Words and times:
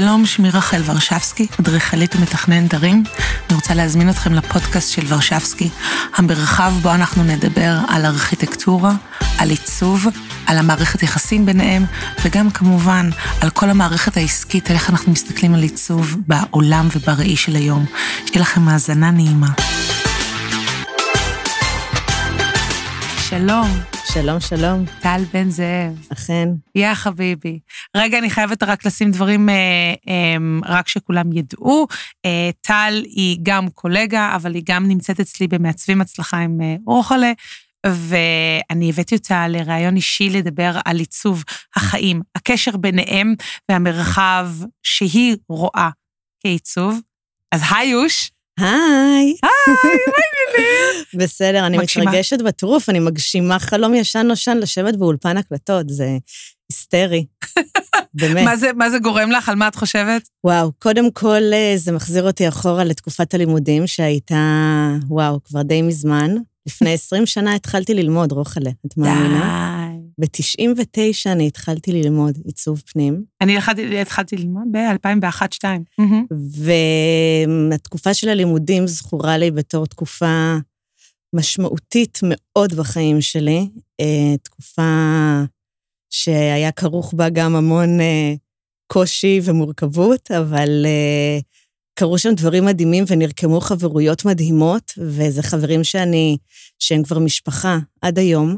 שלום, 0.00 0.26
שמי 0.26 0.50
רחל 0.50 0.82
ורשבסקי, 0.84 1.46
אדריכלית 1.60 2.16
ומתכננת 2.16 2.74
ערים. 2.74 3.04
אני 3.48 3.56
רוצה 3.56 3.74
להזמין 3.74 4.10
אתכם 4.10 4.32
לפודקאסט 4.32 4.92
של 4.92 5.02
ורשבסקי, 5.08 5.68
המרחב 6.16 6.72
בו 6.82 6.94
אנחנו 6.94 7.24
נדבר 7.24 7.78
על 7.88 8.06
ארכיטקטורה, 8.06 8.92
על 9.38 9.50
עיצוב, 9.50 10.06
על 10.46 10.58
המערכת 10.58 11.02
יחסים 11.02 11.46
ביניהם, 11.46 11.84
וגם 12.24 12.50
כמובן 12.50 13.10
על 13.40 13.50
כל 13.50 13.70
המערכת 13.70 14.16
העסקית, 14.16 14.70
איך 14.70 14.90
אנחנו 14.90 15.12
מסתכלים 15.12 15.54
על 15.54 15.62
עיצוב 15.62 16.16
בעולם 16.26 16.88
ובראי 16.96 17.36
של 17.36 17.56
היום. 17.56 17.86
שיהיה 18.26 18.40
לכם 18.40 18.68
האזנה 18.68 19.10
נעימה. 19.10 19.50
שלום. 23.28 23.97
שלום, 24.12 24.40
שלום. 24.40 24.84
טל 25.02 25.20
בן 25.32 25.50
זאב. 25.50 26.06
אכן. 26.12 26.48
יא 26.74 26.94
חביבי. 26.94 27.58
רגע, 27.96 28.18
אני 28.18 28.30
חייבת 28.30 28.62
רק 28.62 28.86
לשים 28.86 29.10
דברים, 29.10 29.48
אה, 29.48 29.54
אה, 30.08 30.36
רק 30.64 30.88
שכולם 30.88 31.32
ידעו. 31.32 31.86
אה, 32.24 32.50
טל 32.60 33.02
היא 33.04 33.38
גם 33.42 33.70
קולגה, 33.70 34.32
אבל 34.36 34.54
היא 34.54 34.62
גם 34.66 34.88
נמצאת 34.88 35.20
אצלי 35.20 35.48
במעצבים 35.48 36.00
הצלחה 36.00 36.38
עם 36.38 36.60
אה, 36.60 36.76
רוחלה, 36.86 37.32
ואני 37.86 38.90
הבאתי 38.90 39.14
אותה 39.14 39.48
לראיון 39.48 39.96
אישי 39.96 40.30
לדבר 40.30 40.78
על 40.84 40.98
עיצוב 40.98 41.44
החיים, 41.76 42.22
הקשר 42.34 42.76
ביניהם 42.76 43.34
והמרחב 43.68 44.48
שהיא 44.82 45.36
רואה 45.48 45.90
כעיצוב. 46.40 47.00
אז 47.52 47.62
היי 47.70 47.88
יוש. 47.88 48.30
היי. 48.58 49.36
היי, 49.42 49.98
מה 50.06 50.14
העניינים? 50.18 51.04
בסדר, 51.24 51.66
אני 51.66 51.78
מגשימה. 51.78 52.04
מתרגשת 52.04 52.42
בטירוף, 52.42 52.88
אני 52.88 52.98
מגשימה 52.98 53.58
חלום 53.58 53.94
ישן 53.94 54.26
נושן 54.26 54.56
לשבת 54.56 54.96
באולפן 54.96 55.36
הקלטות, 55.36 55.88
זה 55.88 56.18
היסטרי. 56.70 57.26
באמת. 58.14 58.44
מה 58.44 58.56
זה, 58.56 58.70
מה 58.72 58.90
זה 58.90 58.98
גורם 58.98 59.30
לך? 59.30 59.48
על 59.48 59.54
מה 59.54 59.68
את 59.68 59.74
חושבת? 59.74 60.28
וואו, 60.44 60.72
קודם 60.78 61.10
כל 61.10 61.42
אה, 61.52 61.72
זה 61.76 61.92
מחזיר 61.92 62.26
אותי 62.26 62.48
אחורה 62.48 62.84
לתקופת 62.84 63.34
הלימודים 63.34 63.86
שהייתה, 63.86 64.88
וואו, 65.08 65.38
כבר 65.44 65.62
די 65.62 65.82
מזמן. 65.82 66.34
לפני 66.66 66.92
20 66.92 67.26
שנה 67.26 67.54
התחלתי 67.54 67.94
ללמוד, 67.94 68.32
רוחלה, 68.32 68.70
את 68.86 68.96
מאמינה? 68.96 69.87
די. 70.18 70.26
ב-99 70.26 71.32
אני 71.32 71.46
התחלתי 71.46 71.92
ללמוד 71.92 72.38
עיצוב 72.44 72.82
פנים, 72.92 73.24
אני 73.40 73.56
התחלתי, 73.56 74.00
התחלתי 74.00 74.36
ללמוד 74.36 74.64
ב-2001-2002. 74.72 75.64
והתקופה 77.70 78.14
של 78.14 78.28
הלימודים 78.28 78.86
זכורה 78.86 79.38
לי 79.38 79.50
בתור 79.50 79.86
תקופה 79.86 80.56
משמעותית 81.34 82.18
מאוד 82.22 82.74
בחיים 82.74 83.20
שלי, 83.20 83.68
אה, 84.00 84.36
תקופה 84.42 84.82
שהיה 86.10 86.72
כרוך 86.72 87.14
בה 87.14 87.28
גם 87.28 87.56
המון 87.56 88.00
אה, 88.00 88.34
קושי 88.86 89.40
ומורכבות, 89.44 90.30
אבל 90.30 90.86
אה, 90.86 91.38
קרו 91.98 92.18
שם 92.18 92.34
דברים 92.34 92.64
מדהימים 92.64 93.04
ונרקמו 93.06 93.60
חברויות 93.60 94.24
מדהימות, 94.24 94.92
וזה 94.98 95.42
חברים 95.42 95.84
שאני, 95.84 96.36
שהם 96.78 97.02
כבר 97.02 97.18
משפחה 97.18 97.78
עד 98.02 98.18
היום, 98.18 98.56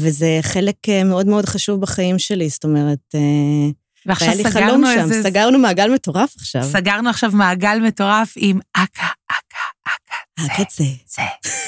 וזה 0.00 0.38
חלק 0.42 0.88
אה, 0.88 1.04
מאוד 1.04 1.26
מאוד 1.26 1.46
חשוב 1.46 1.80
בחיים 1.80 2.18
שלי, 2.18 2.48
זאת 2.48 2.64
אומרת, 2.64 2.98
אה, 3.14 3.70
ועכשיו 4.06 4.28
היה 4.28 4.36
לי 4.36 4.50
סגרנו 4.50 4.68
חלום 4.68 4.84
שם, 4.94 5.00
איזה... 5.00 5.22
סגרנו 5.22 5.58
מעגל 5.58 5.90
מטורף 5.90 6.34
עכשיו. 6.36 6.62
סגרנו 6.62 7.10
עכשיו 7.10 7.30
מעגל 7.34 7.78
מטורף 7.78 8.32
עם 8.36 8.60
אכה, 8.74 9.06
אכה, 9.30 9.64
אכה. 9.86 10.44
זה, 10.46 10.52
הקצה. 10.52 10.84
זה, 11.06 11.22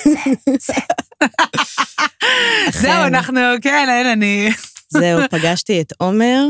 זה, 0.05 0.53
זה. 0.61 0.73
זהו. 2.81 3.07
אנחנו, 3.07 3.41
כן, 3.63 3.87
אין, 3.91 4.07
אני... 4.07 4.51
זהו, 4.89 5.21
פגשתי 5.31 5.81
את 5.81 5.93
עומר, 5.99 6.45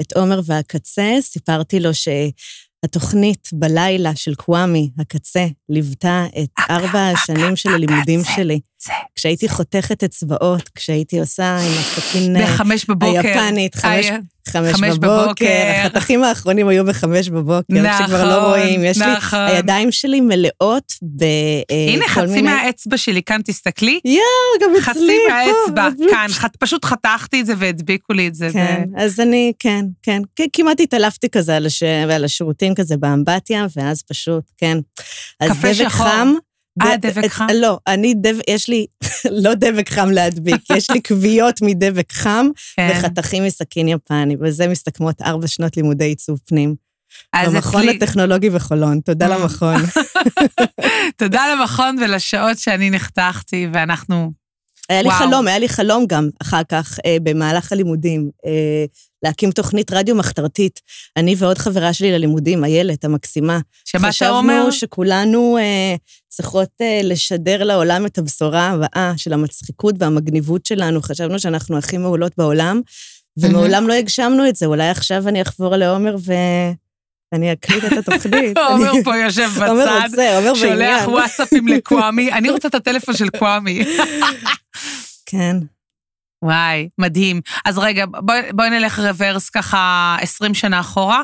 את 0.00 0.12
עומר 0.12 0.40
והקצה, 0.46 1.12
סיפרתי 1.20 1.80
לו 1.80 1.90
שהתוכנית 1.94 3.48
בלילה 3.52 4.16
של 4.16 4.34
קוואמי, 4.34 4.90
הקצה, 4.98 5.46
ליוותה 5.68 6.26
את 6.42 6.48
אכה, 6.58 6.74
ארבע 6.76 6.88
אכה, 6.88 7.10
השנים 7.10 7.56
של 7.56 7.68
אכה, 7.68 7.76
הלימודים 7.76 8.20
זה, 8.20 8.28
שלי. 8.36 8.60
זה. 8.84 8.92
כשהייתי 9.14 9.48
חותכת 9.48 10.04
אצבעות, 10.04 10.68
כשהייתי 10.74 11.20
עושה 11.20 11.56
עם 11.56 11.72
הסכין 11.80 12.36
אה, 12.36 12.42
בחמש 12.46 12.84
בבוקר. 12.88 13.20
היפנית, 13.28 13.74
חמש, 13.74 14.04
היה- 14.06 14.18
חמש, 14.48 14.72
חמש 14.74 14.96
בבוקר, 14.98 15.24
בבוקר. 15.24 15.46
החתכים 15.86 16.24
האחרונים 16.24 16.68
היו 16.68 16.84
בחמש 16.84 17.28
בבוקר, 17.28 17.62
נכון, 17.82 18.06
שכבר 18.06 18.24
לא 18.28 18.48
רואים. 18.48 18.84
יש 18.84 18.98
נכון. 18.98 19.38
לי, 19.38 19.50
הידיים 19.52 19.92
שלי 19.92 20.20
מלאות 20.20 20.92
ב... 21.02 21.22
אה, 21.22 21.86
הנה, 21.94 22.04
כל 22.04 22.10
חצי 22.10 22.26
מיני- 22.26 22.42
מהאצבע 22.42 22.96
שלי, 22.96 23.22
כאן 23.22 23.40
תסתכלי. 23.44 24.00
יואו, 24.04 24.18
גם 24.62 24.70
אצלי, 24.70 24.82
חצי 24.82 24.98
פה, 25.28 25.32
מהאצבע, 25.32 25.90
בדיוק. 25.90 26.10
כאן. 26.10 26.26
פשוט 26.58 26.84
חתכתי 26.84 27.40
את 27.40 27.46
זה 27.46 27.52
והדביקו 27.58 28.12
לי 28.12 28.28
את 28.28 28.34
זה. 28.34 28.48
כן, 28.52 28.84
ו- 28.96 29.00
אז 29.00 29.20
אני, 29.20 29.52
כן, 29.58 29.84
כן. 30.02 30.22
כמעט 30.52 30.80
התעלפתי 30.80 31.28
כזה 31.28 31.56
על, 31.56 31.66
הש... 31.66 31.82
על 31.82 32.24
השירותים 32.24 32.74
כזה 32.74 32.96
באמבטיה, 32.96 33.66
ואז 33.76 34.02
פשוט, 34.02 34.44
כן. 34.58 34.78
אז 35.40 35.50
קפה 35.50 35.68
דבק 35.72 35.88
שחור. 35.88 36.06
חם. 36.06 36.32
אה, 36.82 36.96
דבק 36.96 37.26
חם? 37.28 37.46
לא, 37.54 37.78
אני 37.86 38.14
דבק, 38.14 38.42
יש 38.50 38.68
לי, 38.68 38.86
לא 39.44 39.54
דבק 39.54 39.88
חם 39.88 40.10
להדביק, 40.10 40.70
יש 40.76 40.90
לי 40.90 41.00
כוויות 41.08 41.62
מדבק 41.62 42.12
חם 42.12 42.46
כן. 42.76 42.88
וחתכים 42.92 43.44
מסכין 43.44 43.88
יפני, 43.88 44.36
וזה 44.40 44.68
מסתכמות 44.68 45.22
ארבע 45.22 45.46
שנות 45.46 45.76
לימודי 45.76 46.04
עיצוב 46.04 46.38
פנים. 46.46 46.74
במכון 47.46 47.82
אצלי- 47.82 47.96
הטכנולוגי 47.96 48.50
בחולון, 48.50 49.00
תודה 49.00 49.26
אה. 49.32 49.38
למכון. 49.38 49.82
תודה 51.18 51.42
למכון 51.54 51.96
ולשעות 52.00 52.58
שאני 52.58 52.90
נחתכתי, 52.90 53.68
ואנחנו... 53.72 54.32
היה 54.88 55.02
לי 55.02 55.08
וואו. 55.08 55.18
חלום, 55.18 55.46
היה 55.48 55.58
לי 55.58 55.68
חלום 55.68 56.04
גם 56.08 56.28
אחר 56.42 56.62
כך, 56.68 56.98
אה, 57.06 57.16
במהלך 57.22 57.72
הלימודים, 57.72 58.30
אה, 58.46 58.84
להקים 59.22 59.50
תוכנית 59.50 59.92
רדיו 59.92 60.14
מחתרתית. 60.14 60.80
אני 61.16 61.34
ועוד 61.38 61.58
חברה 61.58 61.92
שלי 61.92 62.12
ללימודים, 62.12 62.64
איילת 62.64 63.04
המקסימה. 63.04 63.58
שמה 63.84 64.08
אתה 64.18 64.30
אומר? 64.30 64.54
חשבנו 64.58 64.72
שכולנו 64.72 65.58
אה, 65.58 65.94
צריכות 66.28 66.68
אה, 66.80 67.00
לשדר 67.04 67.64
לעולם 67.64 68.06
את 68.06 68.18
הבשורה 68.18 68.68
הבאה 68.68 69.12
של 69.16 69.32
המצחיקות 69.32 69.94
והמגניבות 69.98 70.66
שלנו. 70.66 71.02
חשבנו 71.02 71.38
שאנחנו 71.38 71.78
הכי 71.78 71.98
מעולות 71.98 72.32
בעולם, 72.38 72.80
ומעולם 73.40 73.88
לא 73.88 73.92
הגשמנו 73.92 74.48
את 74.48 74.56
זה. 74.56 74.66
אולי 74.66 74.88
עכשיו 74.88 75.28
אני 75.28 75.42
אחבור 75.42 75.76
לעומר 75.76 76.16
ואני 77.32 77.52
אקליט 77.52 77.84
את 77.84 77.92
התוכנית. 77.92 78.58
עומר 78.70 78.90
אני- 78.90 79.04
פה 79.04 79.16
יושב 79.16 79.50
עומר 79.68 79.82
בצד, 79.82 80.08
רוצה, 80.10 80.36
עומר 80.38 80.54
שולח. 80.54 81.08
וואטסאפים 81.08 81.68
לקוואמי, 81.68 82.32
אני 82.32 82.50
רוצה 82.50 82.68
את 82.68 82.74
הטלפון 82.74 83.16
של 83.16 83.28
קוואמי. 83.30 83.84
כן. 85.30 85.56
וואי, 86.44 86.88
מדהים. 86.98 87.40
אז 87.64 87.78
רגע, 87.78 88.04
בואי 88.06 88.52
בואי 88.52 88.70
נלך 88.70 88.98
רוורס 88.98 89.50
ככה 89.50 90.16
20 90.20 90.54
שנה 90.54 90.80
אחורה. 90.80 91.22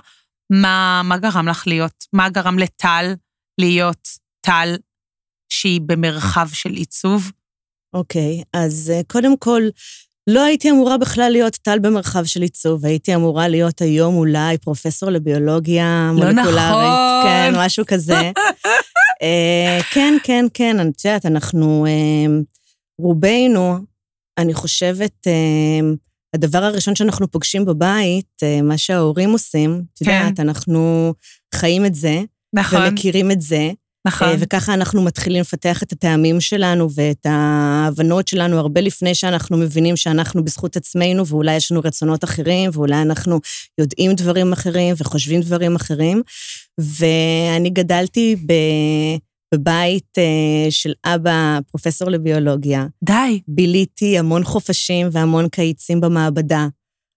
מה, 0.53 1.03
מה 1.05 1.19
גרם 1.19 1.49
לך 1.49 1.67
להיות? 1.67 2.05
מה 2.13 2.29
גרם 2.29 2.59
לטל 2.59 3.15
להיות 3.61 4.09
טל 4.41 4.77
שהיא 5.49 5.81
במרחב 5.87 6.49
של 6.53 6.71
עיצוב? 6.71 7.33
אוקיי, 7.95 8.43
אז 8.53 8.93
אה, 8.95 9.01
קודם 9.09 9.37
כל, 9.37 9.63
לא 10.27 10.45
הייתי 10.45 10.71
אמורה 10.71 10.99
בכלל 10.99 11.29
להיות 11.33 11.55
טל 11.55 11.79
במרחב 11.79 12.25
של 12.25 12.43
עיצוב, 12.43 12.87
הייתי 12.87 13.15
אמורה 13.15 13.49
להיות 13.49 13.81
היום 13.81 14.15
אולי 14.15 14.59
פרופסור 14.59 15.11
לביולוגיה 15.11 16.11
לא 16.13 16.15
מולקולרית. 16.15 16.57
נכון. 16.57 17.23
כן, 17.25 17.53
משהו 17.57 17.85
כזה. 17.87 18.21
אה, 19.23 19.79
כן, 19.91 20.15
כן, 20.23 20.47
כן, 20.55 20.89
את 20.89 21.05
יודעת, 21.05 21.27
אנחנו, 21.27 21.87
אה, 21.87 22.35
רובנו, 23.01 23.79
אני 24.39 24.55
חושבת, 24.55 25.27
אה, 25.27 25.81
הדבר 26.35 26.65
הראשון 26.65 26.95
שאנחנו 26.95 27.31
פוגשים 27.31 27.65
בבית, 27.65 28.43
אה, 28.43 28.63
מה 28.63 28.79
שההורים 28.79 29.31
עושים, 29.31 29.83
את 29.95 30.05
כן. 30.05 30.11
יודעת, 30.11 30.41
אנחנו 30.41 31.15
חיים 31.55 31.87
את 31.87 31.95
זה, 31.95 32.23
נכון, 32.55 32.83
ומכירים 32.83 33.31
את 33.31 33.41
זה, 33.41 33.71
נכון. 34.07 34.29
אה, 34.29 34.35
וככה 34.39 34.75
אנחנו 34.75 35.03
מתחילים 35.03 35.41
לפתח 35.41 35.83
את 35.83 35.93
הטעמים 35.93 36.41
שלנו 36.41 36.89
ואת 36.95 37.27
ההבנות 37.27 38.29
שלנו 38.29 38.59
הרבה 38.59 38.81
לפני 38.81 39.15
שאנחנו 39.15 39.57
מבינים 39.57 39.97
שאנחנו 39.97 40.45
בזכות 40.45 40.77
עצמנו, 40.77 41.27
ואולי 41.27 41.57
יש 41.57 41.73
לנו 41.73 41.81
רצונות 41.85 42.25
אחרים, 42.25 42.71
ואולי 42.75 43.03
אנחנו 43.03 43.41
יודעים 43.79 44.15
דברים 44.15 44.53
אחרים 44.53 44.95
וחושבים 44.99 45.41
דברים 45.41 45.77
אחרים. 45.77 46.23
ואני 46.79 47.71
גדלתי 47.71 48.37
ב... 48.47 48.53
בבית 49.55 50.19
אה, 50.19 50.71
של 50.71 50.93
אבא, 51.05 51.59
פרופסור 51.71 52.11
לביולוגיה. 52.11 52.87
די. 53.05 53.41
ביליתי 53.49 54.19
המון 54.19 54.45
חופשים 54.45 55.09
והמון 55.13 55.49
קיצים 55.49 56.01
במעבדה. 56.01 56.67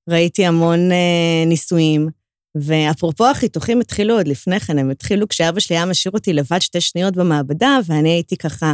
ראיתי 0.09 0.45
המון 0.45 0.91
אה, 0.91 1.45
ניסויים. 1.45 2.07
ואפרופו 2.61 3.27
החיתוכים 3.27 3.81
התחילו 3.81 4.17
עוד 4.17 4.27
לפני 4.27 4.59
כן, 4.59 4.79
הם 4.79 4.89
התחילו 4.89 5.27
כשאבא 5.27 5.59
שלי 5.59 5.75
היה 5.75 5.85
משאיר 5.85 6.11
אותי 6.13 6.33
לבד 6.33 6.59
שתי 6.59 6.81
שניות 6.81 7.15
במעבדה, 7.15 7.79
ואני 7.85 8.09
הייתי 8.09 8.37
ככה 8.37 8.73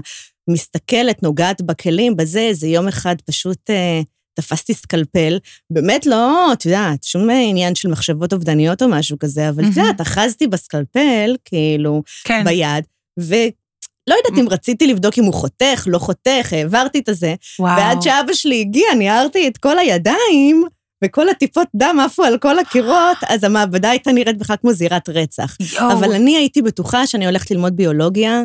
מסתכלת, 0.49 1.23
נוגעת 1.23 1.61
בכלים, 1.61 2.15
בזה, 2.15 2.39
איזה 2.39 2.67
יום 2.67 2.87
אחד 2.87 3.15
פשוט 3.25 3.69
אה, 3.69 4.01
תפסתי 4.33 4.73
סקלפל. 4.73 5.37
באמת 5.69 6.05
לא, 6.05 6.53
את 6.53 6.65
יודעת, 6.65 7.03
שום 7.03 7.29
עניין 7.29 7.75
של 7.75 7.89
מחשבות 7.89 8.33
אובדניות 8.33 8.81
או 8.81 8.89
משהו 8.89 9.19
כזה, 9.19 9.49
אבל 9.49 9.63
את. 9.63 9.77
יודעת, 9.77 10.01
אחזתי 10.01 10.47
בסקלפל, 10.47 11.35
כאילו, 11.45 12.03
כן. 12.23 12.43
ביד, 12.45 12.83
ולא 13.17 14.15
יודעת 14.17 14.39
אם 14.39 14.49
רציתי 14.49 14.87
לבדוק 14.87 15.17
אם 15.17 15.23
הוא 15.23 15.33
חותך, 15.33 15.83
לא 15.87 15.99
חותך, 15.99 16.53
העברתי 16.53 16.99
את 16.99 17.09
הזה, 17.09 17.35
וואו. 17.59 17.77
ועד 17.77 18.01
שאבא 18.01 18.33
שלי 18.33 18.61
הגיע, 18.61 18.93
ניערתי 18.97 19.47
את 19.47 19.57
כל 19.57 19.79
הידיים, 19.79 20.63
וכל 21.03 21.29
הטיפות 21.29 21.67
דם 21.75 21.97
עפו 22.05 22.23
על 22.23 22.37
כל 22.37 22.59
הקירות, 22.59 23.17
אז 23.27 23.43
המעבדה 23.43 23.89
הייתה 23.89 24.11
נראית 24.11 24.37
בכלל 24.37 24.55
כמו 24.61 24.73
זירת 24.73 25.09
רצח. 25.09 25.57
יואו. 25.59 25.91
אבל 25.91 26.13
אני 26.13 26.37
הייתי 26.37 26.61
בטוחה 26.61 27.07
שאני 27.07 27.25
הולכת 27.25 27.51
ללמוד 27.51 27.75
ביולוגיה, 27.75 28.41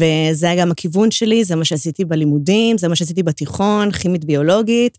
וזה 0.00 0.50
היה 0.50 0.62
גם 0.62 0.70
הכיוון 0.70 1.10
שלי, 1.10 1.44
זה 1.44 1.56
מה 1.56 1.64
שעשיתי 1.64 2.04
בלימודים, 2.04 2.78
זה 2.78 2.88
מה 2.88 2.96
שעשיתי 2.96 3.22
בתיכון, 3.22 3.90
כימית 3.92 4.24
ביולוגית, 4.24 4.98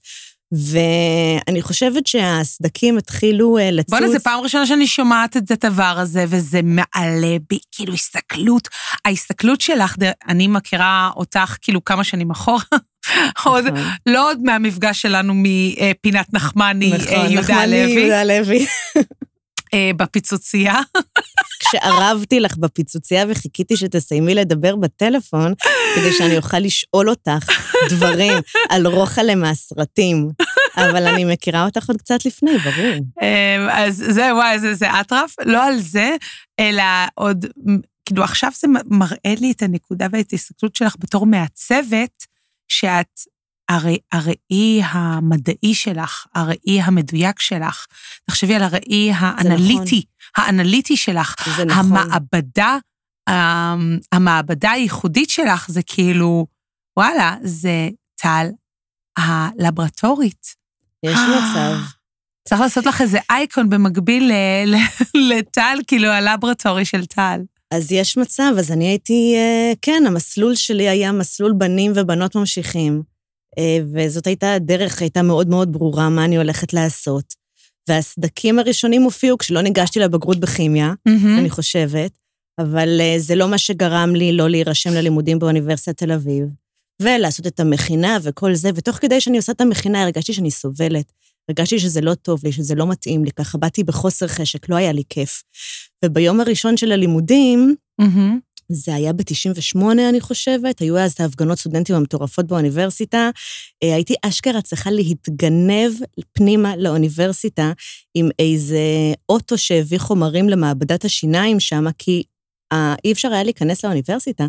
ואני 0.51 1.61
חושבת 1.61 2.07
שהסדקים 2.07 2.97
התחילו 2.97 3.57
אה, 3.57 3.71
לצוץ. 3.71 3.89
בוא'נה, 3.89 4.07
זו 4.07 4.19
פעם 4.23 4.39
ראשונה 4.39 4.65
שאני 4.65 4.87
שומעת 4.87 5.37
את 5.37 5.63
הדבר 5.63 5.95
הזה, 5.97 6.25
וזה 6.27 6.59
מעלה 6.63 7.37
בי, 7.49 7.59
כאילו, 7.71 7.93
הסתכלות. 7.93 8.67
ההסתכלות 9.05 9.61
שלך, 9.61 9.95
אני 10.27 10.47
מכירה 10.47 11.11
אותך 11.15 11.57
כאילו 11.61 11.85
כמה 11.85 12.03
שנים 12.03 12.31
אחורה, 12.31 12.63
עוד, 13.43 13.65
נכון. 13.65 13.83
לא 14.05 14.29
עוד 14.29 14.39
מהמפגש 14.43 15.01
שלנו 15.01 15.33
מפינת 15.35 16.33
נחמני, 16.33 16.91
אה, 16.93 16.97
נכון, 16.97 17.31
יהודה 17.31 17.41
נחמני, 17.41 17.81
הלוי, 17.81 17.99
יהודה 17.99 18.21
הלוי. 18.21 18.65
אה, 19.77 19.91
בפיצוצייה. 19.95 20.75
כשארבתי 21.59 22.39
לך 22.39 22.57
בפיצוצייה 22.57 23.25
וחיכיתי 23.29 23.77
שתסיימי 23.77 24.35
לדבר 24.35 24.75
בטלפון, 24.75 25.53
כדי 25.95 26.13
שאני 26.13 26.37
אוכל 26.37 26.59
לשאול 26.59 27.09
אותך 27.09 27.49
דברים 27.89 28.33
על 28.69 28.87
רוחלה 28.87 29.35
מהסרטים. 29.35 30.29
אבל 30.77 31.07
אני 31.07 31.25
מכירה 31.25 31.65
אותך 31.65 31.87
עוד 31.87 31.97
קצת 31.97 32.25
לפני, 32.25 32.57
ברור. 32.57 33.05
אה, 33.21 33.85
אז 33.85 34.03
זה, 34.09 34.35
וואי, 34.35 34.59
זה, 34.59 34.73
זה 34.73 34.99
אטרף. 35.01 35.35
לא 35.45 35.63
על 35.63 35.79
זה, 35.79 36.15
אלא 36.59 36.83
עוד, 37.15 37.45
כאילו, 38.05 38.23
עכשיו 38.23 38.51
זה 38.59 38.67
מראה 38.85 39.35
לי 39.39 39.51
את 39.51 39.61
הנקודה 39.61 40.07
ואת 40.11 40.33
ההסתכלות 40.33 40.75
שלך 40.75 40.95
בתור 40.99 41.25
מעצבת, 41.25 42.23
שאת 42.67 43.19
הראי, 43.69 43.97
הראי 44.11 44.81
המדעי 44.83 45.73
שלך, 45.73 46.25
הראי 46.35 46.81
המדויק 46.81 47.39
שלך. 47.39 47.85
תחשבי 48.29 48.55
על 48.55 48.63
הראי 48.63 49.11
האנליטי, 49.15 50.03
האנליטי 50.37 50.97
שלך. 50.97 51.35
זה 51.57 51.65
נכון. 51.65 51.85
המעבדה, 51.97 52.77
המ- 53.29 53.97
המעבדה 54.11 54.71
הייחודית 54.71 55.29
שלך 55.29 55.65
זה 55.69 55.81
כאילו, 55.83 56.47
וואלה, 56.97 57.35
זה 57.43 57.89
טל 58.21 58.47
הלברטורית. 59.17 60.47
יש 61.05 61.17
מצב. 61.17 61.73
צריך 62.49 62.61
לעשות 62.61 62.85
לך 62.85 63.01
איזה 63.01 63.19
אייקון 63.29 63.69
במקביל 63.69 64.31
לטל, 65.29 65.77
כאילו 65.87 66.07
הלברטורי 66.09 66.85
של 66.85 67.05
טל. 67.05 67.39
אז 67.73 67.91
יש 67.91 68.17
מצב, 68.17 68.51
אז 68.59 68.71
אני 68.71 68.85
הייתי, 68.87 69.33
אה, 69.35 69.73
כן, 69.81 70.03
המסלול 70.07 70.55
שלי 70.55 70.89
היה 70.89 71.11
מסלול 71.11 71.53
בנים 71.57 71.91
ובנות 71.95 72.35
ממשיכים, 72.35 72.93
אה, 72.93 72.99
וזאת 73.93 74.27
הייתה 74.27 74.53
הדרך, 74.53 75.01
הייתה 75.01 75.21
מאוד 75.21 75.49
מאוד 75.49 75.73
ברורה 75.73 76.09
מה 76.09 76.25
אני 76.25 76.37
הולכת 76.37 76.73
לעשות. 76.73 77.33
והסדקים 77.89 78.59
הראשונים 78.59 79.01
הופיעו 79.01 79.37
כשלא 79.37 79.61
ניגשתי 79.61 79.99
לבגרות 79.99 80.39
בכימיה, 80.39 80.93
מהמם. 81.05 81.39
אני 81.39 81.49
חושבת, 81.49 82.11
אבל 82.59 83.01
אה, 83.01 83.15
זה 83.17 83.35
לא 83.35 83.47
מה 83.47 83.57
שגרם 83.57 84.15
לי 84.15 84.31
לא 84.31 84.49
להירשם 84.49 84.93
ללימודים 84.93 85.39
באוניברסיטת 85.39 85.97
תל 85.97 86.11
אביב, 86.11 86.43
ולעשות 87.01 87.47
את 87.47 87.59
המכינה 87.59 88.17
וכל 88.23 88.53
זה, 88.53 88.69
ותוך 88.75 88.95
כדי 88.95 89.21
שאני 89.21 89.37
עושה 89.37 89.51
את 89.51 89.61
המכינה 89.61 90.03
הרגשתי 90.03 90.33
שאני 90.33 90.51
סובלת. 90.51 91.11
הרגשתי 91.49 91.79
שזה 91.79 92.01
לא 92.01 92.13
טוב 92.13 92.41
לי, 92.43 92.51
שזה 92.51 92.75
לא 92.75 92.87
מתאים 92.87 93.25
לי, 93.25 93.31
ככה 93.31 93.57
באתי 93.57 93.83
בחוסר 93.83 94.27
חשק, 94.27 94.69
לא 94.69 94.75
היה 94.75 94.91
לי 94.91 95.03
כיף. 95.09 95.43
וביום 96.05 96.39
הראשון 96.39 96.77
של 96.77 96.91
הלימודים, 96.91 97.75
מהמם. 97.99 98.39
זה 98.71 98.95
היה 98.95 99.13
ב-98, 99.13 99.81
אני 100.09 100.21
חושבת, 100.21 100.79
היו 100.79 100.97
אז 100.97 101.15
ההפגנות 101.19 101.59
סטודנטים 101.59 101.95
המטורפות 101.95 102.47
באוניברסיטה. 102.47 103.29
אה, 103.83 103.95
הייתי 103.95 104.13
אשכרה 104.21 104.61
צריכה 104.61 104.91
להתגנב 104.91 105.91
פנימה 106.33 106.75
לאוניברסיטה 106.75 107.71
עם 108.13 108.29
איזה 108.39 108.79
אוטו 109.29 109.57
שהביא 109.57 109.99
חומרים 109.99 110.49
למעבדת 110.49 111.05
השיניים 111.05 111.59
שם, 111.59 111.85
כי 111.97 112.23
אה, 112.73 112.95
אי 113.05 113.11
אפשר 113.11 113.33
היה 113.33 113.43
להיכנס 113.43 113.85
לאוניברסיטה. 113.85 114.47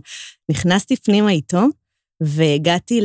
נכנסתי 0.51 0.97
פנימה 0.97 1.31
איתו, 1.31 1.63
והגעתי 2.23 3.01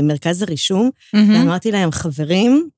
למרכז 0.00 0.42
הרישום, 0.42 0.90
מהמם. 1.14 1.34
ואמרתי 1.34 1.70
להם, 1.70 1.90
חברים, 1.90 2.68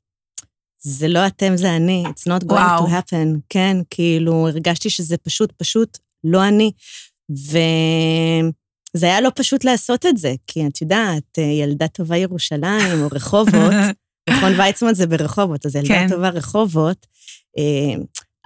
זה 0.83 1.09
לא 1.09 1.27
אתם, 1.27 1.57
זה 1.57 1.77
אני, 1.77 2.05
it's 2.07 2.29
not 2.29 2.45
going 2.45 2.53
וואו. 2.53 2.87
to 2.87 2.89
happen. 2.89 3.39
כן, 3.49 3.77
כאילו, 3.91 4.49
הרגשתי 4.49 4.91
שזה 4.91 5.17
פשוט, 5.17 5.53
פשוט 5.53 5.99
לא 6.25 6.49
אני. 6.49 6.71
וזה 7.31 9.07
היה 9.07 9.21
לא 9.21 9.31
פשוט 9.35 9.65
לעשות 9.65 10.07
את 10.07 10.17
זה, 10.17 10.35
כי 10.47 10.67
את 10.67 10.81
יודעת, 10.83 11.39
ילדה 11.39 11.89
טובה 11.89 12.17
ירושלים, 12.17 13.03
או 13.03 13.09
רחובות, 13.13 13.73
מכון 14.31 14.61
ויצמן 14.61 14.95
זה 14.95 15.07
ברחובות, 15.07 15.67
אז 15.67 15.77
ילדה 15.77 15.89
כן. 15.89 16.09
טובה 16.09 16.29
רחובות. 16.29 17.07
אה, 17.59 18.03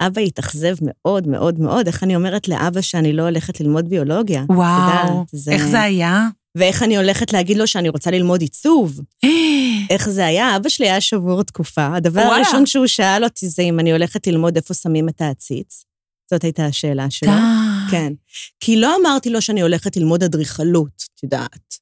אבא 0.07 0.21
התאכזב 0.21 0.75
מאוד 0.81 1.27
מאוד 1.27 1.59
מאוד, 1.59 1.87
איך 1.87 2.03
אני 2.03 2.15
אומרת 2.15 2.47
לאבא 2.47 2.81
שאני 2.81 3.13
לא 3.13 3.23
הולכת 3.23 3.59
ללמוד 3.61 3.89
ביולוגיה? 3.89 4.43
וואו, 4.49 4.89
יודעת, 4.89 5.27
זה- 5.31 5.51
איך 5.51 5.67
זה 5.67 5.81
היה? 5.81 6.27
ואיך 6.57 6.83
אני 6.83 6.97
הולכת 6.97 7.33
להגיד 7.33 7.57
לו 7.57 7.67
שאני 7.67 7.89
רוצה 7.89 8.11
ללמוד 8.11 8.41
עיצוב? 8.41 8.99
איך 9.89 10.09
זה 10.09 10.25
היה? 10.25 10.55
אבא 10.55 10.69
שלי 10.69 10.89
היה 10.89 11.01
שבור 11.01 11.43
תקופה. 11.43 11.87
הדבר 11.95 12.19
וואלה. 12.21 12.35
הראשון 12.35 12.65
שהוא 12.65 12.87
שאל 12.87 13.23
אותי 13.23 13.49
זה 13.49 13.61
אם 13.63 13.79
אני 13.79 13.91
הולכת 13.91 14.27
ללמוד 14.27 14.55
איפה 14.55 14.73
שמים 14.73 15.09
את 15.09 15.21
העציץ. 15.21 15.83
זאת 16.31 16.43
הייתה 16.43 16.65
השאלה 16.65 17.09
שלו. 17.09 17.31
די. 17.31 17.91
כן. 17.91 18.13
כי 18.59 18.75
לא 18.75 18.95
אמרתי 19.01 19.29
לו 19.29 19.41
שאני 19.41 19.61
הולכת 19.61 19.97
ללמוד 19.97 20.23
אדריכלות, 20.23 21.03
את 21.15 21.23
יודעת. 21.23 21.75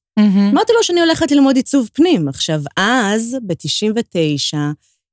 אמרתי 0.51 0.73
לו 0.77 0.83
שאני 0.83 1.01
הולכת 1.01 1.31
ללמוד 1.31 1.55
עיצוב 1.55 1.89
פנים. 1.93 2.27
עכשיו, 2.27 2.61
אז, 2.77 3.37
ב-99, 3.47 4.57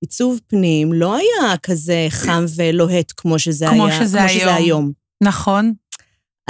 עיצוב 0.01 0.41
פנים 0.47 0.93
לא 0.93 1.17
היה 1.17 1.57
כזה 1.63 2.07
חם 2.11 2.45
ולוהט 2.57 3.13
כמו 3.17 3.39
שזה 3.39 3.67
כמו 3.71 3.87
היה, 3.87 4.01
שזה 4.05 4.19
כמו 4.19 4.29
שזה. 4.29 4.55
היום. 4.55 4.93
נכון. 5.23 5.73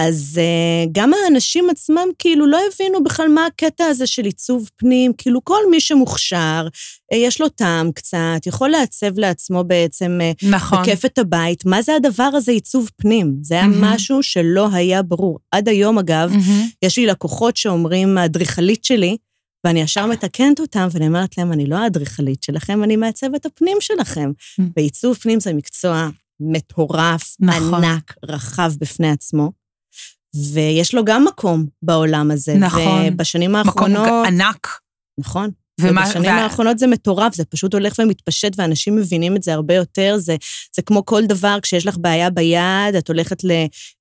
אז 0.08 0.40
uh, 0.40 0.88
גם 0.92 1.10
האנשים 1.14 1.70
עצמם 1.70 2.08
כאילו 2.18 2.46
לא 2.46 2.58
הבינו 2.72 3.02
בכלל 3.04 3.28
מה 3.28 3.46
הקטע 3.46 3.84
הזה 3.84 4.06
של 4.06 4.24
עיצוב 4.24 4.70
פנים, 4.76 5.12
כאילו 5.18 5.44
כל 5.44 5.62
מי 5.70 5.80
שמוכשר, 5.80 6.68
uh, 7.14 7.16
יש 7.16 7.40
לו 7.40 7.48
טעם 7.48 7.92
קצת, 7.92 8.46
יכול 8.46 8.68
לעצב 8.68 9.18
לעצמו 9.18 9.64
בעצם 9.64 10.18
uh, 10.20 10.46
נכון. 10.50 10.82
בכיף 10.82 11.04
את 11.04 11.18
הבית. 11.18 11.64
מה 11.64 11.82
זה 11.82 11.94
הדבר 11.94 12.22
הזה, 12.22 12.52
עיצוב 12.52 12.90
פנים? 12.96 13.36
זה 13.42 13.54
היה 13.54 13.66
מהמם. 13.66 13.84
משהו 13.84 14.22
שלא 14.22 14.68
היה 14.72 15.02
ברור. 15.02 15.38
עד 15.50 15.68
היום, 15.68 15.98
אגב, 15.98 16.30
מהמם. 16.30 16.66
יש 16.82 16.98
לי 16.98 17.06
לקוחות 17.06 17.56
שאומרים, 17.56 18.18
האדריכלית 18.18 18.84
שלי, 18.84 19.16
ואני 19.66 19.80
ישר 19.80 20.06
מתקנת 20.06 20.60
אותם, 20.60 20.88
ואני 20.92 21.06
אומרת 21.06 21.38
להם, 21.38 21.52
אני 21.52 21.66
לא 21.66 21.76
האדריכלית 21.76 22.42
שלכם, 22.42 22.84
אני 22.84 22.96
מעצבת 22.96 23.46
הפנים 23.46 23.76
שלכם. 23.80 24.30
ועיצוב 24.76 25.16
פנים 25.16 25.40
זה 25.40 25.52
מקצוע 25.52 26.08
מטורף, 26.40 27.36
נכון. 27.40 27.84
ענק, 27.84 28.14
רחב 28.24 28.72
בפני 28.80 29.10
עצמו, 29.10 29.50
ויש 30.52 30.94
לו 30.94 31.04
גם 31.04 31.24
מקום 31.24 31.66
בעולם 31.82 32.30
הזה. 32.30 32.54
נכון. 32.54 33.02
ובשנים 33.06 33.52
מקום 33.52 33.68
האחרונות... 33.68 34.26
ענק. 34.26 34.68
נכון. 35.20 35.50
ומה- 35.80 36.00
ובשנים 36.06 36.30
וה- 36.30 36.42
האחרונות 36.42 36.78
זה 36.78 36.86
מטורף, 36.86 37.34
זה 37.34 37.44
פשוט 37.44 37.74
הולך 37.74 37.94
ומתפשט, 37.98 38.52
ואנשים 38.58 38.96
מבינים 38.96 39.36
את 39.36 39.42
זה 39.42 39.54
הרבה 39.54 39.74
יותר. 39.74 40.14
זה, 40.18 40.36
זה 40.76 40.82
כמו 40.82 41.04
כל 41.04 41.26
דבר, 41.26 41.58
כשיש 41.62 41.86
לך 41.86 41.96
בעיה 42.00 42.30
ביד, 42.30 42.94
את 42.98 43.08
הולכת 43.08 43.42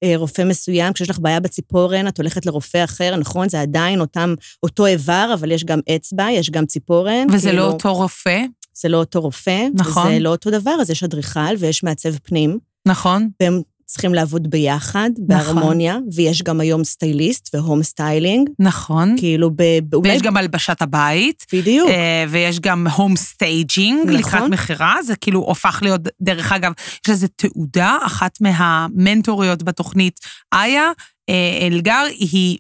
לרופא 0.03 0.41
מסוים, 0.41 0.93
כשיש 0.93 1.09
לך 1.09 1.19
בעיה 1.19 1.39
בציפורן, 1.39 2.07
את 2.07 2.17
הולכת 2.17 2.45
לרופא 2.45 2.83
אחר, 2.83 3.15
נכון? 3.15 3.50
זה 3.50 3.62
עדיין 3.62 4.00
אותם, 4.01 4.33
אותו 4.63 4.86
איבר, 4.86 5.31
אבל 5.33 5.51
יש 5.51 5.63
גם 5.63 5.79
אצבע, 5.95 6.27
יש 6.31 6.50
גם 6.50 6.65
ציפורן. 6.65 7.27
וזה 7.33 7.50
כאילו, 7.50 7.63
לא 7.63 7.71
אותו 7.71 7.93
רופא, 7.93 8.41
זה 8.74 8.89
לא 8.89 8.98
אותו 8.98 9.21
רופא. 9.21 9.67
נכון. 9.74 10.12
זה 10.13 10.19
לא 10.19 10.29
אותו 10.29 10.51
דבר, 10.51 10.77
אז 10.81 10.89
יש 10.89 11.03
אדריכל 11.03 11.55
ויש 11.59 11.83
מעצב 11.83 12.17
פנים, 12.17 12.59
נכון? 12.88 13.29
והם 13.41 13.62
צריכים 13.89 14.13
לעבוד 14.13 14.50
ביחד, 14.50 15.10
בהרמוניה, 15.17 15.98
ויש 16.15 16.43
גם 16.43 16.60
היום 16.60 16.84
סטייליסט 16.84 17.55
ו 17.56 17.61
home 17.61 17.84
styling, 17.84 18.50
נכון. 18.60 19.15
כאילו, 19.17 19.50
ב, 19.55 19.55
ב- 19.89 19.96
אולי... 19.96 20.10
ויש 20.10 20.22
גם 20.22 20.38
הלבשת 20.38 20.81
הבית. 20.81 21.46
בדיוק. 21.53 21.89
אה, 21.89 22.25
ויש 22.29 22.60
גם 22.60 22.88
home 22.88 23.15
staging 23.15 24.00
נכון. 24.10 24.15
לקראת 24.19 24.50
מכירה, 24.50 24.96
זה 25.03 25.15
כאילו 25.15 25.39
הופך 25.39 25.79
להיות, 25.81 26.01
דרך 26.22 26.51
אגב, 26.51 26.72
יש 27.05 27.10
לזה 27.10 27.27
תעודה, 27.27 27.98
אחת 28.05 28.41
מהמנטוריות 28.41 29.63
בתוכנית, 29.63 30.19
איה 30.53 30.91
אה, 31.29 31.67
אלגר, 31.67 32.03
היא 32.10 32.58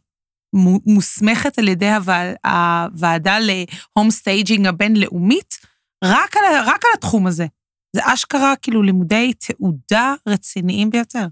מו- 0.55 0.79
מוסמכת 0.85 1.59
על 1.59 1.67
ידי 1.67 1.89
הווע- 1.91 2.33
הוועדה 2.45 3.37
ל 3.39 3.54
home 3.54 4.11
staging 4.11 4.67
הבינלאומית, 4.67 5.55
רק 6.03 6.37
על, 6.37 6.43
רק 6.65 6.85
על 6.85 6.91
התחום 6.97 7.27
הזה. 7.27 7.45
זה 7.95 8.01
אשכרה 8.03 8.53
כאילו 8.61 8.81
לימודי 8.83 9.31
תעודה 9.33 10.13
רציניים 10.27 10.89
ביותר. 10.89 11.25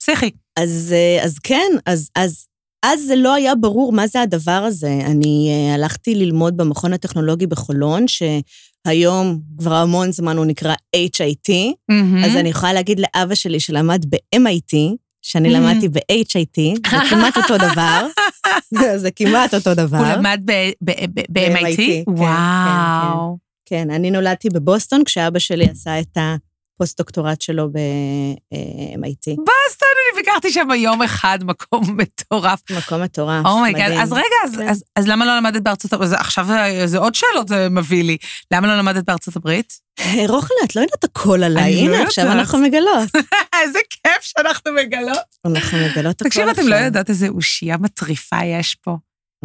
פסיכי. 0.00 0.30
אז, 0.58 0.94
אה, 0.96 1.24
אז 1.24 1.38
כן, 1.38 1.70
אז, 1.86 2.10
אז, 2.16 2.46
אז 2.86 3.00
זה 3.06 3.16
לא 3.16 3.34
היה 3.34 3.54
ברור 3.54 3.92
מה 3.92 4.06
זה 4.06 4.20
הדבר 4.22 4.50
הזה. 4.66 4.98
אני 5.06 5.50
uh, 5.70 5.74
הלכתי 5.74 6.14
ללמוד 6.14 6.56
במכון 6.56 6.92
הטכנולוגי 6.92 7.46
בחולון, 7.46 8.04
שהיום, 8.08 9.40
כבר 9.58 9.74
המון 9.74 10.12
זמן 10.12 10.36
הוא 10.36 10.46
נקרא 10.46 10.74
HIT, 10.96 11.50
Mm-hmm. 11.90 12.26
אז 12.26 12.36
אני 12.36 12.48
יכולה 12.48 12.72
להגיד 12.72 13.00
לאבא 13.00 13.34
שלי 13.34 13.60
שלמד 13.60 14.04
ב-MIT, 14.08 14.76
שאני 15.22 15.48
Mhm. 15.48 15.52
למדתי 15.58 15.88
ב-HIT, 15.88 16.88
זה 16.90 16.96
כמעט 17.10 17.36
אותו 17.36 17.58
דבר. 17.58 18.06
זה 19.02 19.10
כמעט 19.10 19.54
אותו 19.54 19.74
דבר. 19.74 19.98
הוא 19.98 20.06
למד 20.06 20.40
ב-MIT, 20.44 21.26
ב-MIT? 21.30 21.76
כן, 21.76 22.02
וואו. 22.12 23.38
כן, 23.66 23.90
אני 23.90 24.10
נולדתי 24.10 24.48
בבוסטון 24.50 25.04
כשאבא 25.04 25.38
שלי 25.38 25.64
עשה 25.70 26.00
את 26.00 26.16
הפוסט-דוקטורט 26.16 27.40
שלו 27.40 27.68
ב-MIT. 27.72 29.34
בוסטון, 29.36 29.88
אני 30.12 30.22
ביקרתי 30.22 30.50
שם 30.52 30.68
יום 30.76 31.02
אחד, 31.02 31.38
מקום 31.44 31.96
מטורף. 31.96 32.60
מקום 32.70 33.02
מטורף, 33.02 33.46
oh 33.46 33.55
my 33.55 33.64
god, 33.64 33.82
מדהים. 33.84 34.00
אז 34.00 34.12
רגע, 34.12 34.24
אז, 34.44 34.56
כן. 34.56 34.68
אז, 34.68 34.84
אז 34.96 35.08
למה 35.08 35.26
לא 35.26 35.36
למדת 35.36 35.62
בארצות 35.62 35.92
הברית? 35.92 36.12
עכשיו 36.12 36.46
זה- 36.46 36.86
זה 36.86 36.98
עוד 36.98 37.14
שאלות 37.14 37.48
זה 37.48 37.68
מביא 37.70 38.04
לי. 38.04 38.16
למה 38.50 38.66
לא 38.68 38.78
למדת 38.78 39.04
בארצות 39.04 39.36
הברית? 39.36 39.72
אה, 40.00 40.24
רוחלה, 40.28 40.56
את 40.64 40.76
לא 40.76 40.80
יודעת 40.80 41.04
הכל 41.04 41.42
עליי. 41.42 41.74
לא 41.74 41.94
הנה, 41.94 42.02
עכשיו. 42.02 42.32
אנחנו 42.32 42.58
מגלות. 42.58 43.08
איזה 43.62 43.78
כיף 43.90 44.20
שאנחנו 44.22 44.72
מגלות. 44.72 45.18
אנחנו 45.44 45.78
מגלות 45.78 46.20
הכל 46.20 46.28
תקשיב, 46.28 46.48
עכשיו. 46.48 46.64
אתם 46.64 46.70
לא 46.72 46.76
יודעות 46.76 47.10
איזה 47.10 47.28
אושייה 47.28 47.76
מטריפה 47.76 48.36
יש 48.44 48.74
פה. 48.74 48.96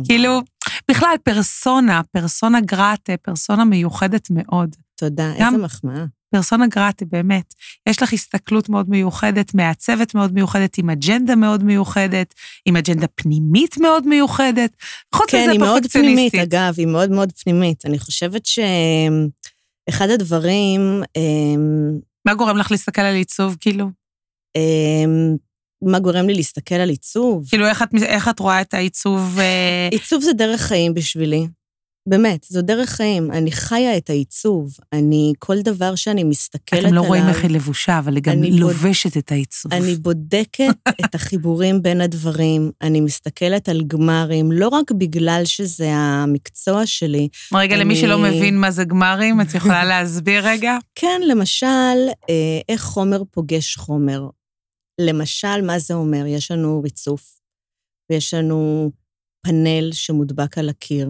כאילו, 0.05 0.41
בכלל, 0.89 1.15
פרסונה, 1.23 2.01
פרסונה 2.11 2.61
גרטה, 2.61 3.17
פרסונה 3.17 3.65
מיוחדת 3.65 4.27
מאוד. 4.31 4.75
תודה, 4.95 5.33
איזה 5.33 5.57
מחמאה. 5.57 6.05
פרסונה 6.31 6.67
גרטה, 6.67 7.05
באמת. 7.05 7.53
יש 7.89 8.01
לך 8.01 8.13
הסתכלות 8.13 8.69
מאוד 8.69 8.89
מיוחדת, 8.89 9.53
מעצבת 9.53 10.15
מאוד 10.15 10.33
מיוחדת, 10.33 10.77
עם 10.77 10.89
אג'נדה 10.89 11.35
מאוד 11.35 11.63
מיוחדת, 11.63 12.33
עם 12.65 12.75
אג'נדה 12.75 13.07
פנימית 13.07 13.77
מאוד 13.77 14.07
מיוחדת. 14.07 14.71
חוץ 15.15 15.29
כן, 15.31 15.41
מזה 15.41 15.51
היא 15.51 15.59
מאוד 15.59 15.83
פנימית. 15.91 16.35
אגב, 16.35 16.73
היא 16.77 16.87
מאוד 16.87 17.09
מאוד 17.09 17.31
פנימית. 17.43 17.85
אני 17.85 17.99
חושבת 17.99 18.45
שאחד 18.45 20.09
הדברים, 20.09 20.81
אמ, 21.15 21.99
מה 22.25 22.33
גורם 22.33 22.57
לך 22.57 22.71
להסתכל 22.71 23.01
על 23.01 23.15
עיצוב, 23.15 23.57
כאילו? 23.59 23.89
מה 25.83 25.99
גורם 25.99 26.27
לי 26.27 26.33
להסתכל 26.33 26.75
על 26.75 26.89
עיצוב? 26.89 27.45
כאילו, 27.49 27.67
איך 27.67 27.81
את, 27.83 27.87
איך 28.03 28.27
את 28.27 28.39
רואה 28.39 28.61
את 28.61 28.73
העיצוב? 28.73 29.39
אה, 29.39 29.87
עיצוב 29.91 30.23
זה 30.23 30.33
דרך 30.33 30.61
חיים 30.61 30.93
בשבילי. 30.93 31.47
באמת, 32.09 32.45
זו 32.49 32.61
דרך 32.61 32.89
חיים. 32.89 33.31
אני 33.31 33.51
חיה 33.51 33.97
את 33.97 34.09
העיצוב. 34.09 34.77
אני, 34.93 35.33
כל 35.39 35.61
דבר 35.61 35.95
שאני 35.95 36.23
מסתכלת 36.23 36.73
עליו... 36.79 36.87
אתם 36.87 36.95
לא 36.95 37.01
רואים 37.01 37.27
איך 37.29 37.43
היא 37.43 37.51
לבושה, 37.51 37.99
אבל 37.99 38.15
היא 38.15 38.23
גם 38.23 38.33
אני 38.33 38.51
בוד- 38.51 38.59
לובשת 38.59 39.17
את 39.17 39.31
העיצוב. 39.31 39.73
אני 39.73 39.95
בודקת 39.95 40.75
את 41.05 41.15
החיבורים 41.15 41.81
בין 41.81 42.01
הדברים, 42.01 42.71
אני 42.81 43.01
מסתכלת 43.01 43.69
על 43.69 43.81
גמרים, 43.87 44.51
לא 44.51 44.67
רק 44.67 44.91
בגלל 44.91 45.41
שזה 45.45 45.89
המקצוע 45.93 46.85
שלי. 46.85 47.27
רגע, 47.53 47.75
למי 47.77 47.93
אני- 47.93 48.01
שלא 48.01 48.17
מבין 48.19 48.57
מה 48.57 48.71
זה 48.71 48.83
גמרים, 48.83 49.41
את 49.41 49.53
יכולה 49.55 49.83
להסביר 49.89 50.47
רגע? 50.47 50.77
כן, 50.95 51.21
למשל, 51.27 51.65
אה, 52.29 52.33
איך 52.69 52.81
חומר 52.81 53.21
פוגש 53.31 53.75
חומר. 53.75 54.27
למשל, 54.99 55.61
מה 55.61 55.79
זה 55.79 55.93
אומר? 55.93 56.25
יש 56.25 56.51
לנו 56.51 56.81
ריצוף, 56.83 57.39
ויש 58.11 58.33
לנו 58.33 58.91
פאנל 59.45 59.91
שמודבק 59.91 60.57
על 60.57 60.69
הקיר, 60.69 61.09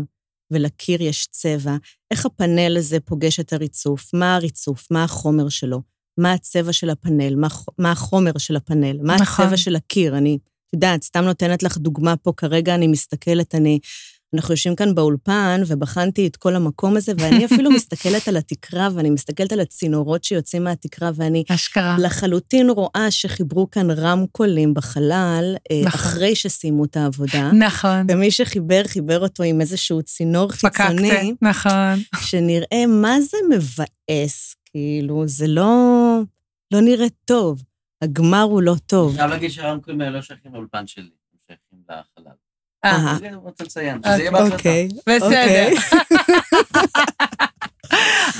ולקיר 0.51 1.01
יש 1.01 1.27
צבע. 1.31 1.75
איך 2.11 2.25
הפאנל 2.25 2.77
הזה 2.77 2.99
פוגש 2.99 3.39
את 3.39 3.53
הריצוף? 3.53 4.13
מה 4.13 4.35
הריצוף? 4.35 4.91
מה 4.91 5.03
החומר 5.03 5.49
שלו? 5.49 5.81
מה 6.19 6.33
הצבע 6.33 6.73
של 6.73 6.89
הפאנל? 6.89 7.35
מה, 7.35 7.47
מה 7.77 7.91
החומר 7.91 8.37
של 8.37 8.55
הפאנל? 8.55 8.97
מה 9.01 9.15
נכון. 9.15 9.45
הצבע 9.45 9.57
של 9.57 9.75
הקיר? 9.75 10.17
אני, 10.17 10.37
את 10.43 10.73
יודעת, 10.73 11.03
סתם 11.03 11.23
נותנת 11.23 11.63
לך 11.63 11.77
דוגמה 11.77 12.17
פה, 12.17 12.33
כרגע 12.37 12.75
אני 12.75 12.87
מסתכלת, 12.87 13.55
אני... 13.55 13.79
אנחנו 14.35 14.53
יושבים 14.53 14.75
כאן 14.75 14.95
באולפן, 14.95 15.61
ובחנתי 15.67 16.27
את 16.27 16.35
כל 16.35 16.55
המקום 16.55 16.97
הזה, 16.97 17.11
ואני 17.17 17.45
אפילו 17.45 17.71
מסתכלת 17.77 18.27
על 18.27 18.37
התקרה, 18.37 18.87
ואני 18.95 19.09
מסתכלת 19.09 19.51
על 19.51 19.59
הצינורות 19.59 20.23
שיוצאים 20.23 20.63
מהתקרה, 20.63 21.11
ואני 21.15 21.43
אשכרה. 21.49 21.95
לחלוטין 21.99 22.69
רואה 22.69 23.07
שחיברו 23.09 23.71
כאן 23.71 23.91
רמקולים 23.91 24.73
בחלל, 24.73 25.55
אה, 25.71 25.81
נכון. 25.85 25.99
אחרי 25.99 26.35
שסיימו 26.35 26.85
את 26.85 26.97
העבודה. 26.97 27.51
נכון. 27.51 28.07
ומי 28.11 28.31
שחיבר, 28.31 28.81
חיבר 28.87 29.19
אותו 29.19 29.43
עם 29.43 29.61
איזשהו 29.61 30.03
צינור 30.03 30.51
חיצוני, 30.51 31.09
פקקת, 31.09 31.41
נכון. 31.41 31.99
שנראה 32.21 32.85
מה 32.87 33.21
זה 33.21 33.37
מבאס, 33.49 34.55
כאילו, 34.65 35.27
זה 35.27 35.47
לא, 35.47 36.19
לא 36.73 36.81
נראה 36.81 37.07
טוב. 37.25 37.63
הגמר 38.01 38.41
הוא 38.41 38.61
לא 38.61 38.71
אני 38.71 38.79
טוב. 38.79 39.15
חייב 39.15 39.29
להגיד 39.29 39.51
שהרמקולים 39.51 40.01
האלה 40.01 40.15
לא 40.15 40.21
שייכים 40.21 40.53
לאולפן 40.53 40.87
שלי, 40.87 41.03
הם 41.03 41.39
שייכים 41.47 41.79
לחלל. 41.89 42.48
אה, 42.85 43.17
אני 43.17 43.35
רוצה 43.35 43.63
לציין, 43.63 44.01
שזה 44.05 44.21
יהיה 44.21 44.31
בהקלטה. 44.31 44.55
אוקיי. 44.55 44.87
בסדר. 45.09 45.25
אוקיי. 45.25 45.75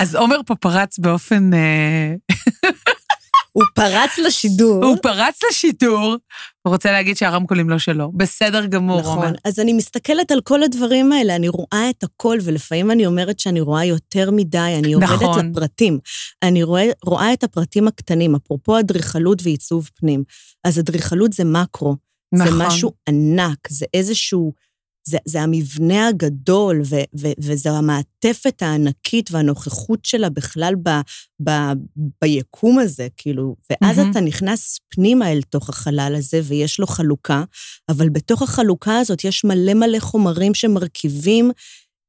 אז 0.00 0.14
עומר 0.14 0.40
פה 0.46 0.54
פרץ 0.54 0.98
באופן... 0.98 1.54
אה, 1.54 2.14
הוא 3.52 3.64
פרץ 3.74 4.18
לשידור. 4.18 4.84
הוא 4.84 4.96
פרץ 5.02 5.40
לשידור, 5.50 6.16
הוא 6.62 6.72
רוצה 6.72 6.92
להגיד 6.92 7.16
שהרמקולים 7.16 7.70
לא 7.70 7.78
שלו. 7.78 8.12
בסדר 8.16 8.66
גמור, 8.66 9.00
עומר. 9.00 9.22
נכון. 9.22 9.34
אז 9.44 9.60
אני 9.60 9.72
מסתכלת 9.72 10.30
על 10.30 10.40
כל 10.40 10.62
הדברים 10.62 11.12
האלה, 11.12 11.36
אני 11.36 11.48
רואה 11.48 11.90
את 11.90 12.02
הכל, 12.02 12.38
ולפעמים 12.44 12.90
אני 12.90 13.06
אומרת 13.06 13.40
שאני 13.40 13.60
רואה 13.60 13.84
יותר 13.84 14.30
מדי, 14.30 14.74
אני 14.78 14.88
יורדת 14.88 15.08
נכון. 15.10 15.50
לפרטים. 15.50 15.98
אני 16.42 16.62
רואה, 16.62 16.84
רואה 17.04 17.32
את 17.32 17.44
הפרטים 17.44 17.88
הקטנים, 17.88 18.34
אפרופו 18.34 18.78
אדריכלות 18.78 19.42
ועיצוב 19.42 19.90
פנים. 19.94 20.24
אז 20.64 20.78
אדריכלות 20.78 21.32
זה 21.32 21.44
מקרו, 21.44 21.96
זה 22.34 22.44
נכון. 22.44 22.66
משהו 22.66 22.92
ענק, 23.08 23.68
זה 23.68 23.86
איזשהו... 23.94 24.52
זה, 25.08 25.18
זה 25.24 25.42
המבנה 25.42 26.08
הגדול, 26.08 26.82
ו, 26.84 26.96
ו, 27.20 27.26
וזו 27.38 27.70
המעטפת 27.70 28.62
הענקית 28.62 29.30
והנוכחות 29.32 30.04
שלה 30.04 30.30
בכלל 30.30 30.74
ב, 30.82 30.90
ב, 31.44 31.50
ביקום 32.22 32.78
הזה, 32.78 33.08
כאילו. 33.16 33.56
ואז 33.70 33.98
מהמם. 33.98 34.10
אתה 34.10 34.20
נכנס 34.20 34.78
פנימה 34.88 35.32
אל 35.32 35.42
תוך 35.42 35.68
החלל 35.68 36.14
הזה, 36.18 36.40
ויש 36.44 36.80
לו 36.80 36.86
חלוקה, 36.86 37.44
אבל 37.88 38.08
בתוך 38.08 38.42
החלוקה 38.42 38.98
הזאת 38.98 39.24
יש 39.24 39.44
מלא 39.44 39.74
מלא 39.74 39.98
חומרים 40.00 40.54
שמרכיבים 40.54 41.50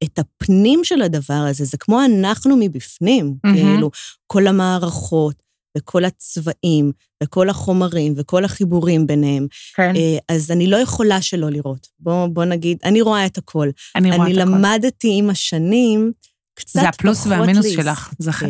את 0.03 0.19
הפנים 0.19 0.83
של 0.83 1.01
הדבר 1.01 1.33
הזה. 1.49 1.65
זה 1.65 1.77
כמו 1.77 1.99
אנחנו 2.05 2.57
מבפנים, 2.59 3.35
מהמם. 3.43 3.57
כאילו, 3.57 3.91
כל 4.27 4.47
המערכות, 4.47 5.35
וכל 5.77 6.05
הצבעים, 6.05 6.91
וכל 7.23 7.49
החומרים, 7.49 8.13
וכל 8.17 8.45
החיבורים 8.45 9.07
ביניהם. 9.07 9.47
כן, 9.75 9.95
אה, 9.95 10.17
אז 10.35 10.51
אני 10.51 10.67
לא 10.67 10.77
יכולה 10.77 11.21
שלא 11.21 11.49
לראות. 11.49 11.87
בוא, 11.99 12.27
בוא 12.27 12.45
נגיד, 12.45 12.77
אני 12.83 13.01
רואה 13.01 13.25
את 13.25 13.37
הכל. 13.37 13.67
אני 13.95 14.11
רואה 14.11 14.25
אני 14.27 14.33
את 14.33 14.47
הכל. 14.47 14.49
למדתי 14.51 15.09
עם 15.17 15.29
השנים 15.29 16.11
קצת 16.55 16.69
פחות 16.73 16.81
זה 16.83 16.89
הפלוס 16.89 17.27
והמינוס 17.27 17.65
שלך, 17.65 18.13
זה 18.19 18.31
להסתכל. 18.31 18.45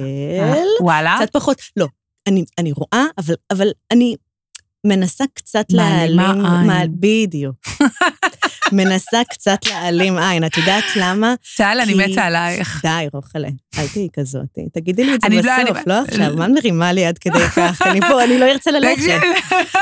וואלה? 0.82 1.16
קצת 1.22 1.34
פחות, 1.34 1.58
לא, 1.78 1.88
אני, 2.28 2.46
אני 2.58 2.72
רואה, 2.72 3.06
אבל, 3.18 3.34
אבל 3.52 3.68
אני 3.92 4.16
מנסה 4.88 5.24
קצת 5.34 5.66
מעלימה 5.72 6.24
להעלים... 6.28 6.46
עין. 6.46 6.68
מעל- 6.68 6.88
בדיוק. 7.00 7.56
מנסה 8.72 9.22
קצת 9.30 9.60
להעלים 9.70 10.18
עין. 10.18 10.46
את 10.46 10.58
יודעת 10.58 10.84
למה? 10.96 11.34
טל, 11.58 11.78
אני 11.84 11.94
מתה 11.94 12.24
עלייך. 12.24 12.82
די, 12.86 13.08
רוחלה, 13.14 13.48
אל 13.78 13.88
תהיי 13.88 14.08
כזאת. 14.14 14.58
תגידי 14.74 15.04
לי 15.04 15.16
את 15.16 15.22
זה 15.22 15.30
לא- 15.30 15.42
בסוף, 15.64 15.78
לא 15.88 15.94
עכשיו. 16.08 16.36
מה 16.36 16.48
מרימה 16.48 16.92
לי 16.94 17.06
עד 17.06 17.18
כדי 17.18 17.40
כך? 17.56 17.82
אני 17.82 18.02
פה, 18.02 18.24
אני 18.24 18.38
לא 18.38 18.46
ארצה 18.46 18.72
ללכת. 18.72 19.22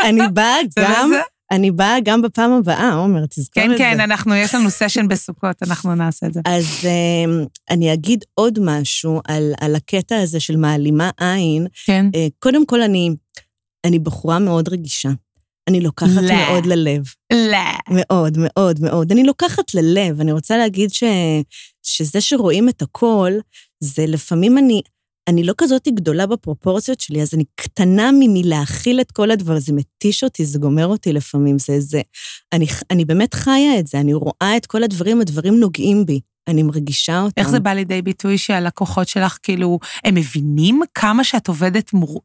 אני 0.09 0.21
באה 0.33 0.55
גם. 0.79 1.11
אני 1.51 1.71
באה 1.71 1.99
גם 2.03 2.21
בפעם 2.21 2.51
הבאה, 2.51 2.93
עומר, 2.93 3.25
תזכור 3.25 3.63
כן, 3.63 3.71
את 3.71 3.77
זה. 3.77 3.83
כן, 3.83 3.99
אנחנו, 3.99 4.35
יש 4.35 4.55
לנו 4.55 4.69
סשן 4.69 5.07
בסוכות, 5.07 5.55
אנחנו 5.67 5.95
נעשה 5.95 6.27
את 6.27 6.33
זה. 6.33 6.39
אז 6.45 6.65
um, 6.81 7.47
אני 7.69 7.93
אגיד 7.93 8.23
עוד 8.33 8.59
משהו 8.61 9.21
על, 9.27 9.53
על 9.61 9.75
הקטע 9.75 10.17
הזה 10.17 10.39
של 10.39 10.57
מעלימה 10.57 11.09
עין. 11.19 11.67
כן. 11.85 12.05
Uh, 12.15 12.17
קודם 12.39 12.65
כל, 12.65 12.81
אני, 12.81 13.09
אני 13.85 13.99
בחורה 13.99 14.39
מאוד 14.39 14.69
רגישה. 14.69 15.09
אני 15.69 15.79
לוקחת 15.81 16.21
לא. 16.21 16.35
מאוד 16.35 16.65
ללב. 16.65 17.03
לא. 17.33 17.57
מאוד, 17.89 18.37
מאוד, 18.37 18.79
מאוד. 18.81 19.11
אני 19.11 19.23
לוקחת 19.23 19.73
ללב. 19.73 20.21
אני 20.21 20.31
רוצה 20.31 20.57
להגיד 20.57 20.93
ש, 20.93 21.03
שזה 21.83 22.21
שרואים 22.21 22.69
את 22.69 22.81
הכל, 22.81 23.31
זה 23.79 24.05
לפעמים 24.07 24.57
אני... 24.57 24.81
אני 25.27 25.43
לא 25.43 25.53
כזאת 25.57 25.87
גדולה 25.87 26.27
בפרופורציות 26.27 26.99
שלי, 26.99 27.21
אז 27.21 27.33
אני 27.33 27.43
קטנה 27.55 28.09
מלהכיל 28.13 29.01
את 29.01 29.11
כל 29.11 29.31
הדבר, 29.31 29.59
זה 29.59 29.73
מתיש 29.73 30.23
אותי, 30.23 30.45
זה 30.45 30.59
גומר 30.59 30.87
אותי 30.87 31.13
לפעמים, 31.13 31.59
זה... 31.59 31.79
זה 31.79 32.01
אני, 32.53 32.65
אני 32.91 33.05
באמת 33.05 33.33
חיה 33.33 33.79
את 33.79 33.87
זה, 33.87 33.99
אני 33.99 34.13
רואה 34.13 34.57
את 34.57 34.65
כל 34.65 34.83
הדברים, 34.83 35.21
הדברים 35.21 35.59
נוגעים 35.59 36.05
בי, 36.05 36.19
אני 36.47 36.63
מרגישה 36.63 37.21
אותם. 37.21 37.41
איך 37.41 37.49
זה 37.49 37.59
בא 37.59 37.73
לידי 37.73 38.01
ביטוי 38.01 38.37
שהלקוחות 38.37 39.07
שלך, 39.07 39.37
כאילו, 39.43 39.79
הם 40.03 40.15
מבינים 40.15 40.81
כמה 40.95 41.23
שאת 41.23 41.47
עובדת 41.47 41.93
מור... 41.93 42.21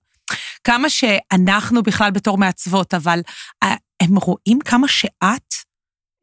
כמה 0.65 0.91
שאנחנו 0.91 1.83
בכלל 1.83 2.11
בתור 2.11 2.39
מעצבות, 2.39 2.95
אבל 2.95 3.21
אה, 3.63 3.75
הם 4.03 4.17
רואים 4.17 4.59
כמה 4.65 4.89
שאת 4.89 5.55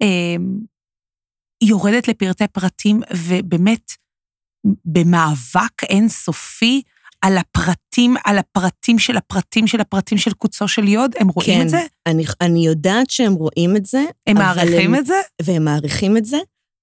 אה, 0.02 0.36
יורדת 1.64 2.08
לפרטי 2.08 2.48
פרטים, 2.48 3.02
ובאמת, 3.14 3.92
במאבק 4.86 5.84
אינסופי 5.90 6.82
על 7.22 7.38
הפרטים, 7.38 8.16
על 8.26 8.38
הפרטים 8.38 9.00
של 9.00 9.18
הפרטים 9.18 9.68
של 9.68 9.82
הפרטים 9.82 10.18
של 10.18 10.34
קוצו 10.34 10.68
של 10.68 10.88
יוד, 10.88 11.12
הם 11.20 11.28
רואים 11.28 11.60
כן, 11.60 11.62
את 11.62 11.70
זה? 11.70 11.82
אני, 12.06 12.24
אני 12.42 12.66
יודעת 12.66 13.10
שהם 13.10 13.34
רואים 13.34 13.76
את 13.76 13.86
זה. 13.86 14.04
הם 14.28 14.38
מעריכים 14.38 14.96
את 14.96 15.06
זה? 15.06 15.22
והם 15.42 15.66
מעריכים 15.66 16.18
את 16.18 16.26
זה, 16.26 16.38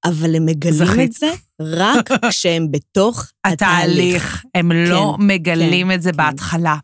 אבל 0.05 0.37
הם 0.37 0.47
מגלים 0.47 0.87
זכית. 0.87 1.11
את 1.11 1.13
זה 1.13 1.31
רק 1.63 2.13
כשהם 2.31 2.71
בתוך 2.71 3.33
התהליך. 3.45 4.25
התהליך. 4.25 4.45
הם 4.55 4.73
לא 4.73 5.15
כן, 5.19 5.27
מגלים 5.27 5.93
את 5.93 6.03
זה 6.03 6.11
כן. 6.11 6.17
בהתחלה. 6.17 6.77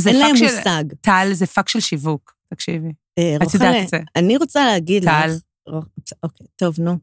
זה 0.00 0.10
אין 0.10 0.18
פאק 0.18 0.26
להם 0.26 0.36
של... 0.36 0.56
מושג. 0.56 0.84
טל, 1.00 1.28
זה 1.32 1.46
פאק 1.46 1.68
של 1.68 1.80
שיווק, 1.80 2.34
תקשיבי. 2.54 2.92
אה, 3.18 3.36
את 3.36 3.54
יודעת 3.54 3.84
את 3.84 3.88
זה. 3.88 3.98
אני 4.16 4.36
רוצה 4.36 4.64
להגיד 4.64 5.04
טל. 5.04 5.26
לך... 5.26 5.40
רוח- 5.68 5.84
אוקיי, 6.22 6.46
טוב, 6.56 6.80
נו. 6.80 6.98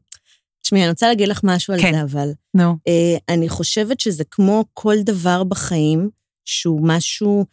תשמעי, 0.62 0.82
אני 0.82 0.90
רוצה 0.90 1.08
להגיד 1.08 1.28
לך 1.28 1.40
משהו 1.44 1.74
על 1.74 1.80
כן. 1.82 1.92
זה, 1.92 2.02
אבל 2.02 2.28
נו. 2.54 2.76
אה, 2.88 3.34
אני 3.34 3.48
חושבת 3.48 4.00
שזה 4.00 4.24
כמו 4.30 4.64
כל 4.74 4.94
דבר 5.04 5.44
בחיים, 5.44 6.10
שהוא 6.44 6.88
משהו... 6.88 7.46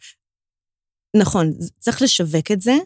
נכון, 1.16 1.52
צריך 1.78 2.02
לשווק 2.02 2.50
את 2.52 2.60
זה, 2.60 2.76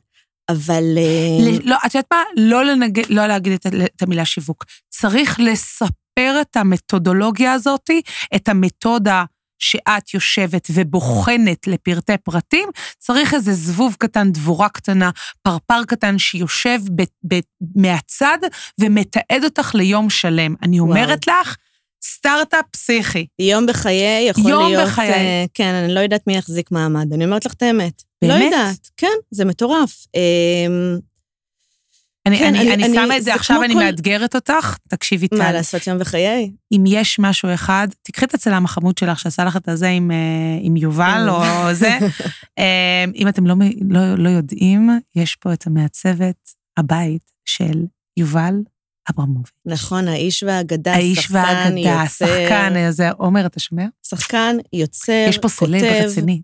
אבל... 0.48 0.84
אה, 0.96 1.58
לא, 1.64 1.76
את 1.86 1.94
יודעת 1.94 2.12
מה? 2.12 2.22
לא, 2.36 2.64
לנג... 2.64 3.00
לא 3.08 3.26
להגיד 3.26 3.52
את, 3.52 3.66
את 3.66 4.02
המילה 4.02 4.24
שיווק. 4.24 4.64
צריך 4.88 5.40
לספר 5.40 6.40
את 6.40 6.56
המתודולוגיה 6.56 7.52
הזאת, 7.52 7.90
את 8.36 8.48
המתודה 8.48 9.24
שאת 9.60 10.14
יושבת 10.14 10.68
ובוחנת 10.74 11.66
לפרטי 11.66 12.16
פרטים, 12.24 12.68
צריך 12.98 13.34
איזה 13.34 13.52
זבוב 13.52 13.96
קטן, 13.98 14.32
דבורה 14.32 14.68
קטנה, 14.68 15.10
פרפר 15.42 15.84
קטן 15.84 16.18
שיושב 16.18 16.78
ב, 16.94 17.02
ב, 17.28 17.40
מהצד 17.76 18.38
ומתעד 18.80 19.44
אותך 19.44 19.74
ליום 19.74 20.10
שלם. 20.10 20.54
אני 20.62 20.80
וואו. 20.80 20.90
אומרת 20.90 21.26
לך, 21.26 21.56
סטארט-אפ 22.04 22.64
פסיכי. 22.70 23.26
יום 23.38 23.66
בחיי 23.66 24.28
יכול 24.28 24.50
יום 24.50 24.68
להיות... 24.68 24.88
בחיי. 24.88 25.10
אה, 25.10 25.44
כן, 25.54 25.74
אני 25.74 25.94
לא 25.94 26.00
יודעת 26.00 26.26
מי 26.26 26.36
יחזיק 26.36 26.70
מעמד, 26.70 27.12
אני 27.12 27.24
אומרת 27.24 27.46
לך 27.46 27.52
את 27.52 27.62
האמת. 27.62 28.02
לא 28.22 28.28
באמת? 28.28 28.44
יודעת, 28.44 28.90
כן, 28.96 29.16
זה 29.30 29.44
מטורף. 29.44 30.06
אה, 30.16 30.20
אני, 32.26 32.38
כן, 32.38 32.44
אני, 32.54 32.74
אני- 32.74 32.84
אני, 32.84 32.94
שמה 32.94 33.16
את 33.16 33.22
זה 33.22 33.30
זה 33.30 33.34
עכשיו, 33.34 33.62
אני 33.64 33.74
כל- 33.74 33.84
מאתגרת 33.84 34.34
אותך, 34.34 34.76
תקשיבי, 34.88 35.26
מה, 35.32 35.38
טל. 35.38 35.52
לעשות 35.52 35.86
יום 35.86 35.98
בחיי? 35.98 36.50
אם 36.72 36.84
יש 36.86 37.18
משהו 37.18 37.54
אחד, 37.54 37.88
תקחי 38.02 38.24
את 38.24 38.34
הצלם 38.34 38.64
החמוד 38.64 38.98
שלך 38.98 39.18
שעשה 39.18 39.44
לך 39.44 39.56
את 39.56 39.68
הזה 39.68 39.88
עם, 39.88 40.10
אה, 40.10 40.16
עם 40.60 40.76
יובל 40.76 41.26
או 41.28 41.42
זה. 41.74 41.98
אה, 42.58 43.04
אם 43.14 43.28
אתם 43.28 43.46
לא, 43.46 43.54
לא, 43.90 44.14
לא 44.18 44.28
יודעים, 44.28 44.90
יש 45.16 45.36
פה 45.36 45.52
את 45.52 45.66
המעצבת 45.66 46.36
הבית 46.76 47.22
של 47.44 47.84
יובל 48.16 48.54
אברמוביץ'. 49.10 49.50
נכון, 49.66 50.08
האיש 50.08 50.42
והאגדה, 50.42 50.94
האיש 50.94 51.18
שחקן, 51.18 51.34
והאגדה, 51.34 51.78
יוצר, 52.02 52.26
שחקן, 52.26 52.90
זה 52.90 53.10
עומר, 53.10 53.46
אתה 53.46 53.60
שומע? 53.60 53.84
שחקן, 54.06 54.56
יוצר, 54.72 55.26
יש 55.28 55.38
פה 55.38 55.48
סלב. 55.48 55.82
רציני. 55.84 56.40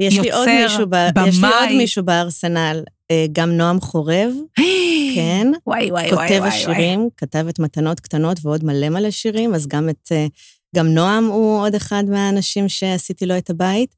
יש 0.00 0.18
לי 0.18 0.30
עוד 0.32 0.48
מישהו, 1.78 2.04
בארסנל, 2.04 2.82
גם 3.32 3.50
נועם 3.50 3.80
חורב, 3.80 4.30
כן, 5.14 5.46
וואי, 5.66 5.90
וואי, 5.90 6.12
וואי, 6.12 6.28
כותב 6.28 6.38
וואי. 6.40 6.48
השירים, 6.48 7.08
כתב 7.16 7.44
את 7.48 7.58
מתנות 7.58 8.00
קטנות 8.00 8.38
ועוד 8.42 8.64
מלא 8.64 8.88
מלא 8.88 9.10
שירים, 9.10 9.54
אז 9.54 9.66
גם 9.66 9.88
את... 9.88 10.08
אה, 10.12 10.26
גם 10.76 10.86
נועם 10.86 11.24
הוא 11.26 11.60
עוד 11.60 11.74
אחד 11.74 12.04
מהאנשים 12.08 12.68
שעשיתי 12.68 13.26
לו 13.26 13.38
את 13.38 13.50
הבית. 13.50 13.94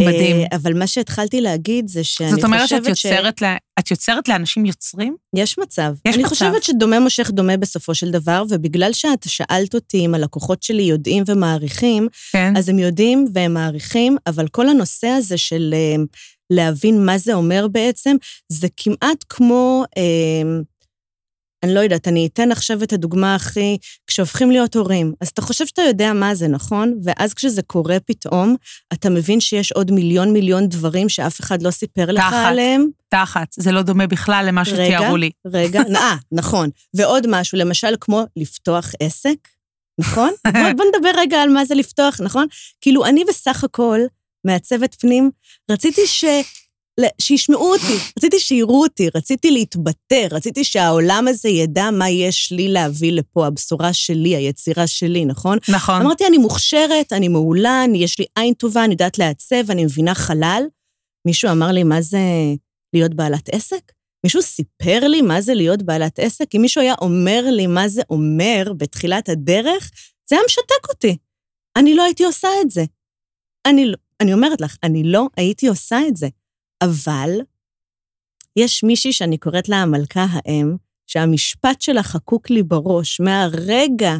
מדהים. 0.00 0.36
אה, 0.36 0.46
אבל 0.56 0.78
מה 0.78 0.86
שהתחלתי 0.86 1.40
להגיד 1.40 1.88
זה 1.88 2.04
שאני 2.04 2.30
זאת 2.30 2.44
אומרת 2.44 2.68
שאת 2.68 2.80
חושבת 2.80 2.96
ש... 2.96 3.04
יוצרת, 3.04 3.42
לה- 3.42 3.56
את 3.78 3.90
יוצרת 3.90 4.28
לאנשים 4.28 4.66
יוצרים? 4.66 5.16
יש 5.36 5.58
מצב. 5.58 5.94
יש 6.08 6.14
אני 6.14 6.22
מצב. 6.22 6.28
חושבת 6.28 6.62
שדומה 6.62 7.00
מושך 7.00 7.30
דומה 7.30 7.56
בסופו 7.56 7.94
של 7.94 8.10
דבר, 8.10 8.42
ובגלל 8.50 8.92
שאת 8.92 9.28
שאלת 9.28 9.74
אותי 9.74 10.06
אם 10.06 10.14
הלקוחות 10.14 10.62
שלי 10.62 10.82
יודעים 10.82 11.24
ומעריכים, 11.26 12.08
כן. 12.32 12.56
אז 12.56 12.68
הם 12.68 12.78
יודעים 12.78 13.26
והם 13.32 13.54
מעריכים, 13.54 14.16
אבל 14.26 14.48
כל 14.48 14.68
הנושא 14.68 15.06
הזה 15.06 15.38
של 15.38 15.74
אה, 15.76 16.02
להבין 16.54 17.06
מה 17.06 17.18
זה 17.18 17.34
אומר 17.34 17.68
בעצם, 17.68 18.16
זה 18.48 18.68
כמעט 18.76 19.24
כמו, 19.28 19.84
אה, 19.96 20.60
אני 21.62 21.74
לא 21.74 21.80
יודעת, 21.80 22.08
אני 22.08 22.26
אתן 22.26 22.52
עכשיו 22.52 22.82
את 22.82 22.92
הדוגמה 22.92 23.34
הכי, 23.34 23.78
כשהופכים 24.06 24.50
להיות 24.50 24.76
הורים, 24.76 25.12
אז 25.20 25.28
אתה 25.28 25.42
חושב 25.42 25.66
שאתה 25.66 25.82
יודע 25.82 26.12
מה 26.12 26.34
זה, 26.34 26.48
נכון? 26.48 26.94
ואז 27.04 27.34
כשזה 27.34 27.62
קורה 27.62 28.00
פתאום, 28.00 28.56
אתה 28.92 29.10
מבין 29.10 29.40
שיש 29.40 29.72
עוד 29.72 29.90
מיליון 29.90 30.32
מיליון 30.32 30.68
דברים 30.68 31.08
שאף 31.08 31.40
אחד 31.40 31.62
לא 31.62 31.70
סיפר 31.70 32.06
לך 32.06 32.20
תחת. 32.20 32.46
עליהם. 32.46 32.88
תחת, 33.08 33.48
זה 33.56 33.72
לא 33.72 33.82
דומה 33.82 34.06
בכלל 34.06 34.44
למה 34.48 34.62
רגע. 34.66 34.84
שתיארו 34.84 35.16
לי. 35.16 35.30
רגע, 35.46 35.80
אה, 35.96 36.16
נכון. 36.32 36.70
ועוד 36.94 37.26
משהו, 37.28 37.58
למשל 37.58 37.94
כמו 38.00 38.24
לפתוח 38.36 38.92
עסק, 39.00 39.48
נכון? 40.00 40.30
בוא, 40.46 40.72
בוא 40.76 40.84
נדבר 40.94 41.10
רגע 41.16 41.42
על 41.42 41.48
מה 41.48 41.64
זה 41.64 41.74
לפתוח, 41.74 42.20
נכון? 42.20 42.46
כאילו, 42.80 43.04
אני 43.04 43.24
בסך 43.28 43.64
הכל, 43.64 44.00
מעצבת 44.44 44.94
פנים, 44.94 45.30
רציתי 45.70 46.06
ש... 46.06 46.24
שישמעו 47.20 47.72
אותי, 47.72 47.96
רציתי 48.18 48.38
שיראו 48.38 48.82
אותי, 48.82 49.08
רציתי 49.14 49.50
להתבטא, 49.50 50.26
רציתי 50.30 50.64
שהעולם 50.64 51.28
הזה 51.28 51.48
ידע 51.48 51.90
מה 51.90 52.10
יש 52.10 52.52
לי 52.52 52.68
להביא 52.68 53.12
לפה, 53.12 53.46
הבשורה 53.46 53.92
שלי, 53.92 54.36
היצירה 54.36 54.86
שלי, 54.86 55.24
נכון? 55.24 55.58
נכון. 55.68 56.00
אמרתי, 56.00 56.26
אני 56.26 56.38
מוכשרת, 56.38 57.12
אני 57.12 57.28
מעולה, 57.28 57.84
אני, 57.84 57.98
יש 57.98 58.18
לי 58.18 58.24
עין 58.36 58.54
טובה, 58.54 58.84
אני 58.84 58.92
יודעת 58.92 59.18
לעצב, 59.18 59.70
אני 59.70 59.84
מבינה 59.84 60.14
חלל. 60.14 60.62
מישהו 61.26 61.50
אמר 61.50 61.72
לי, 61.72 61.84
מה 61.84 62.02
זה 62.02 62.18
להיות 62.94 63.14
בעלת 63.14 63.48
עסק? 63.48 63.92
מישהו 64.24 64.42
סיפר 64.42 65.08
לי 65.08 65.22
מה 65.22 65.40
זה 65.40 65.54
להיות 65.54 65.82
בעלת 65.82 66.18
עסק? 66.18 66.54
אם 66.54 66.60
מישהו 66.62 66.80
היה 66.80 66.94
אומר 67.00 67.44
לי 67.50 67.66
מה 67.66 67.88
זה 67.88 68.02
אומר 68.10 68.72
בתחילת 68.76 69.28
הדרך, 69.28 69.90
זה 70.30 70.36
היה 70.36 70.44
משתק 70.46 70.88
אותי. 70.88 71.16
אני 71.76 71.94
לא 71.94 72.02
הייתי 72.02 72.24
עושה 72.24 72.48
את 72.62 72.70
זה. 72.70 72.84
אני, 73.66 73.86
לא- 73.86 73.96
אני 74.22 74.32
אומרת 74.32 74.60
לך, 74.60 74.76
אני 74.82 75.02
לא 75.04 75.26
הייתי 75.36 75.66
עושה 75.66 75.98
את 76.08 76.16
זה. 76.16 76.28
אבל 76.82 77.30
יש 78.56 78.84
מישהי 78.84 79.12
שאני 79.12 79.38
קוראת 79.38 79.68
לה 79.68 79.76
המלכה 79.76 80.26
האם, 80.30 80.76
שהמשפט 81.06 81.80
שלה 81.82 82.02
חקוק 82.02 82.50
לי 82.50 82.62
בראש 82.62 83.20
מהרגע 83.20 84.12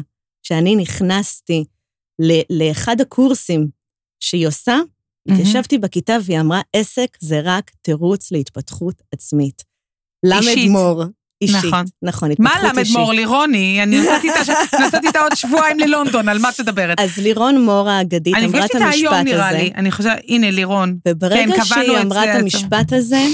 שאני 0.43 0.75
נכנסתי 0.75 1.63
ל- 2.19 2.63
לאחד 2.63 3.01
הקורסים 3.01 3.67
שהיא 4.19 4.47
עושה, 4.47 4.75
מהמם. 5.25 5.39
התיישבתי 5.39 5.77
בכיתה 5.77 6.13
והיא 6.25 6.39
אמרה, 6.39 6.61
עסק 6.73 7.17
זה 7.19 7.39
רק 7.43 7.71
תירוץ 7.81 8.31
להתפתחות 8.31 9.01
עצמית. 9.11 9.63
אישית. 10.25 10.57
למד 10.57 10.71
מור. 10.71 11.03
אישית. 11.41 11.65
נכון. 11.65 11.85
נכון, 12.01 12.29
מה 12.39 12.49
התפתחות 12.49 12.69
למד 12.69 12.79
אישית. 12.79 12.97
מור 12.97 13.13
לירוני? 13.13 13.83
אני 13.83 14.01
נסעתי 14.01 14.29
איתה 14.29 14.97
איתה 15.07 15.19
עוד 15.19 15.35
שבועיים 15.35 15.79
ללונדון, 15.79 16.29
על 16.29 16.39
מה 16.39 16.49
את 16.49 16.59
מדברת? 16.59 16.99
אז 16.99 17.17
לירון 17.17 17.61
מור 17.61 17.89
האגדית 17.89 18.35
אני 18.35 18.45
אמרה 18.45 18.59
את 18.59 18.63
נפגשת 18.63 18.75
איתה 18.75 18.85
המשפט 18.85 19.11
היום, 19.11 19.23
נראה 19.23 19.49
הזה, 19.49 19.57
לי. 19.57 19.71
אני 19.75 19.91
חושבת, 19.91 20.19
הנה, 20.27 20.51
לירון. 20.51 20.97
וברגע 21.07 21.55
כן, 21.55 21.65
שהיא 21.65 21.97
אמרה 21.97 22.23
את 22.23 22.41
המשפט 22.41 22.93
הזה, 22.93 23.25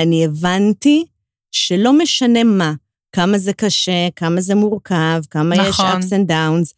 אני 0.00 0.24
הבנתי 0.24 1.04
שלא 1.52 1.92
משנה 1.92 2.44
מה, 2.44 2.72
כמה 3.12 3.38
זה 3.38 3.52
קשה, 3.52 4.08
כמה 4.16 4.40
זה 4.40 4.54
מורכב, 4.54 5.20
כמה 5.30 5.56
יש 5.56 5.68
נכון. 5.68 6.00
ups 6.00 6.04
and 6.04 6.30
downs. 6.30 6.72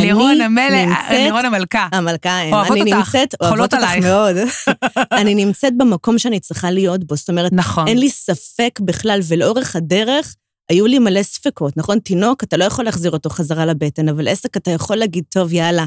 לירון 0.00 0.40
המלך, 0.40 0.98
לירון 1.10 1.44
המלכה. 1.44 1.88
המלכה, 1.92 2.42
אין. 2.42 2.54
אוהבות 2.54 2.76
אני 2.76 2.92
אותך, 2.92 2.96
נמצאת, 2.96 3.34
חולות 3.42 3.74
אוהבות 3.74 3.74
אותך. 3.74 4.06
מאוד. 4.06 4.36
אני 5.20 5.34
נמצאת 5.34 5.72
במקום 5.76 6.18
שאני 6.18 6.40
צריכה 6.40 6.70
להיות 6.70 7.04
בו. 7.04 7.16
זאת 7.16 7.28
אומרת, 7.28 7.52
נכון. 7.52 7.88
אין 7.88 7.98
לי 7.98 8.10
ספק 8.10 8.80
בכלל, 8.82 9.20
ולאורך 9.28 9.76
הדרך 9.76 10.34
היו 10.70 10.86
לי 10.86 10.98
מלא 10.98 11.22
ספקות, 11.22 11.76
נכון? 11.76 11.98
תינוק, 11.98 12.44
אתה 12.44 12.56
לא 12.56 12.64
יכול 12.64 12.84
להחזיר 12.84 13.10
אותו 13.10 13.30
חזרה 13.30 13.66
לבטן, 13.66 14.08
אבל 14.08 14.28
עסק, 14.28 14.56
אתה 14.56 14.70
יכול 14.70 14.96
להגיד, 14.96 15.24
טוב, 15.28 15.52
יאללה, 15.52 15.84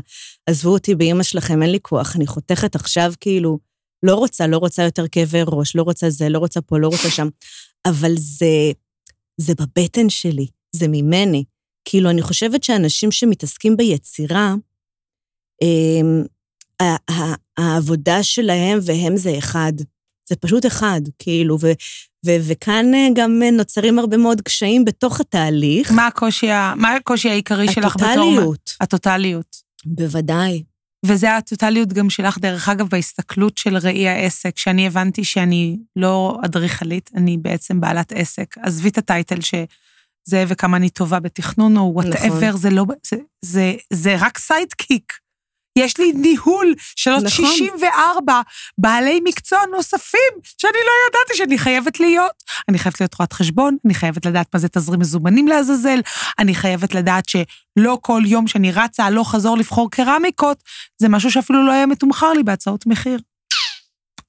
עזבו 0.49 0.69
אותי 0.69 0.95
באימא 0.95 1.23
שלכם, 1.23 1.61
אין 1.61 1.71
לי 1.71 1.79
כוח, 1.81 2.15
אני 2.15 2.27
חותכת 2.27 2.75
עכשיו, 2.75 3.13
כאילו, 3.19 3.59
לא 4.03 4.15
רוצה, 4.15 4.47
לא 4.47 4.57
רוצה 4.57 4.83
יותר 4.83 5.07
כאבי 5.07 5.41
ראש, 5.47 5.75
לא 5.75 5.83
רוצה 5.83 6.09
זה, 6.09 6.29
לא 6.29 6.39
רוצה 6.39 6.61
פה, 6.61 6.79
לא 6.79 6.87
רוצה 6.87 7.09
שם. 7.09 7.27
אבל 7.87 8.11
זה, 8.17 8.71
זה 9.37 9.53
בבטן 9.59 10.09
שלי, 10.09 10.47
זה 10.75 10.87
ממני. 10.87 11.43
כאילו, 11.85 12.09
אני 12.09 12.21
חושבת 12.21 12.63
שאנשים 12.63 13.11
שמתעסקים 13.11 13.77
ביצירה, 13.77 14.53
העבודה 17.57 18.23
שלהם 18.23 18.79
והם 18.85 19.17
זה 19.17 19.37
אחד. 19.37 19.73
זה 20.29 20.35
פשוט 20.35 20.65
אחד, 20.65 21.01
כאילו, 21.19 21.57
ו, 21.61 21.71
ו, 22.25 22.31
וכאן 22.47 22.93
אה, 22.93 23.07
גם 23.15 23.41
נוצרים 23.51 23.99
הרבה 23.99 24.17
מאוד 24.17 24.41
קשיים 24.41 24.85
בתוך 24.85 25.19
התהליך. 25.19 25.91
מה 25.91 26.07
הקושי 26.07 26.47
מה 26.75 26.95
הקושי 26.95 27.29
העיקרי 27.29 27.71
שלך 27.71 27.95
בתור... 27.95 28.07
הטוטליות, 28.09 28.75
הטוטליות. 28.81 29.55
בוודאי. 29.85 30.63
וזה 31.05 31.37
הטוטליות 31.37 31.93
גם 31.93 32.09
שלך, 32.09 32.37
דרך 32.37 32.69
אגב, 32.69 32.89
בהסתכלות 32.89 33.57
של 33.57 33.77
ראי 33.77 34.07
העסק, 34.07 34.57
שאני 34.57 34.87
הבנתי 34.87 35.23
שאני 35.23 35.77
לא 35.95 36.39
אדריכלית, 36.45 37.09
אני 37.15 37.37
בעצם 37.37 37.81
בעלת 37.81 38.11
עסק. 38.11 38.55
עזבי 38.57 38.89
את 38.89 38.97
ה 38.97 39.04
title 39.04 39.41
שזה 40.27 40.43
וכמה 40.47 40.77
אני 40.77 40.89
טובה 40.89 41.19
בתכנון 41.19 41.77
או 41.77 41.91
whatever, 41.93 42.47
נכון. 42.47 42.57
זה 42.57 42.69
לא... 42.69 42.85
זה, 43.09 43.17
זה, 43.41 43.73
זה 43.93 44.15
רק 44.19 44.37
sidekick. 44.37 45.13
יש 45.77 45.97
לי 45.97 46.11
ניהול 46.13 46.73
של 46.95 47.11
עוד 47.11 47.23
נכון. 47.23 47.45
64 47.45 48.41
בעלי 48.77 49.21
מקצוע 49.23 49.59
נוספים, 49.71 50.31
שאני 50.43 50.71
לא 50.73 50.91
ידעתי 51.07 51.37
שאני 51.37 51.57
חייבת 51.57 51.99
להיות. 51.99 52.43
אני 52.69 52.79
חייבת 52.79 53.01
להיות 53.01 53.13
רואת 53.19 53.33
חשבון, 53.33 53.77
אני 53.85 53.93
חייבת 53.93 54.25
לדעת 54.25 54.47
מה 54.53 54.59
זה 54.59 54.67
תזרים 54.67 54.99
מזומנים 54.99 55.47
לעזאזל, 55.47 55.99
אני 56.39 56.55
חייבת 56.55 56.95
לדעת 56.95 57.23
שלא 57.29 57.97
כל 58.01 58.21
יום 58.25 58.47
שאני 58.47 58.71
רצה 58.71 59.05
הלוך 59.05 59.31
חזור 59.31 59.57
לבחור 59.57 59.91
קרמיקות, 59.91 60.63
זה 61.01 61.09
משהו 61.09 61.31
שאפילו 61.31 61.65
לא 61.65 61.71
היה 61.71 61.85
מתומחר 61.85 62.33
לי 62.33 62.43
בהצעות 62.43 62.85
מחיר. 62.85 63.19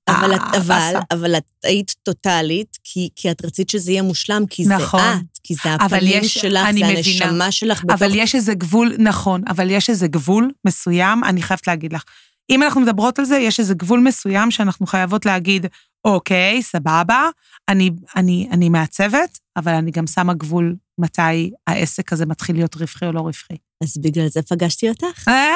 אבל, 0.09 0.35
את, 0.35 0.41
אה, 0.41 0.59
אבל. 0.59 0.95
אבל 1.11 1.37
את 1.37 1.45
היית 1.65 1.95
טוטאלית, 2.03 2.79
כי, 2.85 3.09
כי 3.17 3.31
את 3.31 3.45
רצית 3.45 3.71
שזה 3.71 3.91
יהיה 3.93 4.03
מושלם, 4.03 4.47
כי 4.51 4.65
נכון. 4.67 5.01
זה 5.01 5.13
את, 5.13 5.39
כי 5.43 5.55
זה 5.55 5.75
הפנים 5.75 6.23
יש- 6.25 6.35
שלך, 6.35 6.67
זה 6.67 6.73
מבינה. 6.73 7.25
הנשמה 7.25 7.53
שלך 7.53 7.85
בתוך... 7.85 8.03
אבל 8.03 8.15
יש 8.15 8.35
איזה 8.35 8.55
גבול, 8.55 8.93
נכון, 8.99 9.43
אבל 9.49 9.71
יש 9.71 9.91
איזה 9.91 10.09
גבול 10.09 10.51
מסוים, 10.67 11.25
אני 11.25 11.43
חייבת 11.43 11.67
להגיד 11.67 11.93
לך. 11.93 12.05
אם 12.51 12.63
אנחנו 12.63 12.81
מדברות 12.81 13.19
על 13.19 13.25
זה, 13.25 13.37
יש 13.37 13.61
איזה 13.61 13.75
גבול 13.75 14.01
מסוים 14.01 14.51
שאנחנו 14.51 14.87
חייבות 14.87 15.27
להגיד, 15.27 15.67
אוקיי, 16.05 16.63
סבבה, 16.63 17.29
אני, 17.69 17.91
אני, 18.17 18.49
אני 18.53 18.69
מעצבת, 18.69 19.39
אבל 19.57 19.73
אני 19.73 19.91
גם 19.91 20.07
שמה 20.07 20.35
גבול 20.35 20.77
מתי 20.99 21.51
העסק 21.67 22.13
הזה 22.13 22.27
מתחיל 22.27 22.57
להיות 22.57 22.75
רווחי 22.75 23.07
או 23.07 23.13
לא 23.13 23.21
רווחי. 23.21 23.55
אז 23.85 23.99
בגלל 23.99 24.29
זה 24.29 24.43
פגשתי 24.43 24.89
אותך. 24.89 25.29
אה, 25.29 25.55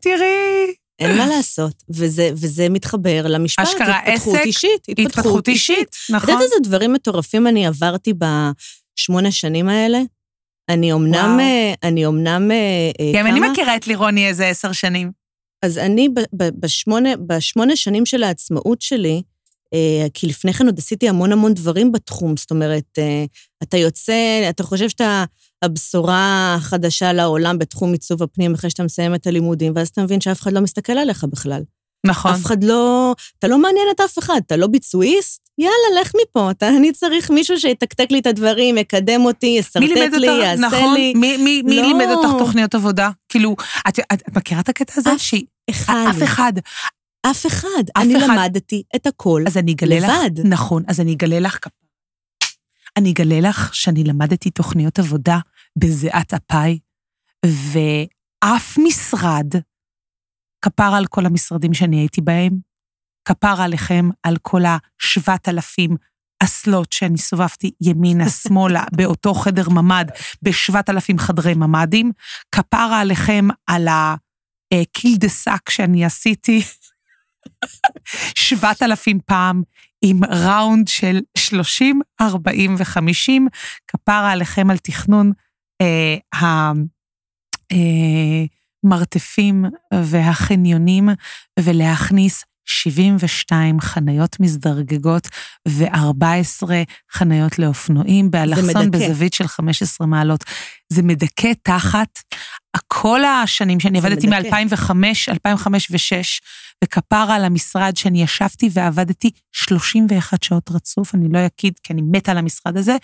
תראי. 0.00 0.85
אין 0.98 1.16
מה 1.16 1.26
לעשות. 1.26 1.82
וזה, 1.90 2.30
וזה 2.32 2.68
מתחבר 2.68 3.26
למשפט, 3.26 3.64
אשכרה, 3.64 3.98
התפתחות 3.98 4.34
עסק, 4.34 4.46
אישית. 4.46 4.86
התפתחות 4.88 5.48
אישית, 5.48 5.88
את 5.88 6.10
נכון? 6.10 6.30
יודעת 6.30 6.44
איזה 6.44 6.54
דברים 6.62 6.92
מטורפים 6.92 7.46
אני 7.46 7.66
עברתי 7.66 8.12
בשמונה 8.14 9.30
שנים 9.30 9.68
האלה? 9.68 9.98
אני. 10.68 10.92
אומנם, 10.92 11.38
אה, 11.40 11.74
אני 11.82 12.06
אומנם, 12.06 12.50
אה, 12.50 12.90
אה, 13.00 13.12
גם 13.14 13.26
אני 13.26 13.40
כמה? 13.40 13.50
מכירה 13.50 13.76
את 13.76 13.86
לירוני 13.86 14.28
איזה 14.28 14.46
עשר 14.48 14.72
שנים. 14.72 15.10
אז 15.62 15.78
אני 15.78 16.08
בשמונה, 16.34 17.10
בשמונה 17.26 17.76
שנים 17.76 18.06
של 18.06 18.22
העצמאות 18.22 18.82
שלי, 18.82 19.22
כי 20.14 20.26
לפני 20.26 20.52
כן 20.52 20.66
עוד 20.66 20.78
עשיתי 20.78 21.08
המון 21.08 21.32
המון 21.32 21.54
דברים 21.54 21.92
בתחום, 21.92 22.36
זאת 22.36 22.50
אומרת, 22.50 22.84
אה, 22.98 23.24
אתה 23.62 23.76
יוצא, 23.76 24.46
אתה 24.50 24.62
חושב 24.62 24.88
שאתה 24.88 25.24
הבשורה 25.62 26.54
החדשה 26.58 27.12
לעולם 27.12 27.58
בתחום 27.58 27.92
עיצוב 27.92 28.22
הפנים 28.22 28.54
אחרי 28.54 28.70
שאתה 28.70 28.82
מסיים 28.82 29.14
את 29.14 29.26
הלימודים, 29.26 29.72
ואז 29.76 29.88
אתה 29.88 30.02
מבין 30.02 30.20
שאף 30.20 30.40
אחד 30.40 30.52
לא 30.52 30.60
מסתכל 30.60 30.92
עליך 30.92 31.24
בכלל. 31.24 31.62
נכון. 32.06 32.30
אף 32.32 32.44
אחד 32.46 32.64
לא... 32.64 33.14
אתה 33.38 33.48
לא 33.48 33.58
מעניין 33.58 33.86
את 33.94 34.00
אף 34.00 34.18
אחד, 34.18 34.40
אתה 34.46 34.56
לא 34.56 34.66
ביצועיסט? 34.66 35.40
יאללה, 35.58 36.00
לך 36.00 36.12
מפה. 36.22 36.50
אתה, 36.50 36.68
אני 36.68 36.92
צריך 36.92 37.30
מישהו 37.30 37.60
שיתקתק 37.60 38.06
לי 38.10 38.18
את 38.18 38.26
הדברים, 38.26 38.78
יקדם 38.78 39.24
אותי, 39.24 39.46
ישרטט 39.46 39.86
לימד 39.88 40.14
לי, 40.14 40.28
אותך, 40.28 40.42
יעשה 40.42 40.60
נכון, 40.66 40.94
לי. 40.94 41.14
מי, 41.14 41.36
מי, 41.36 41.62
מי 41.62 41.76
לא. 41.76 41.82
לימד 41.82 42.06
אותך 42.10 42.28
תוכניות 42.38 42.74
עבודה? 42.74 43.10
כאילו, 43.28 43.56
את, 43.88 43.98
את, 43.98 44.22
את 44.28 44.36
מכירה 44.36 44.60
את 44.60 44.68
הקטע 44.68 44.92
הזה? 44.96 45.12
אף 45.12 45.20
שהיא- 45.22 45.44
אחד. 45.70 46.06
אף 46.10 46.22
אחד. 46.22 46.52
אף 47.30 47.46
אחד. 47.46 47.68
אף 47.98 48.02
אני 48.02 48.16
אחד. 48.16 48.26
למדתי 48.32 48.82
את 48.96 49.06
הכל 49.06 49.42
אז 49.46 49.56
אני 49.56 49.72
אגלה 49.72 49.98
לך, 49.98 50.04
לבד. 50.04 50.46
נכון, 50.46 50.82
אז 50.88 51.00
אני 51.00 51.12
אגלה 51.12 51.40
לך, 51.40 51.58
כפ- 51.66 51.70
אני 52.96 53.12
אגלה 53.12 53.40
לך 53.40 53.74
שאני 53.74 54.04
למדתי 54.04 54.50
תוכניות 54.50 54.98
עבודה 54.98 55.38
בזיעת 55.78 56.34
אפיי, 56.34 56.78
ואף 57.46 58.78
משרד, 58.78 59.46
כפר 60.62 60.94
על 60.96 61.06
כל 61.06 61.26
המשרדים 61.26 61.74
שאני 61.74 61.96
הייתי 61.96 62.20
בהם, 62.20 62.58
כפר 63.24 63.62
עליכם 63.62 64.08
על 64.22 64.36
כל 64.42 64.62
השבעת 64.66 65.48
אלפים 65.48 65.96
אסלות 66.42 66.92
שאני 66.92 67.18
סובבתי 67.18 67.70
ימינה, 67.80 68.28
שמאלה, 68.42 68.84
באותו 68.96 69.34
חדר 69.34 69.68
ממ"ד, 69.68 70.06
בשבעת 70.42 70.90
אלפים 70.90 71.18
חדרי 71.18 71.54
ממ"דים, 71.54 72.12
כפרה 72.52 73.00
עליכם 73.00 73.48
על 73.66 73.88
ה 73.88 75.16
cul-de-sac 75.16 75.70
שאני 75.70 76.04
עשיתי 76.04 76.62
שבעת 78.34 78.82
אלפים 78.82 79.18
פעם, 79.26 79.62
עם 80.02 80.20
round 80.24 80.88
של 80.88 81.20
30, 81.38 82.00
40 82.20 82.74
ו-50, 82.78 83.42
כפרה 83.88 84.32
עליכם 84.32 84.70
על 84.70 84.78
תכנון 84.78 85.32
אה, 85.80 86.16
המרתפים 88.84 89.64
והחניונים, 89.94 91.08
ולהכניס 91.60 92.44
72 92.66 93.80
חניות 93.80 94.40
מזדגזגות 94.40 95.28
ו-14 95.68 96.68
חניות 97.12 97.58
לאופנועים, 97.58 98.30
באלכסון. 98.30 98.90
בזווית 98.90 99.32
של 99.32 99.48
15 99.48 100.06
מעלות. 100.06 100.44
זה 100.92 101.02
מדכא 101.02 101.52
תחת 101.62 102.18
כל 102.86 103.24
השנים 103.24 103.80
שאני 103.80 103.98
עבדתי 103.98 104.26
מדכא. 104.26 104.64
מ-2005, 104.64 104.90
2005 105.28 105.90
ו-2006, 105.90 106.40
וכפרה 106.84 107.34
על 107.34 107.44
המשרד 107.44 107.96
שאני 107.96 108.22
ישבתי 108.22 108.68
ועבדתי 108.72 109.30
31 109.52 110.42
שעות 110.42 110.70
רצוף, 110.70 111.14
אני 111.14 111.28
לא 111.32 111.38
אגיד 111.38 111.78
כי 111.82 111.92
אני 111.92 112.02
מתה 112.02 112.30
על 112.30 112.38
המשרד 112.38 112.76
הזה, 112.76 112.96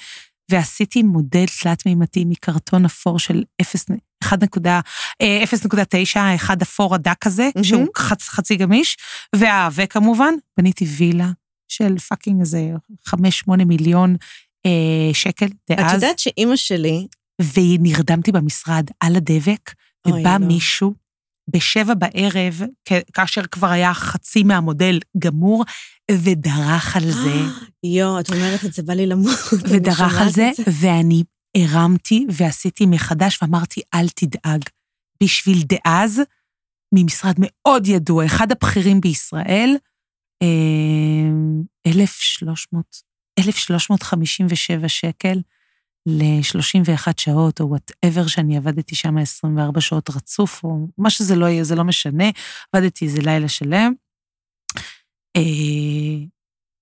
ועשיתי 0.53 1.03
מודל 1.03 1.45
תלת-מימתי 1.63 2.25
מקרטון 2.25 2.85
אפור 2.85 3.19
של 3.19 3.43
0, 3.61 3.87
1.9, 4.25 4.81
אה, 5.21 5.45
0.9, 5.45 6.35
אחד 6.35 6.63
אפור 6.63 6.95
הדק 6.95 7.17
כזה, 7.21 7.49
מהמם. 7.55 7.65
שהוא 7.65 7.87
חצ, 7.97 8.29
חצי 8.29 8.57
גמיש, 8.57 8.97
והעבה 9.37 9.87
כמובן, 9.87 10.35
בניתי 10.59 10.85
וילה 10.85 11.31
של 11.69 11.99
fucking 11.99 12.41
איזה 12.41 12.71
5-8 13.09 13.15
מיליון 13.67 14.17
אה, 14.67 15.15
שקל 15.15 15.47
את 15.47 15.53
דאז, 15.71 15.95
יודעת 15.95 16.19
שאימא 16.19 16.57
שלי, 16.57 17.07
ונרדמתי 17.55 18.33
במשרד 18.33 18.87
על 19.01 19.17
הדבק, 19.17 19.75
ובא 20.07 20.37
לא. 20.41 20.47
מישהו 20.47 21.02
בשבע 21.51 21.95
בערב, 21.95 22.63
כאשר 23.13 23.47
כבר 23.47 23.67
היה 23.67 23.95
חצי 23.95 24.43
מהמודל 24.43 24.99
גמור, 25.19 25.65
ודרך 26.11 26.97
על 26.97 27.11
זה, 27.11 27.35
יואו, 27.97 28.21
את 28.21 28.31
אומרת 28.31 28.65
את 28.65 28.73
זה, 28.73 28.83
בא 28.83 28.93
לי 28.93 29.07
למות. 29.07 29.39
ודרך 29.71 30.21
על 30.21 30.29
זה, 30.29 30.51
ואני 30.81 31.23
הרמתי 31.57 32.27
ועשיתי 32.31 32.87
מחדש, 32.87 33.43
ואמרתי, 33.43 33.81
אל 33.95 34.09
תדאג. 34.09 34.63
בשביל 35.23 35.59
דאז, 35.63 36.23
ממשרד 36.95 37.35
מאוד 37.39 37.87
ידוע, 37.87 38.27
אחד 38.27 38.53
הבכירים 38.53 39.01
בישראל, 39.01 39.77
אה, 40.43 41.29
1,300, 41.87 42.85
1,357 43.39 44.89
שקל 44.89 45.39
ל-31 46.07 47.13
שעות, 47.21 47.61
או 47.61 47.69
וואטאבר 47.69 48.27
שאני 48.27 48.57
עבדתי 48.57 48.95
שם 48.95 49.19
24 49.19 49.81
שעות 49.81 50.11
רצוף, 50.11 50.65
או 50.65 50.87
מה 50.99 51.11
שזה 51.11 51.37
לא 51.37 51.47
יהיה, 51.47 51.65
זה 51.65 51.75
לא 51.75 51.85
משנה, 51.85 52.25
עבדתי 52.73 53.05
איזה 53.05 53.21
לילה 53.23 53.49
שלם. 53.49 53.93
אה, 55.37 56.25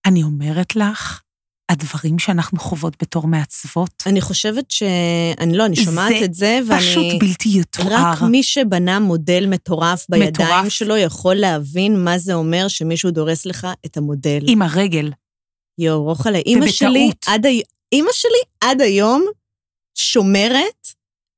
אני 0.07 0.23
אומרת 0.23 0.77
לך, 0.77 1.23
הדברים 1.71 2.19
שאנחנו 2.19 2.59
חוות 2.59 3.03
בתור 3.03 3.27
מעצבות, 3.27 4.03
אני 4.07 4.21
חושבת 4.21 4.71
ש... 4.71 4.83
אני 5.39 5.57
לא, 5.57 5.67
אני 5.67 5.77
שומעת 5.77 6.15
זה 6.19 6.25
את 6.25 6.35
זה, 6.35 6.61
ואני... 6.69 6.81
פשוט 6.81 7.05
בלתי 7.21 7.49
יתואר. 7.49 7.87
רק 7.91 8.23
מי 8.23 8.43
שבנה 8.43 8.99
מודל 8.99 9.47
מטורף 9.47 10.07
בידיים 10.09 10.49
מטורף. 10.49 10.69
שלו 10.69 10.97
יכול 10.97 11.35
להבין 11.35 12.05
מה 12.05 12.19
זה 12.19 12.35
אומר 12.35 12.69
שמישהו 12.69 13.11
דורס 13.11 13.47
לך 13.47 13.67
את 13.87 13.97
המודל. 13.97 14.41
עם 14.47 14.63
הרגל. 14.63 15.11
יואו, 15.79 16.03
רוחלה, 16.03 16.39
אימא 16.39 16.69
שלי. 16.69 17.11
עד. 17.27 17.47
אימא 17.93 18.11
שלי 18.13 18.41
עד 18.61 18.81
היום 18.81 19.27
שומרת 19.95 20.89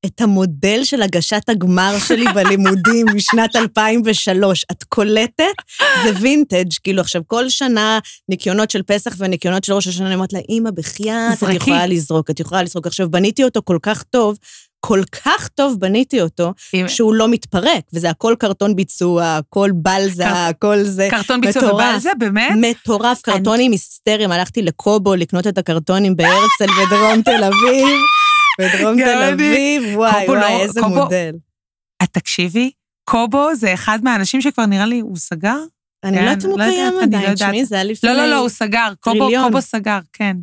את 0.07 0.21
המודל 0.21 0.85
של 0.85 1.03
הגשת 1.03 1.49
הגמר 1.49 1.99
שלי 2.09 2.25
בלימודים 2.35 3.07
משנת 3.15 3.57
2003. 3.57 4.65
את 4.73 4.85
קולטת? 4.85 5.55
זה 6.05 6.11
וינטג', 6.21 6.73
כאילו 6.83 7.01
עכשיו 7.01 7.23
כל 7.27 7.49
שנה 7.49 7.99
ניקיונות 8.29 8.71
של 8.71 8.83
פסח 8.83 9.15
וניקיונות 9.19 9.65
של 9.65 9.73
ראש 9.73 9.87
השנה, 9.87 10.07
אני 10.07 10.15
אומרת 10.15 10.33
לה, 10.33 10.41
אימא, 10.49 10.71
בחייאת, 10.71 11.33
את 11.33 11.39
זרקי." 11.39 11.55
יכולה 11.55 11.87
לזרוק, 11.87 12.31
את 12.31 12.41
יכולה 12.41 12.63
לזרוק. 12.63 12.87
עכשיו, 12.87 13.11
בניתי 13.11 13.45
אותו 13.45 13.61
כל 13.65 13.79
כך 13.83 14.03
טוב, 14.03 14.39
כל 14.87 15.01
כך 15.25 15.49
טוב 15.49 15.81
בניתי 15.81 16.21
אותו, 16.21 16.53
עם- 16.73 16.89
שהוא 16.89 17.15
לא 17.15 17.29
מתפרק, 17.29 17.83
וזה 17.93 18.11
הכל 18.11 18.35
קרטון 18.39 18.77
ביצוע, 18.77 19.37
הכל 19.37 19.71
בלזה, 19.75 20.25
קר- 20.25 20.35
הכל 20.37 20.83
זה. 20.83 21.09
קרטון 21.11 21.41
ביצוע 21.41 21.63
מטורף. 21.63 21.75
ובא 21.75 21.95
על 21.95 21.99
זה, 22.01 22.11
באמת? 22.19 22.53
מטורף, 22.61 23.21
קרטונים 23.23 23.73
היסטריים. 23.73 24.33
הלכתי 24.33 24.63
לקובו 24.63 25.15
לקנות 25.15 25.47
את 25.47 25.59
הקרטונים 25.59 26.17
בהרצל 26.17 26.67
בדרום 26.87 27.23
תל 27.23 27.45
אביב. 27.45 27.89
בדרום 28.61 28.97
תל. 28.97 29.23
אביב, 29.33 29.83
וואי, 29.97 30.27
לא- 30.27 30.33
וואי, 30.33 30.61
איזה 30.61 30.81
קובו- 30.81 30.95
מודל. 30.95 31.35
את 32.03 32.09
תקשיבי, 32.13 32.71
קובו 33.05 33.55
זה 33.55 33.75
אחד 33.75 33.99
מהאנשים 34.03 34.41
שכבר 34.41 34.67
נראה 34.67 34.87
לי, 34.87 35.01
הוא 35.01 35.17
סגר? 35.17 35.57
אני 36.05 36.17
כן, 36.19 36.25
לא 36.25 36.31
יודעת 36.31 36.45
אם 36.45 36.51
הוא 36.51 36.59
לא 36.59 36.65
קיים 36.65 36.87
אני 36.89 37.13
לא 37.13 37.19
עדיין. 37.19 37.35
תשמעי, 37.35 37.65
זה 37.65 37.75
היה 37.75 37.85
לפני... 37.85 38.11
לא, 38.11 38.17
לא, 38.17 38.27
לא, 38.27 38.37
הוא 38.37 38.49
סגר. 38.49 38.93
קובו. 39.01 39.29
קובו 39.45 39.61
סגר, 39.63 39.99
כן. 40.13 40.37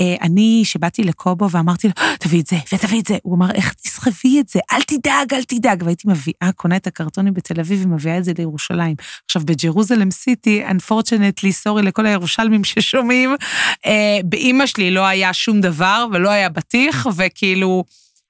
אה, 0.00 0.16
אני, 0.22 0.62
שבאתי 0.64 1.02
לקובו 1.02 1.50
ואמרתי 1.50 1.86
לו, 1.86 1.92
תביא 2.18 2.42
את 2.42 2.46
זה, 2.46 2.56
ותביא 2.72 3.00
את 3.00 3.06
זה. 3.06 3.16
הוא 3.22 3.36
אמר, 3.36 3.50
איך 3.50 3.72
תסחבי 3.72 4.40
את 4.40 4.48
זה? 4.48 4.60
אל 4.72 4.82
תדאג, 4.82 5.34
אל 5.34 5.44
תדאג. 5.44 5.82
והייתי 5.82 6.08
מביאה, 6.08 6.52
קונה 6.56 6.76
את 6.76 6.86
הקרטונים 6.86 7.34
בתל 7.34 7.60
אביב 7.60 7.80
ומביאה 7.84 8.18
את 8.18 8.24
זה 8.24 8.32
לירושלים. 8.38 8.94
עכשיו, 9.24 9.42
בג'רוזלם 9.44 10.10
סיטי, 10.10 10.64
unfortunately, 10.66 11.50
סורי 11.50 11.82
לכל 11.82 12.06
הירושלמים 12.06 12.64
ששומעים, 12.64 13.36
אה, 13.86 14.18
באימא 14.24 14.66
שלי 14.66 14.90
לא 14.90 15.06
היה 15.06 15.32
שום 15.32 15.60
דבר 15.60 16.06
ולא 16.12 16.30
היה 16.30 16.48
בטיח, 16.48 17.06
וכאילו, 17.16 17.84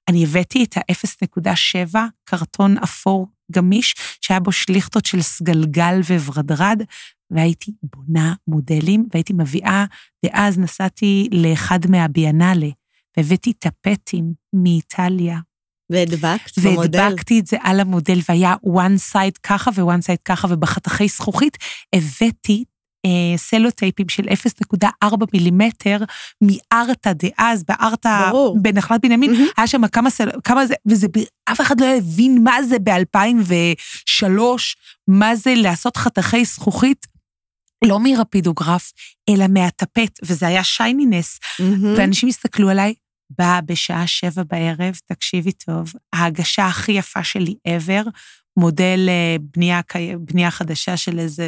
אני 0.08 0.24
הבאתי 0.24 0.64
את 0.64 0.76
ה-0.7 0.76 1.94
קרטון 2.24 2.78
אפור 2.78 3.28
גמיש, 3.52 3.94
שהיה 4.20 4.40
בו 4.40 4.52
שליכטות 4.52 5.06
של 5.06 5.22
סגלגל 5.22 6.00
וורדרד, 6.00 6.82
והייתי 7.30 7.72
בונה 7.82 8.34
מודלים, 8.48 9.08
והייתי 9.14 9.32
מביאה, 9.32 9.84
ואז 10.24 10.58
נסעתי 10.58 11.28
לאחד 11.32 11.78
מהביאנלה, 11.88 12.68
והבאתי 13.16 13.52
טפטים 13.52 14.32
מאיטליה, 14.52 15.38
והדבקת 15.90 16.58
במודל. 16.58 17.00
והדבקתי 17.00 17.40
את 17.40 17.46
זה 17.46 17.56
על 17.62 17.80
המודל, 17.80 18.18
והיה 18.28 18.54
one 18.66 19.12
side 19.14 19.38
ככה 19.42 19.70
ו-one 19.74 20.02
side 20.02 20.22
ככה, 20.24 20.48
ובחתכי 20.50 21.08
זכוכית 21.08 21.56
הבאתי 21.94 22.64
אה, 23.06 23.36
סלוטייפים 23.36 24.08
של 24.08 24.22
0.4 24.22 25.08
מילימטר 25.32 25.98
מארטה 26.42 27.12
דאז, 27.12 27.64
בארטה. 27.64 28.30
בנחלת 28.62 29.00
בנימין, 29.00 29.32
מהמם. 29.32 29.46
היה 29.56 29.66
שם 29.66 29.86
כמה 29.86 30.10
סל... 30.10 30.28
כמה 30.44 30.66
זה, 30.66 30.74
וזה, 30.86 31.06
אף 31.44 31.60
אחד 31.60 31.80
לא 31.80 31.86
הבין 31.86 32.44
מה 32.44 32.62
זה 32.62 32.76
ב-2003, 32.78 34.26
מה 35.08 35.36
זה 35.36 35.54
לעשות 35.56 35.96
חתכי 35.96 36.44
זכוכית, 36.44 37.06
לא 37.84 37.98
מרפידוגרף, 38.02 38.92
אלא 39.28 39.44
מהטפט, 39.48 40.18
וזה 40.22 40.46
היה 40.46 40.64
שיינינס, 40.64 41.40
מהמם. 41.60 41.94
ואנשים 41.96 42.28
הסתכלו 42.28 42.70
עליי, 42.70 42.94
באה 43.38 43.60
בשעה 43.60 44.06
שבע 44.06 44.42
בערב, 44.50 44.94
תקשיבי 45.06 45.52
טוב, 45.52 45.92
ההגשה 46.12 46.66
הכי 46.66 46.92
יפה 46.92 47.24
שלי 47.24 47.54
ever, 47.68 48.08
מודל 48.56 49.06
אה, 49.08 49.36
בנייה, 49.56 49.80
בנייה 50.18 50.50
חדשה 50.50 50.96
של 50.96 51.18
איזה, 51.18 51.46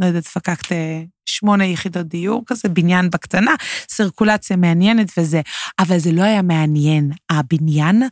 לא 0.00 0.06
יודעת, 0.06 0.26
פקקת 0.26 0.72
אה, 0.72 1.02
שמונה 1.26 1.64
יחידות 1.64 2.06
דיור 2.06 2.42
כזה, 2.46 2.68
בניין 2.68 3.10
בקטנה, 3.10 3.54
סירקולציה 3.90 4.56
מעניינת 4.56 5.12
וזה. 5.18 5.40
אבל 5.78 5.98
זה 5.98 6.12
לא 6.12 6.22
היה 6.22 6.42
מעניין. 6.42 7.10
הבניין, 7.30 8.02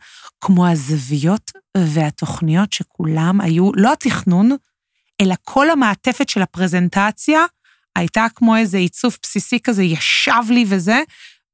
כמו 0.41 0.67
הזוויות 0.67 1.51
והתוכניות 1.77 2.73
שכולם 2.73 3.41
היו, 3.41 3.71
לא 3.75 3.93
התכנון, 3.93 4.51
אלא 5.21 5.35
כל 5.43 5.69
המעטפת 5.69 6.29
של 6.29 6.41
הפרזנטציה 6.41 7.39
הייתה 7.95 8.25
כמו 8.35 8.55
איזה 8.55 8.77
עיצוב 8.77 9.17
בסיסי 9.23 9.59
כזה, 9.59 9.83
ישב 9.83 10.43
לי 10.49 10.65
וזה. 10.67 11.01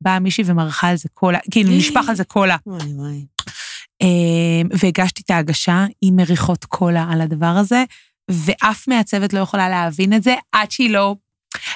באה 0.02 0.19
מישהי 0.19 0.43
ומרחה 0.48 0.89
על 0.89 0.98
זה 0.98 1.10
קולה, 1.13 1.39
כאילו 1.52 1.71
נשפך 1.71 2.10
על 2.10 2.15
זה 2.15 2.24
קולה. 2.24 2.58
וואי 2.65 2.93
וואי. 2.93 3.26
אמ, 4.02 4.67
והגשתי 4.80 5.21
את 5.26 5.32
ההגשה 5.32 5.86
עם 6.02 6.15
מריחות 6.15 6.65
קולה 6.65 7.08
על 7.12 7.21
הדבר 7.21 7.45
הזה, 7.45 7.84
ואף 8.32 8.88
מהצוות 8.88 9.34
לא 9.34 9.39
יכולה 9.39 9.69
להבין 9.69 10.13
את 10.13 10.24
זה 10.24 10.36
עד 10.52 10.71
שהיא 10.71 10.89
לא... 10.89 11.15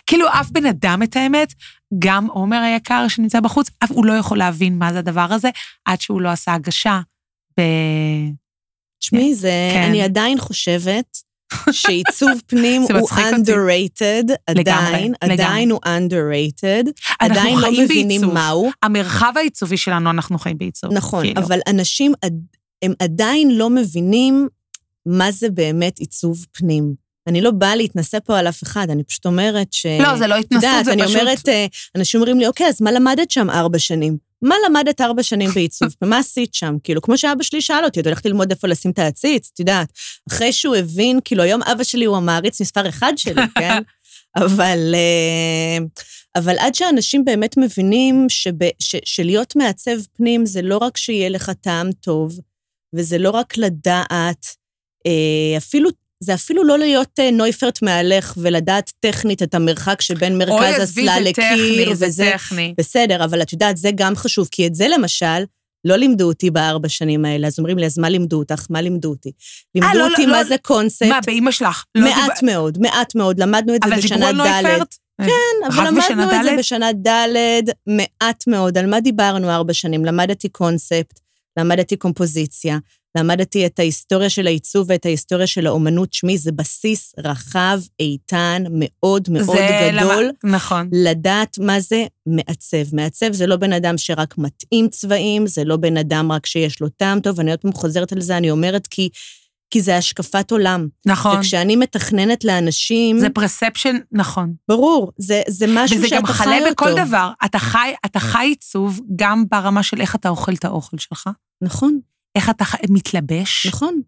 כאילו, 0.06 0.28
אף 0.30 0.50
בן 0.52 0.66
אדם, 0.66 1.04
את 1.04 1.16
האמת, 1.16 1.54
גם 2.00 2.28
עומר 2.28 2.58
היקר 2.58 3.08
שנמצא 3.08 3.40
בחוץ, 3.40 3.70
אף 3.84 3.92
הוא 3.92 4.06
לא 4.06 4.14
יכול 4.14 4.38
להבין 4.38 4.78
מה 4.78 4.94
זה 4.94 5.00
הדבר 5.00 5.28
הזה, 5.30 5.50
עד 5.86 6.02
שהוא 6.02 6.22
לא 6.22 6.30
עשה 6.30 6.54
הגשה 6.54 7.00
ב... 7.60 7.62
תשמעי, 9.00 9.36
זה... 9.36 9.72
כן. 9.74 9.84
אני 9.90 10.02
עדיין 10.02 10.38
חושבת 10.38 11.18
שעיצוב 11.72 12.32
פנים 12.48 12.82
הוא 12.82 13.10
underrated, 13.10 14.34
עדיין. 14.48 15.14
עדיין 15.22 15.72
הוא 15.72 15.80
underrated, 15.86 16.92
עדיין 17.20 17.60
לא 17.60 17.72
מבינים. 17.72 18.22
מהו. 18.22 18.70
המרחב 18.84 19.34
העיצובי 19.36 19.78
שלנו, 19.78 20.10
אנחנו 20.10 20.40
חיים 20.40 20.58
בעיצוב. 20.58 20.94
נכון, 20.94 21.26
כאילו. 21.26 21.42
אבל 21.42 21.60
אנשים, 21.68 22.14
הם 22.82 22.94
עדיין 23.00 23.58
לא 23.58 23.70
מבינים 23.70 24.48
מה 25.06 25.32
זה 25.32 25.50
באמת 25.50 26.00
עיצוב 26.00 26.46
פנים. 26.52 26.94
אני 27.28 27.42
לא 27.42 27.52
באה 27.52 27.76
להתנשא 27.76 28.18
פה 28.20 28.40
על 28.40 28.48
אף 28.48 28.64
אחד, 28.64 28.90
אני 28.90 29.04
פשוט 29.04 29.26
אומרת 29.26 29.74
ש... 29.74 29.86
לא, 29.86 30.18
זה 30.18 30.28
לא 30.28 30.36
התנסות, 30.36 30.86
זה 30.86 30.94
אני 30.94 31.04
פשוט... 31.04 31.16
אומרת, 31.16 31.50
אה, 31.50 31.66
אנשים 31.96 32.20
אומרים 32.20 32.40
לי, 32.40 32.48
אוקיי, 32.48 32.68
אז 32.68 32.82
מה 32.82 32.92
למדת 32.92 33.32
שם 33.32 33.50
ארבע 33.50 33.80
שנים? 33.80 34.29
מה 34.42 34.56
למדת 34.66 35.02
ארבע 35.02 35.24
שנים 35.24 35.50
בעיצוב? 35.50 35.90
ומה 36.02 36.18
עשית 36.18 36.54
שם? 36.54 36.76
כאילו, 36.84 37.02
כמו 37.02 37.18
שאבא 37.18 37.44
שלי 37.44 37.62
שאל 37.62 37.86
אותי, 37.86 38.00
את 38.00 38.06
הולכת 38.06 38.26
ללמוד 38.26 38.52
איפה 38.52 38.68
לשים 38.68 38.92
את 38.92 39.00
העציץ, 39.00 39.50
את 39.54 39.60
יודעת. 39.60 39.92
אחרי 40.30 40.54
שהוא 40.54 40.76
הבין, 40.76 41.20
כאילו, 41.26 41.44
היום 41.44 41.64
אבא 41.64 41.84
שלי 41.84 42.06
הוא 42.06 42.18
המעריץ 42.18 42.62
מספר 42.62 42.90
אחד 42.90 43.14
שלי, 43.18 43.42
כן? 43.60 43.82
אבל, 44.38 44.96
אה, 44.96 45.86
אבל 46.36 46.56
עד 46.60 46.76
שאנשים 46.76 47.26
באמת 47.26 47.58
מבינים 47.58 48.26
שב, 48.30 48.64
ש, 48.80 48.96
שלהיות 49.06 49.56
מעצב 49.56 50.02
פנים 50.18 50.46
זה 50.46 50.62
לא 50.62 50.78
רק 50.78 50.98
שיהיה 50.98 51.30
לך 51.30 51.52
טעם 51.62 51.92
טוב, 51.92 52.40
וזה 52.96 53.18
לא 53.18 53.30
רק 53.30 53.58
לדעת, 53.58 54.46
אה, 55.06 55.58
אפילו, 55.58 55.90
זה 56.24 56.34
אפילו 56.34 56.64
לא 56.64 56.78
להיות 56.78 57.20
אה, 57.20 57.32
נויפרט 57.32 57.82
מהלך 57.82 58.34
ולדעת 58.38 58.92
טכנית 59.00 59.44
את 59.44 59.56
המרחק 59.56 60.02
שבין 60.02 60.38
מרכז 60.38 60.52
אוי, 60.52 60.76
עזבי, 60.76 61.02
אסלה 61.02 61.24
זה 61.24 61.32
טכני, 61.34 61.82
לקיר, 61.82 61.94
זה 61.94 62.32
טכני. 62.34 62.74
בסדר, 62.78 63.24
אבל 63.24 63.42
את 63.42 63.54
יודעת, 63.54 63.78
זה 63.78 63.90
גם 63.96 64.16
חשוב, 64.16 64.48
כי 64.52 64.68
את 64.68 64.76
זה 64.76 64.88
למשל, 64.88 65.44
לא 65.86 65.96
לימדו 65.96 66.28
אותי 66.28 66.52
בארבע 66.52 66.90
שנים 66.90 67.26
האלה, 67.26 67.48
אז 67.48 67.60
אומרים 67.60 67.78
לי, 67.78 67.86
אז 67.86 67.98
מה 67.98 68.10
לימדו 68.10 68.38
אותך? 68.38 68.66
מה 68.70 68.82
לימדו 68.82 69.10
אותי? 69.10 69.32
לימדו 69.76 70.00
לא, 70.00 70.08
אותי 70.10 70.26
לא, 70.26 70.32
מה 70.32 70.42
לא, 70.42 70.48
זה 70.48 70.56
קונספט, 70.62 71.08
מה, 71.08 71.20
באימא 71.26 71.52
שלך? 71.52 71.84
לא 71.96 72.04
מעט 72.04 72.44
מאוד, 72.44 72.78
מעט 72.82 73.16
מאוד, 73.16 73.40
למדנו 73.40 73.76
את 73.76 73.80
זה 73.84 73.90
אבל 73.90 74.02
בשנה 74.02 74.32
ד'. 74.32 74.84
כן, 75.22 75.68
אבל 75.68 75.88
למדנו 75.88 76.24
את 76.24 76.44
זה 76.44 76.52
ד'? 76.52 76.60
בשנה 76.60 76.94
ד', 76.94 77.64
מעט 77.88 78.48
מאוד. 78.48 78.78
על 78.78 78.86
מה 78.86 79.00
דיברנו 79.00 79.50
ארבע 79.50 79.74
שנים? 79.74 80.06
למדתי 80.06 80.50
קונספט, 80.50 81.20
למדתי 81.60 81.96
קומפוזיציה, 81.96 82.78
למדתי 83.18 83.66
את 83.66 83.80
ההיסטוריה 83.80 84.30
של 84.30 84.48
העיצוב 84.48 84.86
ואת 84.90 85.06
ההיסטוריה 85.06 85.48
של 85.48 85.68
האומנות. 85.68 86.14
שמי, 86.14 86.38
זה 86.38 86.52
בסיס 86.52 87.14
רחב, 87.18 87.80
איתן, 88.00 88.64
מאוד 88.72 89.30
מאוד 89.30 89.46
זה 89.46 89.90
גדול. 89.98 90.24
למה- 90.44 90.56
נכון. 90.56 90.90
לדעת 90.94 91.60
מה 91.60 91.80
זה 91.80 92.06
מעצב. 92.26 92.96
מעצב 92.96 93.32
זה 93.34 93.48
לא 93.48 93.56
בן 93.56 93.74
אדם 93.74 93.98
שרק 93.98 94.38
מתאים 94.38 94.88
צבעים, 94.90 95.48
זה 95.48 95.64
לא 95.64 95.78
בן 95.78 95.98
אדם 95.98 96.32
רק 96.32 96.46
שיש 96.46 96.82
לו 96.82 96.90
טעם 96.90 97.20
טוב, 97.20 97.38
ואני 97.40 97.52
עוד 97.52 97.60
פעם 97.60 97.74
חוזרת 97.74 98.12
על 98.12 98.22
זה, 98.22 98.38
אני 98.38 98.52
אומרת 98.52 98.88
כי, 98.88 99.10
כי 99.72 99.82
זה 99.82 99.98
השקפת 99.98 100.52
עולם. 100.52 100.88
נכון. 101.06 101.38
וכשאני 101.38 101.76
מתכננת 101.76 102.44
לאנשים, 102.44 103.20
זה 103.20 103.30
פרספשן, 103.30 103.96
נכון. 104.12 104.54
ברור, 104.68 105.12
זה, 105.18 105.42
זה 105.48 105.66
משהו 105.70 105.98
וזה 105.98 106.08
שאתה 106.08 106.20
גם 106.22 106.26
חי 106.26 106.34
חלה 106.44 106.58
אותו. 106.58 106.72
בכל 106.72 107.06
דבר. 107.06 107.30
אתה 107.46 107.60
חי, 107.60 107.94
אתה 108.06 108.20
חי 108.20 108.46
עיצוב 108.46 109.00
גם 109.16 109.44
ברמה 109.52 109.84
של 109.84 110.02
איך 110.02 110.16
אתה 110.16 110.30
אוכל 110.30 110.54
את 110.54 110.66
האוכל 110.66 110.98
שלך, 110.98 111.30
נכון, 111.64 112.00
איך 112.40 112.50
אתה 112.50 112.66
מתלבש, 112.90 113.68
נכון. 113.68 114.02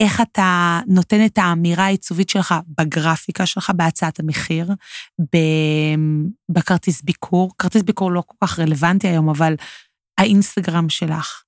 איך 0.00 0.20
אתה 0.20 0.80
נותן 0.86 1.26
את 1.26 1.38
האמירה 1.38 1.84
העיצובית 1.84 2.28
שלך 2.28 2.54
בגרפיקה 2.80 3.46
שלך, 3.46 3.72
בהצעת 3.76 4.20
המחיר, 4.20 4.70
בכרטיס 6.50 7.02
ביקור. 7.02 7.50
כרטיס 7.58 7.82
ביקור 7.82 8.12
לא 8.12 8.22
כל 8.26 8.46
כך 8.46 8.58
רלוונטי 8.58 9.08
היום, 9.08 9.28
אבל 9.28 9.54
האינסטגרם 10.18 10.88
שלך, 10.88 11.42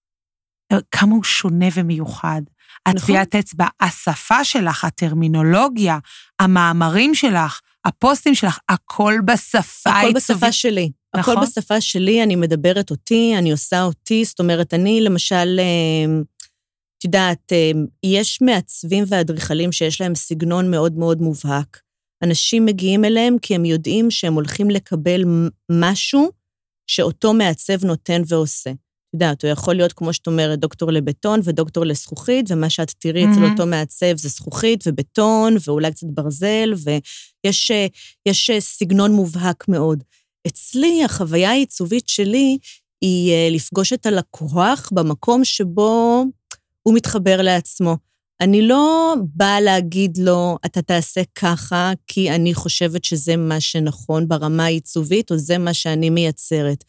כמה 0.90 1.14
הוא 1.14 1.24
שונה 1.24 1.66
ומיוחד. 1.74 2.42
הטביעת 2.86 3.34
אצבע, 3.34 3.66
השפה 3.80 4.44
שלך, 4.44 4.84
הטרמינולוגיה, 4.84 5.98
המאמרים 6.38 7.14
שלך, 7.14 7.60
הפוסטים 7.84 8.34
שלך, 8.34 8.58
הכל 8.68 9.14
בשפה 9.24 9.90
הכל 9.90 9.98
העיצובית. 9.98 10.16
בשפה 10.16 10.52
שלי. 10.52 10.90
נכון. 11.16 11.36
הכל 11.38 11.46
בשפה 11.46 11.80
שלי, 11.80 12.22
אני 12.22 12.36
מדברת 12.36 12.90
אותי, 12.90 13.34
אני 13.38 13.52
עושה 13.52 13.82
אותי. 13.82 14.24
זאת 14.24 14.40
אומרת, 14.40 14.74
אני 14.74 15.00
למשל, 15.00 15.60
אה, 15.60 16.20
את 17.00 17.04
יודעת, 17.04 17.52
אה, 17.52 17.70
יש 18.02 18.42
מעצבים 18.42 19.04
ואדריכלים 19.08 19.72
שיש 19.72 20.00
להם 20.00 20.14
סגנון 20.14 20.70
מאוד 20.70 20.92
מאוד 20.92 21.22
מובהק. 21.22 21.80
אנשים 22.24 22.66
מגיעים 22.66 23.04
אליהם 23.04 23.38
כי 23.38 23.54
הם 23.54 23.64
יודעים 23.64 24.10
שהם 24.10 24.34
הולכים 24.34 24.70
לקבל 24.70 25.24
משהו 25.72 26.30
שאותו 26.86 27.32
מעצב 27.32 27.84
נותן 27.84 28.22
ועושה. 28.28 28.70
את 28.70 29.14
יודעת, 29.14 29.44
הוא 29.44 29.50
יכול 29.50 29.74
להיות, 29.74 29.92
כמו 29.92 30.12
שאת 30.12 30.26
אומרת, 30.26 30.58
דוקטור 30.58 30.92
לבטון 30.92 31.40
ודוקטור 31.44 31.84
לזכוכית, 31.84 32.46
ומה 32.50 32.70
שאת 32.70 32.90
תראי 32.98 33.24
אצל 33.24 33.40
מהמם. 33.40 33.52
אותו 33.52 33.66
מעצב 33.66 34.16
זה 34.16 34.28
זכוכית 34.28 34.84
ובטון, 34.86 35.56
ואולי 35.66 35.90
קצת 35.90 36.06
ברזל, 36.06 36.72
ויש 36.84 37.70
אה, 37.70 37.86
יש 38.26 38.50
אה, 38.50 38.60
סגנון 38.60 39.12
מובהק 39.12 39.68
מאוד. 39.68 40.04
אצלי, 40.46 41.04
החוויה 41.04 41.50
העיצובית 41.50 42.08
שלי 42.08 42.58
היא 43.00 43.50
לפגוש 43.50 43.92
את 43.92 44.06
הלקוח 44.06 44.90
במקום 44.92 45.44
שבו 45.44 46.24
הוא 46.82 46.94
מתחבר 46.94 47.42
לעצמו. 47.42 47.96
אני 48.40 48.68
לא 48.68 49.14
באה 49.34 49.60
להגיד 49.60 50.18
לו, 50.18 50.58
אתה 50.66 50.82
תעשה 50.82 51.20
ככה, 51.34 51.92
כי 52.06 52.30
אני 52.30 52.54
חושבת 52.54 53.04
שזה 53.04 53.36
מה 53.36 53.60
שנכון 53.60 54.28
ברמה 54.28 54.64
העיצובית, 54.64 55.30
או 55.30 55.38
זה 55.38 55.58
מה 55.58 55.74
שאני 55.74 56.10
מייצרת. 56.10 56.84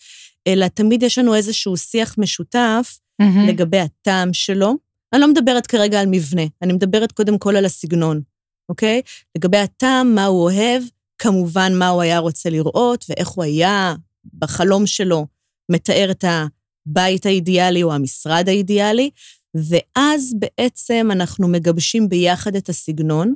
אלא 0.47 0.67
תמיד 0.67 1.03
יש 1.03 1.17
לנו 1.17 1.35
איזשהו 1.35 1.77
שיח 1.77 2.15
משותף 2.17 2.99
מהמם. 3.21 3.47
לגבי 3.47 3.79
הטעם 3.79 4.33
שלו. 4.33 4.73
אני 5.13 5.21
לא 5.21 5.27
מדברת 5.27 5.67
כרגע 5.67 6.01
על 6.01 6.07
מבנה, 6.09 6.41
אני 6.61 6.73
מדברת 6.73 7.11
קודם 7.11 7.37
כל 7.37 7.55
על 7.55 7.65
הסגנון, 7.65 8.21
אוקיי? 8.69 9.01
לגבי 9.37 9.57
הטעם, 9.57 10.15
מה 10.15 10.25
הוא 10.25 10.43
אוהב, 10.43 10.83
כמובן 11.17 11.73
מה 11.75 11.87
הוא 11.87 12.01
היה 12.01 12.19
רוצה 12.19 12.49
לראות, 12.49 13.05
ואיך 13.09 13.27
הוא 13.27 13.43
היה 13.43 13.95
בחלום 14.37 14.87
שלו 14.87 15.27
מתאר 15.71 16.11
את 16.11 16.25
הבית 16.27 17.25
האידיאלי 17.25 17.83
או 17.83 17.93
המשרד 17.93 18.43
האידיאלי, 18.47 19.09
ואז 19.55 20.33
בעצם 20.39 21.07
אנחנו 21.11 21.47
מגבשים 21.47 22.09
ביחד 22.09 22.55
את 22.55 22.69
הסגנון, 22.69 23.33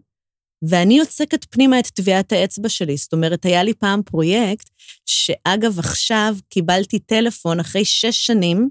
ואני 0.69 0.97
יוצקת 0.97 1.45
פנימה 1.49 1.79
את 1.79 1.87
טביעת 1.87 2.31
האצבע 2.31 2.69
שלי. 2.69 2.97
זאת 2.97 3.13
אומרת, 3.13 3.45
היה 3.45 3.63
לי 3.63 3.73
פעם 3.73 4.01
פרויקט, 4.05 4.69
שאגב, 5.05 5.79
עכשיו 5.79 6.35
קיבלתי 6.49 6.99
טלפון 6.99 7.59
אחרי 7.59 7.85
שש 7.85 8.25
שנים, 8.25 8.69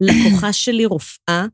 לקוחה 0.00 0.52
שלי, 0.62 0.86
רופאה, 0.86 1.46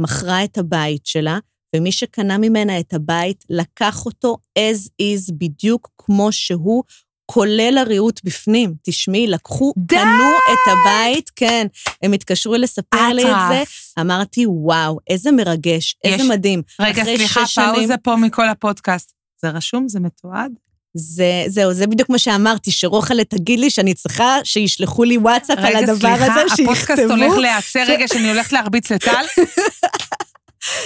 מכרה 0.00 0.44
את 0.44 0.58
הבית 0.58 1.06
שלה, 1.06 1.38
ומי 1.76 1.92
שקנה 1.92 2.38
ממנה 2.38 2.80
את 2.80 2.94
הבית 2.94 3.44
לקח 3.50 4.06
אותו 4.06 4.36
as 4.58 4.88
is, 5.02 5.32
בדיוק 5.38 5.90
כמו 5.98 6.32
שהוא, 6.32 6.82
כולל 7.26 7.78
הריהוט 7.80 8.20
בפנים. 8.24 8.74
תשמעי, 8.82 9.26
לקחו, 9.26 9.72
די! 9.76 9.96
קנו 9.96 10.24
את 10.52 10.72
הבית, 10.72 11.30
כן, 11.36 11.66
הם 12.02 12.12
התקשרו 12.12 12.54
לספר 12.54 13.08
לי 13.12 13.22
את 13.22 13.36
זה. 13.48 13.62
אמרתי, 14.00 14.44
וואו, 14.46 14.98
איזה 15.10 15.32
מרגש, 15.32 15.96
איזה 16.04 16.22
יש- 16.22 16.28
מדהים. 16.30 16.62
רגע, 16.80 17.04
סליחה, 17.04 17.40
פאוזה 17.54 17.96
פה 17.96 18.16
מכל 18.16 18.48
הפודקאסט. 18.48 19.12
זה 19.42 19.50
רשום? 19.50 19.88
זה 19.88 20.00
מתועד? 20.00 20.52
זה, 20.98 21.44
זהו, 21.48 21.72
זה 21.72 21.86
בדיוק 21.86 22.10
מה 22.10 22.18
שאמרתי, 22.18 22.70
שרוחלה 22.70 23.24
תגיד 23.24 23.58
לי 23.60 23.70
שאני 23.70 23.94
צריכה 23.94 24.36
שישלחו 24.44 25.04
לי 25.04 25.18
וואטסאפ 25.18 25.58
על 25.58 25.64
רגע, 25.66 25.78
הדבר 25.78 25.94
סליחה, 26.16 26.24
הזה, 26.32 26.40
הפודקאסט 26.62 26.86
שיכתבו. 26.96 27.12
הולך 27.14 27.38
להיעצר 27.38 27.84
רגע 27.88 28.08
שאני 28.08 28.28
הולכת 28.30 28.52
להרביץ 28.52 28.92
לטל? 28.92 29.24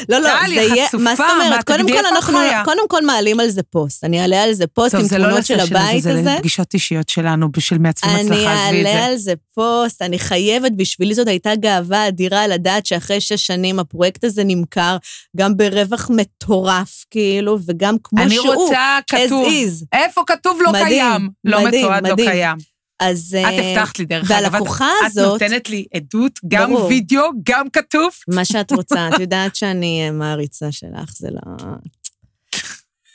לא, 0.09 0.19
לא, 0.19 0.29
זה 0.47 0.55
יהיה... 0.55 0.89
חצופה, 0.89 1.05
מה 1.05 1.15
זאת 1.17 1.27
אומרת? 1.31 1.65
קודם 1.65 1.89
כל 1.89 2.07
אנחנו... 2.07 2.39
קודם 2.65 2.89
כל 2.89 3.05
מעלים 3.05 3.41
על 3.41 3.49
זה 3.49 3.63
פוסט. 3.63 4.05
אני 4.05 4.23
אעלה 4.23 4.43
על 4.43 4.53
זה 4.53 4.67
פוסט 4.67 4.95
עם 4.95 5.01
לא 5.01 5.09
תמונות 5.09 5.47
של 5.47 5.57
לסשן 5.57 5.77
הזה, 5.77 5.81
הבית 5.81 6.03
זה 6.03 6.13
הזה. 6.13 6.35
לפגישות 6.35 6.75
אישיות 6.75 7.09
שלנו, 7.09 7.53
בשביל 7.53 7.79
מעצבים 7.79 8.17
אני 8.17 8.21
הצלחה, 8.21 8.67
עזבי 8.67 8.81
את 8.83 8.87
אעלה 8.87 8.93
זה. 8.93 9.05
על 9.05 9.17
זה 9.17 9.33
פוסט, 9.55 10.03
אני 10.03 10.19
חייבת, 10.19 10.73
בשבילי 10.73 11.15
זאת 11.15 11.29
הייתה 11.29 11.57
גאווה 11.57 12.09
אדירה 12.09 12.47
לדעת 12.47 12.87
שאחרי 12.87 13.21
שש 13.21 13.47
שנים 13.47 13.79
הפרויקט 13.79 14.25
הזה 14.25 14.43
נמכר, 14.45 14.97
גם 15.37 15.57
ברווח 15.57 16.11
מטורף, 16.11 17.05
כאילו, 17.11 17.59
וגם 17.67 17.97
כמו 18.05 18.23
אני 18.23 18.35
שהוא, 18.35 18.55
רוצה 18.55 18.99
כתוב. 19.07 19.49
איפה 19.93 20.23
כתוב 20.27 20.59
לא 20.63 20.73
קיים? 20.85 21.29
לא 21.45 21.69
מתועד, 21.69 22.07
לא. 22.07 22.17
קיים. 22.17 22.70
אז... 23.01 23.37
את 23.41 23.45
אה, 23.45 23.71
הבטחת 23.71 23.99
לי, 23.99 24.05
דרך 24.05 24.31
אגב. 24.31 24.45
את- 24.47 24.53
והלקוחה 24.53 24.91
את 25.01 25.07
הזאת, 25.07 25.43
נותנת 25.43 25.69
לי 25.71 25.85
עדות, 25.95 26.41
גם 26.49 26.71
ברור. 26.73 26.87
וידאו, 26.87 27.23
גם 27.43 27.71
כתוב. 27.71 28.11
מה 28.29 28.45
שאת 28.45 28.73
רוצה, 28.73 29.09
את 29.09 29.21
יודעת 29.25 29.57
שאני 29.57 30.03
אה, 30.07 30.11
מעריצה 30.13 30.73
שלך, 30.73 31.11
זה 31.19 31.29
לא... 31.31 31.57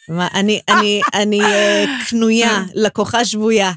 מה, 0.10 0.28
אני, 0.34 0.60
אני, 0.69 1.02
אני 1.21 1.41
אה, 1.41 1.86
קנויה, 2.10 2.63
לקוחה 2.74 3.26
שבויה. 3.26 3.71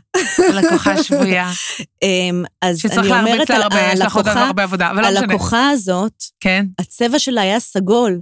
לקוחה 0.55 1.03
שבויה, 1.05 1.51
אמ, 2.03 2.45
אז 2.63 2.81
אני 2.99 3.09
אומרת 3.09 3.51
על 3.51 3.63
הרבה, 3.63 3.81
יש 3.93 4.01
לך 4.01 4.17
עוד 4.17 4.29
הלקוחה, 4.29 4.47
הרבה 4.47 4.63
עבודה, 4.63 4.91
אבל 4.91 5.03
לא 5.03 5.09
משנה. 5.11 5.21
הלקוחה 5.21 5.71
הזאת, 5.71 6.23
כן. 6.41 6.67
הצבע 6.79 7.19
שלה 7.19 7.41
היה 7.41 7.61
סגול. 7.61 8.21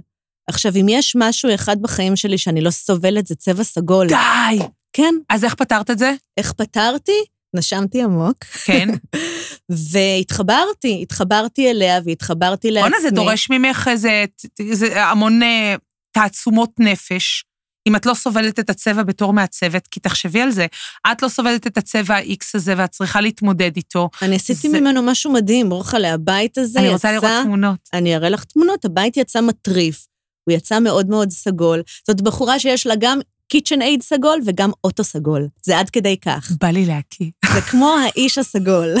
עכשיו, 0.49 0.71
אם 0.75 0.85
יש 0.89 1.15
משהו 1.19 1.55
אחד 1.55 1.81
בחיים 1.81 2.15
שלי 2.15 2.37
שאני 2.37 2.61
לא 2.61 2.71
סובלת, 2.71 3.27
זה 3.27 3.35
צבע 3.35 3.63
סגול. 3.63 4.07
די! 4.07 4.59
כן, 4.93 5.13
אז 5.29 5.43
איך 5.43 5.55
פתרת 5.55 5.89
את 5.91 5.99
זה? 5.99 6.13
איך 6.37 6.53
פתרתי? 6.53 7.11
נשמתי 7.53 8.03
עמוק, 8.03 8.43
כן. 8.43 8.89
והתחברתי, 9.91 10.99
התחברתי 11.01 11.69
אליה 11.71 11.99
והתחברתי 12.05 12.71
לעצמי. 12.71 12.89
בואנה, 12.89 13.01
זה 13.01 13.09
דורש 13.09 13.49
ממך 13.49 13.87
איזה 13.91 14.25
איזה 14.59 15.03
המון 15.05 15.43
אה, 15.43 15.75
תעצומות 16.11 16.69
נפש. 16.79 17.43
אם 17.87 17.95
את 17.95 18.05
לא 18.05 18.13
סובלת 18.13 18.59
את 18.59 18.69
הצבע 18.69 19.03
בתור 19.03 19.33
מעצבת, 19.33 19.87
כי 19.87 19.99
תחשבי 19.99 20.41
על 20.41 20.51
זה, 20.51 20.65
את 21.11 21.21
לא 21.21 21.27
סובלת 21.29 21.67
את 21.67 21.77
הצבע 21.77 22.15
ה-X 22.15 22.45
הזה 22.53 22.73
ואת 22.77 22.89
צריכה 22.89 23.21
להתמודד 23.21 23.71
איתו. 23.75 24.09
אני 24.21 24.35
עשיתי 24.35 24.69
זה- 24.69 24.79
ממנו 24.79 25.01
משהו 25.03 25.33
מדהים, 25.33 25.69
רוחלה, 25.73 26.13
הבית 26.13 26.57
הזה 26.57 26.79
אני 26.79 26.87
יצא... 26.87 26.93
רוצה 26.95 27.11
לראות 27.11 27.43
תמונות. 27.43 27.79
אני 27.93 28.15
אראה 28.15 28.29
לך 28.29 28.43
תמונות, 28.43 28.85
הבית 28.85 29.17
יצא 29.17 29.41
מטריף, 29.41 30.07
הוא 30.49 30.55
יצא 30.55 30.79
מאוד 30.79 31.09
מאוד 31.09 31.31
סגול. 31.31 31.81
זאת 32.07 32.21
בחורה 32.21 32.59
שיש 32.59 32.87
לה 32.87 32.93
גם 32.99 33.19
קיצ'ן 33.47 33.81
אייד 33.81 34.03
סגול 34.03 34.39
וגם 34.45 34.71
אוטו 34.83 35.03
סגול. 35.03 35.47
זה 35.65 35.79
עד 35.79 35.89
כדי 35.89 36.17
כך. 36.17 36.51
בא 36.61 36.67
לי 36.67 36.85
להקיא. 36.85 37.29
זה 37.53 37.61
כמו 37.61 37.95
האיש 37.97 38.37
הסגול, 38.37 38.95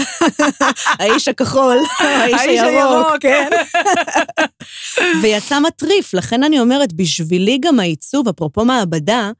האיש 0.99 1.27
הכחול, 1.27 1.77
האיש 1.99 2.41
הירוק, 2.41 2.69
הירוק. 2.69 3.21
כן. 3.21 3.49
ויצא 5.21 5.59
מטריף, 5.59 6.13
לכן 6.13 6.43
אני 6.43 6.59
אומרת, 6.59 6.93
בשבילי 6.93 7.57
גם 7.61 7.79
העיצוב, 7.79 8.27
אפרופו 8.27 8.65
מעבדה, 8.65 9.31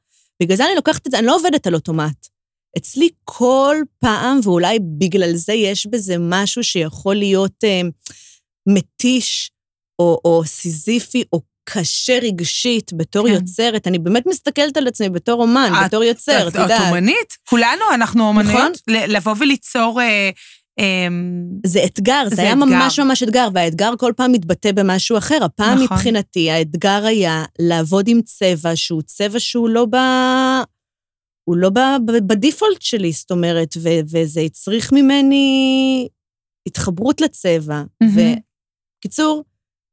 בגלל 0.42 0.58
זה 0.58 0.66
אני 0.66 0.76
לוקחת 0.76 1.08
את 1.08 1.12
זה, 1.12 1.20
אני 1.20 1.28
לא 1.28 1.36
עובדת 1.36 1.68
על 1.68 1.76
אוטומט. 1.76 2.28
אצלי 2.78 3.10
כל 3.24 3.78
פעם, 4.00 4.40
ואולי 4.44 4.80
בגלל 4.98 5.36
זה 5.36 5.54
יש 5.54 5.88
בזה 5.88 6.16
משהו 6.20 6.64
שיכול 6.64 7.16
להיות 7.16 7.64
אה, 7.64 7.82
מתיש, 8.68 9.52
או, 10.00 10.20
או 10.26 10.42
סיזיפי, 10.46 11.24
או 11.34 11.42
קשה 11.70 12.20
רגשית 12.22 12.92
בתור 12.94 13.28
כן. 13.28 13.34
יוצרת. 13.34 13.88
אני 13.88 14.00
באמת 14.00 14.24
מסתכלת 14.28 14.78
על 14.78 14.88
עצמי 14.88 15.10
בתור 15.10 15.42
אומן, 15.42 15.72
את- 15.82 15.86
בתור 15.88 16.04
יוצר, 16.04 16.48
את 16.48 16.56
את 16.56 16.60
יודעת. 16.62 16.82
אומנית? 16.90 17.34
כולנו, 17.50 17.82
אנחנו 17.94 18.34
נכון. 18.34 18.46
אומניות. 18.56 18.78
ל- 18.88 19.16
לבוא 19.18 19.34
וליצור... 19.40 20.02
אה, 20.02 20.30
אמ, 20.80 21.44
זה 21.66 21.84
אתגר, 21.86 22.24
זה, 22.30 22.36
זה 22.36 22.42
היה 22.42 22.54
אתגר. 22.54 22.66
ממש 22.66 23.00
ממש 23.00 23.24
אתגר, 23.24 23.48
והאתגר 23.54 23.94
כל 24.00 24.14
פעם 24.18 24.32
מתבטא 24.32 24.72
במשהו 24.72 25.18
אחר. 25.18 25.38
הפעם 25.44 25.74
נכון. 25.84 25.98
מבחינתי, 25.98 26.52
האתגר 26.52 27.06
היה 27.06 27.44
לעבוד 27.60 28.08
עם 28.08 28.22
צבע 28.22 28.72
שהוא 28.76 29.02
צבע 29.02 29.40
שהוא 29.40 29.70
לא 29.70 29.86
ב... 29.86 29.96
הוא 31.44 31.58
לא 31.58 31.70
ב... 31.70 31.80
בדיפולט 32.28 32.82
שלי, 32.82 33.12
זאת 33.12 33.32
אומרת, 33.32 33.74
ו... 33.78 33.90
וזה 34.12 34.42
הצריך 34.42 34.94
ממני 34.94 36.08
התחברות 36.68 37.22
לצבע. 37.22 37.82
מהמם. 38.04 38.36
וקיצור, 39.00 39.44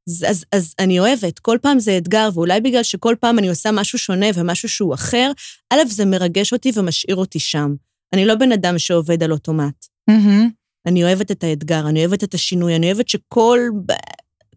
אז, 0.09 0.25
אז, 0.29 0.45
אז 0.51 0.73
אני 0.79 0.99
אוהבת, 0.99 1.39
כל 1.39 1.57
פעם 1.61 1.79
זה 1.79 1.97
אתגר, 1.97 2.29
ואולי 2.33 2.61
בגלל 2.61 2.83
שכל 2.83 3.15
פעם 3.19 3.39
אני 3.39 3.49
עושה 3.49 3.71
משהו 3.71 3.99
שונה 3.99 4.25
ומשהו 4.35 4.69
שהוא 4.69 4.93
אחר, 4.93 5.31
א', 5.73 5.77
זה 5.87 6.05
מרגש 6.05 6.53
אותי 6.53 6.71
ומשאיר 6.75 7.15
אותי 7.15 7.39
שם. 7.39 7.75
אני 8.13 8.25
לא 8.25 8.35
בן 8.35 8.51
אדם 8.51 8.79
שעובד 8.79 9.23
על 9.23 9.31
אוטומט. 9.31 9.85
מהמם. 10.09 10.49
אני 10.85 11.03
אוהבת 11.03 11.31
את 11.31 11.43
האתגר, 11.43 11.89
אני 11.89 11.99
אוהבת 11.99 12.23
את 12.23 12.33
השינוי, 12.33 12.75
אני 12.75 12.91
אוהבת 12.91 13.09
שכל 13.09 13.59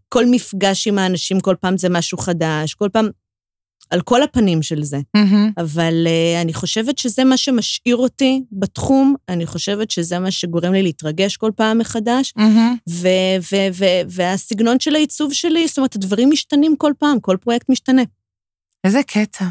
כל 0.09 0.25
מפגש 0.31 0.87
עם 0.87 0.99
האנשים, 0.99 1.41
כל 1.41 1.55
פעם 1.61 1.77
זה 1.77 1.89
משהו 1.89 2.19
חדש, 2.19 2.75
כל 2.75 2.89
פעם, 2.93 3.09
על 3.91 4.01
כל 4.01 4.23
הפנים 4.23 4.63
של 4.63 4.83
זה. 4.83 4.99
מהמם. 5.15 5.53
אבל 5.59 6.07
uh, 6.07 6.43
אני 6.43 6.55
חושבת 6.55 6.99
שזה 6.99 7.25
מה 7.25 7.37
שמשאיר 7.37 7.97
אותי 7.97 8.43
בתחום, 8.53 9.15
אני 9.29 9.47
חושבת 9.47 9.91
שזה 9.91 10.19
מה 10.19 10.31
שגורם 10.31 10.73
לי 10.73 10.83
להתרגש 10.83 11.37
כל 11.37 11.51
פעם 11.57 11.79
מחדש, 11.79 12.35
ו- 12.89 13.85
והסגנון 14.09 14.81
של 14.81 14.95
העיצוב 14.95 15.33
שלי, 15.33 15.69
זאת 15.69 15.79
אומרת, 15.79 15.97
הדברים 15.97 16.31
משתנים 16.31 16.77
כל 16.77 16.93
פעם, 16.99 17.21
כל 17.21 17.37
פרויקט 17.41 17.69
משתנה. 17.69 18.03
איזה 18.85 19.01
קטע. 19.07 19.45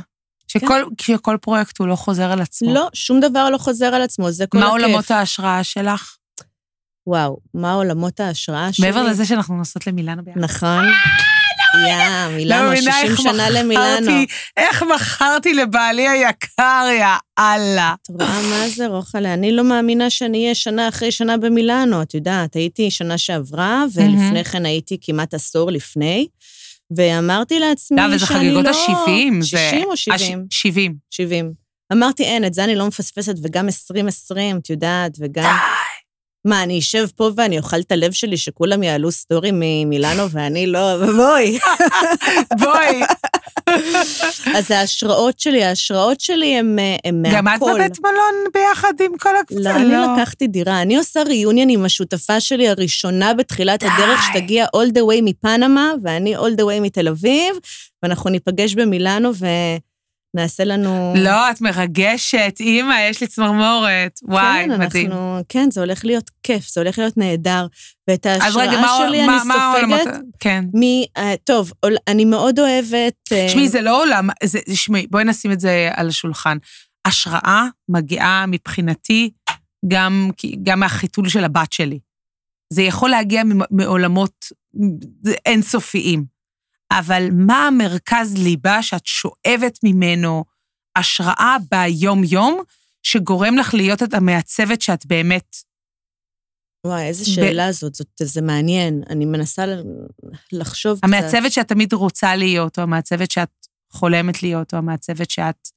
שכל, 0.47 0.83
שכל 1.01 1.37
פרויקט 1.41 1.79
הוא 1.79 1.87
לא 1.87 1.95
חוזר 1.95 2.31
על 2.31 2.41
עצמו. 2.41 2.73
לא, 2.73 2.87
שום 2.93 3.19
דבר 3.19 3.49
לא 3.49 3.57
חוזר 3.57 3.85
על 3.85 4.01
עצמו, 4.01 4.31
זה 4.31 4.47
כל 4.47 4.57
מה 4.57 4.67
הכיף. 4.67 4.83
עולמות 4.83 5.11
ההשראה 5.11 5.63
שלך? 5.63 6.15
וואו, 7.07 7.37
מה 7.53 7.73
עולמות 7.73 8.19
ההשראה 8.19 8.73
שלי? 8.73 8.85
מעבר 8.85 9.03
לזה 9.03 9.25
שאנחנו 9.25 9.57
נוסעות 9.57 9.87
למילאנו 9.87 10.23
ביחד. 10.23 10.39
נכון. 10.39 10.85
יא, 11.87 12.27
מבינה 12.27 12.75
60 12.75 13.11
איך 13.11 13.21
שנה 13.21 13.49
למילאנו. 13.49 14.11
איך 14.57 14.83
מכרתי 14.95 15.53
לבעלי 15.53 16.07
היקר, 16.07 16.87
יא 16.99 17.05
אללה. 17.39 17.95
את 18.01 18.21
רואה 18.21 18.41
מה 18.41 18.69
זה, 18.69 18.87
רוחלה? 18.87 19.33
אני 19.33 19.51
לא 19.51 19.63
מאמינה 19.63 20.09
שאני 20.09 20.43
אהיה 20.43 20.55
שנה 20.55 20.87
אחרי 20.87 21.11
שנה 21.11 21.37
במילאנו, 21.37 22.01
את 22.01 22.13
יודעת, 22.13 22.53
הייתי 22.53 22.91
שנה 22.91 23.17
שעברה, 23.17 23.83
ולפני 23.93 24.43
כן 24.43 24.65
הייתי 24.65 24.97
כמעט 25.01 25.33
עשור 25.33 25.71
לפני, 25.71 26.27
ואמרתי 26.95 27.59
לעצמי 27.59 27.97
לא, 27.97 28.03
שאני 28.03 28.11
לא... 28.11 28.15
וזה 28.15 28.25
חגיגות 28.25 28.65
ה-70. 28.65 29.43
60 29.43 29.83
או 29.85 29.97
70? 29.97 30.45
70. 30.49 30.95
70. 31.09 31.67
אמרתי, 31.93 32.23
אין, 32.23 32.45
את 32.45 32.53
זה 32.53 32.63
אני 32.63 32.75
לא 32.75 32.87
מפספסת, 32.87 33.35
וגם 33.43 33.65
2020, 33.65 34.57
את 34.57 34.69
יודעת, 34.69 35.11
וגם... 35.19 35.57
מה, 36.47 36.63
אני 36.63 36.79
אשב 36.79 37.07
פה 37.15 37.29
ואני 37.35 37.57
אוכל 37.57 37.79
את 37.79 37.91
הלב 37.91 38.11
שלי 38.11 38.37
שכולם 38.37 38.83
יעלו 38.83 39.11
סטורי 39.11 39.49
ממילאנו 39.53 40.29
ואני 40.29 40.67
לא, 40.67 41.05
בואי. 41.15 41.59
בואי. 42.63 43.01
אז 44.55 44.71
ההשראות 44.71 45.39
שלי, 45.39 45.63
ההשראות 45.63 46.19
שלי 46.19 46.57
הן 46.57 46.77
הם 47.03 47.21
מהכל. 47.21 47.35
גם 47.35 47.47
את 47.47 47.59
בבית 47.61 47.99
מלון 47.99 48.35
ביחד 48.53 48.93
עם 49.05 49.17
כל 49.17 49.35
הקבוצה, 49.37 49.77
לא, 49.77 50.05
אני 50.05 50.21
לקחתי 50.21 50.47
דירה. 50.47 50.81
אני 50.81 50.97
עושה 50.97 51.23
ריוניון 51.23 51.69
עם 51.69 51.85
השותפה 51.85 52.39
שלי 52.39 52.69
הראשונה 52.69 53.33
בתחילת 53.33 53.79
די. 53.79 53.89
הדרך, 53.89 54.19
שתגיע 54.23 54.65
all 54.65 54.89
the 54.89 55.01
way 55.01 55.21
מפנמה, 55.23 55.93
ואני 56.03 56.37
all 56.37 56.59
the 56.59 56.63
way 56.63 56.81
מתל 56.81 57.07
אביב, 57.07 57.55
ואנחנו 58.03 58.29
ניפגש 58.29 58.75
במילאנו 58.75 59.31
ונעשה 60.37 60.63
לנו... 60.63 61.13
לא, 61.17 61.51
את 61.51 61.61
מרגשת, 61.61 62.53
אימא, 62.59 62.95
יש 63.09 63.21
לי 63.21 63.27
צמרמורת. 63.27 64.19
וואי, 64.23 64.65
כן, 64.65 64.81
מדהים. 64.81 65.11
אנחנו, 65.11 65.39
כן, 65.49 65.71
זה 65.71 65.81
הולך 65.81 66.05
להיות 66.05 66.31
כיף, 66.43 66.67
זה 66.73 66.81
הולך 66.81 66.99
להיות 66.99 67.17
נהדר. 67.17 67.67
ואת 68.07 68.25
ההשראה 68.25 68.67
רגע, 68.67 68.81
מה 68.81 68.87
שלי 68.97 69.25
מה- 69.25 69.37
אני 69.37 69.47
מה. 69.47 69.73
סופגת 70.01 70.17
כן. 70.39 70.63
מ... 70.73 70.81
אה, 71.17 71.33
טוב, 71.43 71.71
אני 72.07 72.25
מאוד 72.25 72.59
אוהבת... 72.59 73.13
אה, 73.31 73.45
תשמעי, 73.47 73.69
זה 73.69 73.81
לא 73.81 74.01
עולם, 74.03 74.29
תשמעי, 74.69 75.07
בואי 75.07 75.23
נשים 75.23 75.51
את 75.51 75.59
זה 75.59 75.89
על 75.93 76.07
השולחן. 76.07 76.57
השראה 77.05 77.67
מגיעה 77.89 78.45
מבחינתי 78.47 79.29
גם, 79.87 80.29
גם 80.63 80.79
מהחיתול 80.79 81.29
של 81.29 81.43
הבת 81.43 81.73
שלי. 81.73 81.99
זה 82.73 82.81
יכול 82.81 83.09
להגיע 83.09 83.43
מעולמות 83.71 84.45
אינסופיים. 85.45 86.36
אבל 86.91 87.27
מה 87.31 87.67
המרכז 87.67 88.37
ליבה 88.37 88.83
שאת 88.83 89.05
שואבת 89.05 89.79
ממנו 89.83 90.45
השראה 90.95 91.57
ביום-יום, 91.71 92.63
שגורם 93.03 93.57
לך 93.57 93.73
להיות 93.73 94.03
את 94.03 94.13
המעצבת 94.13 94.81
שאת 94.81 95.05
באמת... 95.05 95.55
וואי, 96.85 97.03
איזה 97.07 97.25
שאלה 97.25 97.71
זאת, 97.71 97.95
זאת, 97.95 98.07
זה 98.21 98.41
מעניין. 98.41 99.03
אני 99.09 99.25
מנסה 99.25 99.65
לחשוב 100.51 100.97
קצת. 100.97 101.03
המעצבת 101.03 101.51
שאת 101.51 101.67
תמיד 101.67 101.93
רוצה 101.93 102.35
להיות, 102.35 102.77
או 102.77 102.83
המעצבת 102.83 103.31
שאת 103.31 103.49
חולמת 103.91 104.43
להיות, 104.43 104.73
או 104.73 104.77
המעצבת 104.77 105.31
שאת... 105.31 105.69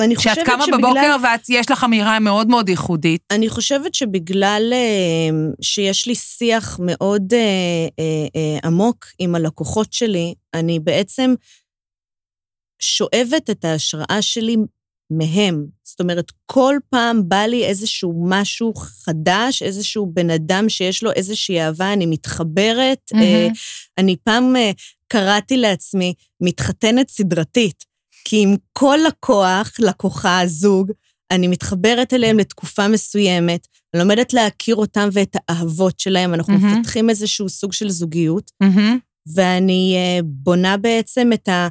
אני 0.00 0.14
שאת 0.14 0.28
חושבת 0.28 0.46
קמה 0.46 0.66
שבגלל- 0.66 0.80
בבוקר 0.80 1.16
ויש 1.48 1.70
לך 1.70 1.84
אמירה 1.84 2.18
מאוד 2.18 2.48
מאוד 2.48 2.68
ייחודית. 2.68 3.22
אני 3.30 3.48
חושבת 3.48 3.94
שבגלל 3.94 4.72
אה, 4.72 5.28
שיש 5.62 6.06
לי 6.06 6.14
שיח 6.14 6.78
מאוד 6.82 7.34
אה, 7.34 7.88
אה, 8.36 8.58
עמוק 8.64 9.06
עם 9.18 9.34
הלקוחות 9.34 9.92
שלי, 9.92 10.34
אני 10.54 10.80
בעצם 10.80 11.34
שואבת 12.82 13.50
את 13.50 13.64
ההשראה 13.64 14.18
שלי 14.20 14.56
מהם. 15.10 15.66
זאת 15.82 16.00
אומרת, 16.00 16.32
כל 16.46 16.76
פעם 16.90 17.28
בא 17.28 17.42
לי 17.42 17.64
איזשהו 17.64 18.24
משהו 18.28 18.74
חדש, 18.74 19.62
איזשהו 19.62 20.06
בן 20.06 20.30
אדם 20.30 20.68
שיש 20.68 21.02
לו 21.02 21.12
איזושהי 21.12 21.60
אהבה, 21.60 21.92
אני 21.92 22.06
מתחברת. 22.06 23.10
אה, 23.14 23.48
אני 23.98 24.16
פעם, 24.24 24.54
קראתי 25.08 25.56
לעצמי 25.56 26.14
מתחתנת 26.40 27.08
סדרתית, 27.08 27.84
כי 28.28 28.42
עם 28.42 28.56
כל 28.72 28.98
לקוח, 29.06 29.72
לקוחה, 29.78 30.40
זוג, 30.46 30.92
אני 31.30 31.48
מתחברת 31.48 32.14
אליהם 32.14 32.38
לתקופה 32.38 32.88
מסוימת, 32.88 33.66
אני 33.94 34.02
לומדת 34.02 34.32
להכיר 34.32 34.76
אותם 34.76 35.08
ואת 35.12 35.36
האהבות 35.48 36.00
שלהם, 36.00 36.34
אנחנו 36.34 36.58
מהמם. 36.58 36.80
מפתחים 36.80 37.10
איזשהו 37.10 37.48
סוג 37.48 37.72
של 37.72 37.90
זוגיות, 37.90 38.50
מהמם. 38.60 38.98
ואני 39.34 39.94
אה, 39.96 40.20
בונה 40.24 40.76
בעצם 40.76 41.30
את 41.34 41.48
ה... 41.48 41.68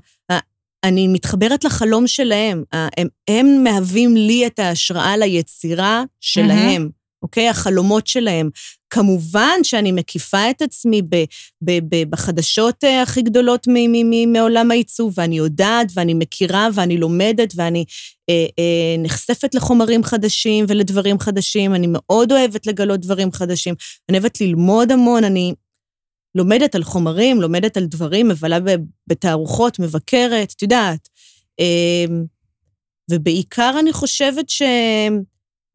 אני 0.84 1.08
מתחברת 1.08 1.64
לחלום 1.64 2.08
שלהם. 2.08 2.64
הם, 2.72 3.08
הם 3.28 3.64
מהווים 3.64 4.18
לי 4.18 4.48
את 4.48 4.60
ההשראה 4.60 5.18
ליצירה 5.18 6.04
שלהם, 6.22 6.90
אוקיי? 7.22 7.50
החלומות 7.50 8.08
שלהם. 8.08 8.50
כמובן 8.90 9.60
שאני 9.64 9.92
מקיפה 9.92 10.50
את 10.50 10.62
עצמי 10.62 11.02
ב, 11.02 11.16
ב, 11.62 11.80
ב, 11.90 12.10
בחדשות 12.10 12.84
אה, 12.84 13.02
הכי 13.02 13.22
גדולות 13.22 13.68
מ, 13.68 13.74
מ, 13.74 14.10
מ, 14.10 14.34
מעולם 14.34 14.72
העיצוב, 14.72 15.14
ואני 15.18 15.38
יודעת, 15.38 15.88
ואני 15.94 16.14
מכירה, 16.14 16.68
ואני 16.74 16.98
לומדת, 16.98 17.54
ואני 17.56 17.86
אה, 18.30 18.46
אה, 18.60 18.96
נחשפת 18.98 19.56
לחומרים 19.56 20.04
חדשים 20.04 20.66
ולדברים 20.68 21.20
חדשים. 21.20 21.76
אני 21.76 21.88
מאוד 21.90 22.32
אוהבת 22.32 22.68
לגלות 22.68 23.00
דברים 23.00 23.32
חדשים. 23.32 23.76
אני 24.10 24.18
אוהבת 24.18 24.42
ללמוד 24.42 24.92
המון, 24.92 25.24
אני 25.24 25.54
לומדת 26.36 26.76
על 26.76 26.84
חומרים, 26.84 27.42
לומדת 27.42 27.78
על 27.78 27.86
דברים, 27.86 28.28
מבלה 28.28 28.58
בתערוכות, 29.08 29.80
מבקרת, 29.80 30.54
את 30.56 30.62
יודעת. 30.62 31.10
אמ, 31.60 32.26
ובעיקר 33.12 33.76
אני 33.80 33.94
חושבת 33.94 34.50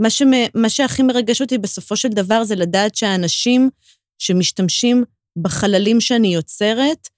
שמה 0.01 0.11
שמ... 0.11 0.31
מה 0.55 0.69
שהכי 0.69 1.03
מרגש 1.03 1.41
אותי 1.41 1.59
בסופו 1.59 1.97
של 1.97 2.09
דבר 2.09 2.45
זה 2.45 2.55
לדעת 2.55 2.95
שהאנשים 2.95 3.71
שמשתמשים 4.19 5.05
בחללים 5.39 6.01
שאני 6.01 6.35
יוצרת. 6.35 7.09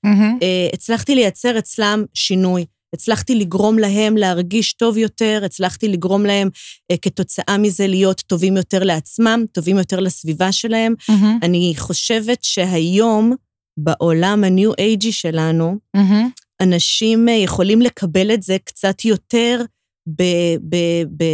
אה, 0.43 0.69
הצלחתי 0.73 1.15
לייצר 1.15 1.59
אצלם 1.59 2.05
שינוי. 2.15 2.65
הצלחתי 2.95 3.35
לגרום 3.35 3.79
להם 3.79 4.17
להרגיש 4.17 4.73
טוב 4.73 4.99
יותר, 4.99 5.43
הצלחתי 5.45 5.89
לגרום 5.89 6.27
להם 6.27 6.49
אה, 6.91 6.97
כתוצאה 6.97 7.59
מזה 7.59 7.87
להיות 7.87 8.21
טובים 8.21 8.57
יותר 8.57 8.85
לעצמם, 8.85 9.45
טובים 9.53 9.79
יותר 9.79 10.01
לסביבה 10.01 10.53
שלהם. 10.53 10.95
מהמם. 11.09 11.39
אני 11.43 11.75
חושבת 11.79 12.45
שהיום, 12.45 13.35
בעולם 13.77 14.45
הניו 14.45 14.73
אייג'י 14.79 15.13
שלנו, 15.13 15.79
מהמם. 15.97 16.29
אנשים 16.63 17.29
אה, 17.29 17.35
יכולים 17.35 17.83
לקבל 17.83 18.35
את 18.35 18.43
זה 18.43 18.57
קצת 18.65 19.05
יותר 19.05 19.65
ב, 20.07 20.23
ב, 20.69 20.77
ב, 21.17 21.25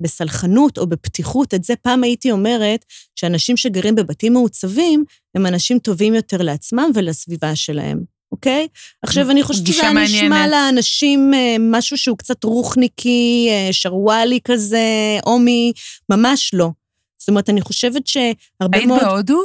בסלחנות 0.00 0.78
או 0.78 0.86
בפתיחות. 0.86 1.54
את 1.54 1.64
זה 1.64 1.74
פעם 1.82 2.02
הייתי 2.04 2.30
אומרת 2.30 2.84
שאנשים 3.16 3.56
שגרים 3.56 3.94
בבתים 3.94 4.32
מעוצבים 4.32 5.04
הם 5.34 5.46
אנשים 5.46 5.78
טובים 5.78 6.14
יותר 6.14 6.42
לעצמם 6.42 6.90
ולסביבה 6.94 7.56
שלהם, 7.56 8.00
אוקיי? 8.32 8.68
עכשיו, 9.02 9.30
אני 9.30 9.42
חושבת 9.42 9.66
שזה 9.66 9.82
היה 9.82 9.92
נשמע. 10.04 10.46
לאנשים 10.46 11.34
אה, 11.34 11.56
משהו 11.60 11.98
שהוא 11.98 12.18
קצת 12.18 12.44
רוחניקי, 12.44 13.48
אה, 13.50 13.68
שרוואלי 13.72 14.38
כזה, 14.44 14.84
עומי, 15.24 15.72
ממש 16.08 16.50
לא. 16.54 16.70
זאת 17.18 17.28
אומרת, 17.28 17.50
אני 17.50 17.60
חושבת 17.60 18.06
שהרבה 18.06 18.78
היית 18.78 18.88
מאוד... 18.88 19.00
בהודו? 19.00 19.40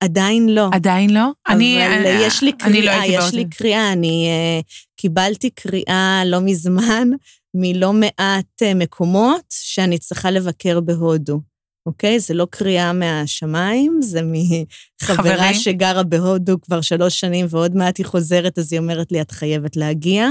עדיין 0.00 0.48
לא. 0.48 0.68
עדיין 0.72 1.10
לא? 1.10 1.30
אני... 1.48 1.86
אבל 1.86 1.94
אני- 2.06 2.24
יש 2.26 2.42
לי 2.42 2.52
אני 2.62 2.82
לא 2.82 2.90
קריאה, 2.90 3.00
הייתי 3.00 3.26
יש 3.26 3.34
לי. 3.34 3.44
קריאה. 3.50 3.92
אני 3.92 4.28
uh, 4.60 4.64
קיבלתי 4.96 5.50
קריאה 5.50 6.22
לא 6.26 6.40
מזמן 6.40 7.08
מלא 7.54 7.92
מעט 7.92 8.62
uh, 8.62 8.74
מקומות 8.74 9.44
שאני 9.50 9.98
צריכה 9.98 10.30
לבקר 10.30 10.80
בהודו, 10.80 11.40
אוקיי? 11.86 12.20
זה 12.20 12.34
לא 12.34 12.46
קריאה 12.50 12.92
מהשמיים, 12.92 13.98
זה 14.02 14.20
מחברה 14.22 15.16
חברים? 15.16 15.54
שגרה 15.54 16.02
בהודו 16.02 16.60
כבר 16.60 16.80
שלוש 16.80 17.20
שנים, 17.20 17.46
ועוד 17.50 17.76
מעט 17.76 17.98
היא 17.98 18.06
חוזרת, 18.06 18.58
אז 18.58 18.72
היא 18.72 18.80
אומרת 18.80 19.12
לי, 19.12 19.20
את 19.20 19.30
חייבת 19.30 19.76
להגיע, 19.76 20.28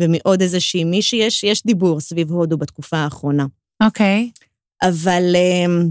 ומעוד 0.00 0.42
איזושהי 0.42 0.84
מישהי, 0.84 1.18
יש, 1.18 1.44
יש 1.44 1.62
דיבור 1.66 2.00
סביב 2.00 2.30
הודו 2.30 2.56
בתקופה 2.56 2.96
האחרונה. 2.96 3.46
אוקיי. 3.82 4.30
אבל 4.82 5.36
אמ, 5.36 5.90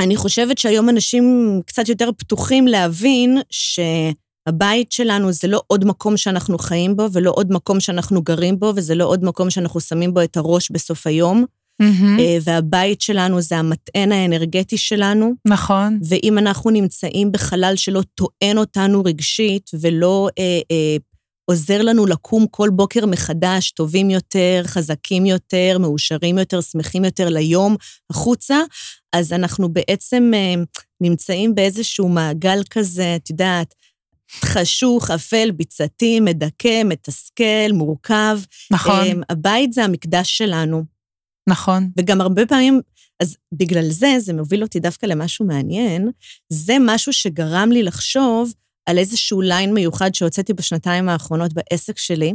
אני 0.00 0.16
חושבת 0.16 0.58
שהיום 0.58 0.88
אנשים 0.88 1.60
קצת 1.66 1.88
יותר 1.88 2.10
פתוחים 2.18 2.66
להבין 2.66 3.38
שהבית 4.48 4.92
שלנו 4.92 5.32
זה 5.32 5.48
לא 5.48 5.62
עוד 5.66 5.84
מקום 5.84 6.16
שאנחנו 6.16 6.58
חיים 6.58 6.96
בו, 6.96 7.06
ולא 7.12 7.32
עוד 7.36 7.52
מקום 7.52 7.80
שאנחנו 7.80 8.22
גרים 8.22 8.58
בו, 8.58 8.72
וזה 8.76 8.94
לא 8.94 9.04
עוד 9.04 9.24
מקום 9.24 9.50
שאנחנו 9.50 9.80
שמים 9.80 10.14
בו 10.14 10.22
את 10.22 10.36
הראש 10.36 10.70
בסוף 10.70 11.06
היום. 11.06 11.44
אה, 12.18 12.38
והבית 12.44 13.00
שלנו 13.00 13.40
זה 13.40 13.56
המטען 13.56 14.12
האנרגטי 14.12 14.76
שלנו, 14.76 15.34
נכון. 15.44 15.98
ואם 16.08 16.38
אנחנו 16.38 16.70
נמצאים 16.70 17.32
בחלל 17.32 17.76
שלא 17.76 18.02
טוען 18.14 18.58
אותנו 18.58 19.04
רגשית 19.04 19.70
ולא 19.80 20.28
אה, 20.38 20.60
אה, 20.70 20.96
עוזר 21.44 21.82
לנו 21.82 22.06
לקום 22.06 22.46
כל 22.50 22.70
בוקר 22.72 23.06
מחדש, 23.06 23.70
טובים 23.70 24.10
יותר, 24.10 24.62
חזקים 24.64 25.26
יותר, 25.26 25.76
מאושרים 25.80 26.38
יותר, 26.38 26.60
שמחים 26.60 27.04
יותר 27.04 27.28
ליום 27.28 27.76
החוצה, 28.10 28.60
אז 29.12 29.32
אנחנו 29.32 29.68
בעצם 29.68 30.30
אה, 30.34 30.54
נמצאים 31.00 31.54
באיזשהו 31.54 32.08
מעגל 32.08 32.60
כזה, 32.70 33.16
את 33.16 33.30
יודעת, 33.30 33.74
חשוך, 34.30 35.10
אפל, 35.10 35.50
ביצתי, 35.50 36.20
מדכא, 36.20 36.82
מתסכל, 36.84 37.72
מורכב. 37.72 38.38
נכון. 38.70 38.94
אה, 38.94 39.12
הבית 39.28 39.72
זה 39.72 39.84
המקדש 39.84 40.38
שלנו. 40.38 40.84
נכון. 41.48 41.90
וגם 41.98 42.20
הרבה 42.20 42.46
פעמים, 42.46 42.80
אז 43.22 43.36
בגלל 43.52 43.90
זה, 43.90 44.16
זה 44.18 44.32
מוביל 44.32 44.62
אותי 44.62 44.80
דווקא 44.80 45.06
למשהו 45.06 45.46
מעניין, 45.46 46.10
זה 46.48 46.76
משהו 46.80 47.12
שגרם 47.12 47.68
לי 47.72 47.82
לחשוב 47.82 48.52
על 48.86 48.98
איזשהו 48.98 49.40
ליין 49.40 49.74
מיוחד 49.74 50.14
שהוצאתי 50.14 50.52
בשנתיים 50.52 51.08
האחרונות 51.08 51.52
בעסק 51.52 51.98
שלי, 51.98 52.34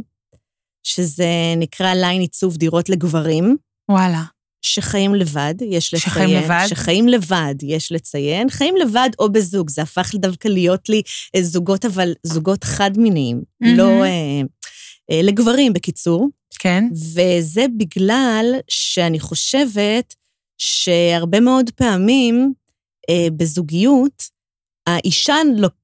שזה 0.82 1.54
נקרא 1.56 1.94
ליין 1.94 2.20
עיצוב 2.20 2.56
דירות 2.56 2.88
לגברים, 2.88 3.56
וואלה. 3.90 4.22
שחיים 4.62 5.14
לבד, 5.14 5.54
יש 5.60 5.94
לציין. 5.94 6.00
שחיים 6.00 6.42
לבד? 6.44 6.64
שחיים 6.68 7.08
לבד, 7.08 7.54
יש 7.62 7.92
לציין. 7.92 8.50
חיים 8.50 8.74
לבד 8.76 9.08
או 9.18 9.32
בזוג, 9.32 9.70
זה 9.70 9.82
הפך 9.82 10.14
דווקא 10.14 10.48
להיות 10.48 10.88
לי 10.88 11.02
אה, 11.36 11.42
זוגות, 11.42 11.84
אבל 11.84 12.12
זוגות 12.22 12.64
חד-מיניים, 12.64 13.42
מהמם. 13.60 13.76
לא... 13.76 14.04
אה, 14.04 14.40
אה, 15.10 15.22
לגברים, 15.22 15.72
בקיצור. 15.72 16.28
כן. 16.58 16.84
וזה 16.92 17.66
בגלל 17.76 18.54
שאני 18.68 19.20
חושבת 19.20 20.14
שהרבה 20.58 21.40
מאוד 21.40 21.70
פעמים 21.70 22.52
אה, 23.10 23.28
בזוגיות, 23.36 24.31
האישה 24.86 25.36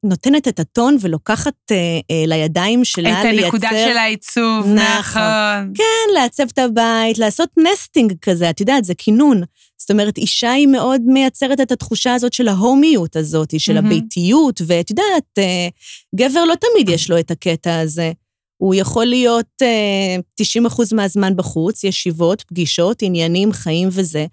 נותנת 0.04 0.48
את 0.48 0.60
הטון 0.60 0.96
ולוקחת 1.00 1.54
אה, 1.70 1.76
אה, 2.10 2.24
לידיים 2.26 2.84
שלה 2.84 3.20
את 3.20 3.24
הנקודה 3.24 3.70
של 3.70 3.96
העיצוב, 3.96 4.66
נכון. 4.66 4.82
נכון. 4.98 5.72
כן, 5.74 6.14
לעצב 6.14 6.46
את 6.52 6.58
הבית, 6.58 7.18
לעשות 7.18 7.48
נסטינג 7.56 8.14
כזה, 8.22 8.50
את 8.50 8.60
יודעת, 8.60 8.84
זה 8.84 8.94
כינון. 8.94 9.42
זאת 9.78 9.90
אומרת, 9.90 10.18
אישה 10.18 10.52
היא 10.52 10.66
מאוד 10.66 11.00
מייצרת 11.06 11.60
את 11.60 11.72
התחושה 11.72 12.14
הזאת 12.14 12.32
של 12.32 12.48
ההומיות 12.48 13.16
הזאת, 13.16 13.60
של 13.60 13.74
מהמם. 13.74 13.86
הביתיות, 13.86 14.60
ואת 14.66 14.90
יודעת, 14.90 15.38
אה, 15.38 15.68
גבר 16.14 16.44
לא 16.44 16.54
תמיד 16.54 16.88
יש 16.88 17.10
לו 17.10 17.18
את 17.18 17.30
הקטע 17.30 17.80
הזה. 17.80 18.12
הוא 18.56 18.74
יכול 18.74 19.04
להיות 19.04 19.46
אה, 19.62 20.16
90 20.34 20.66
אחוז 20.66 20.92
מהזמן 20.92 21.36
בחוץ, 21.36 21.84
ישיבות, 21.84 22.42
פגישות, 22.42 23.02
עניינים, 23.02 23.52
חיים 23.52 23.88
וזה. 23.92 24.26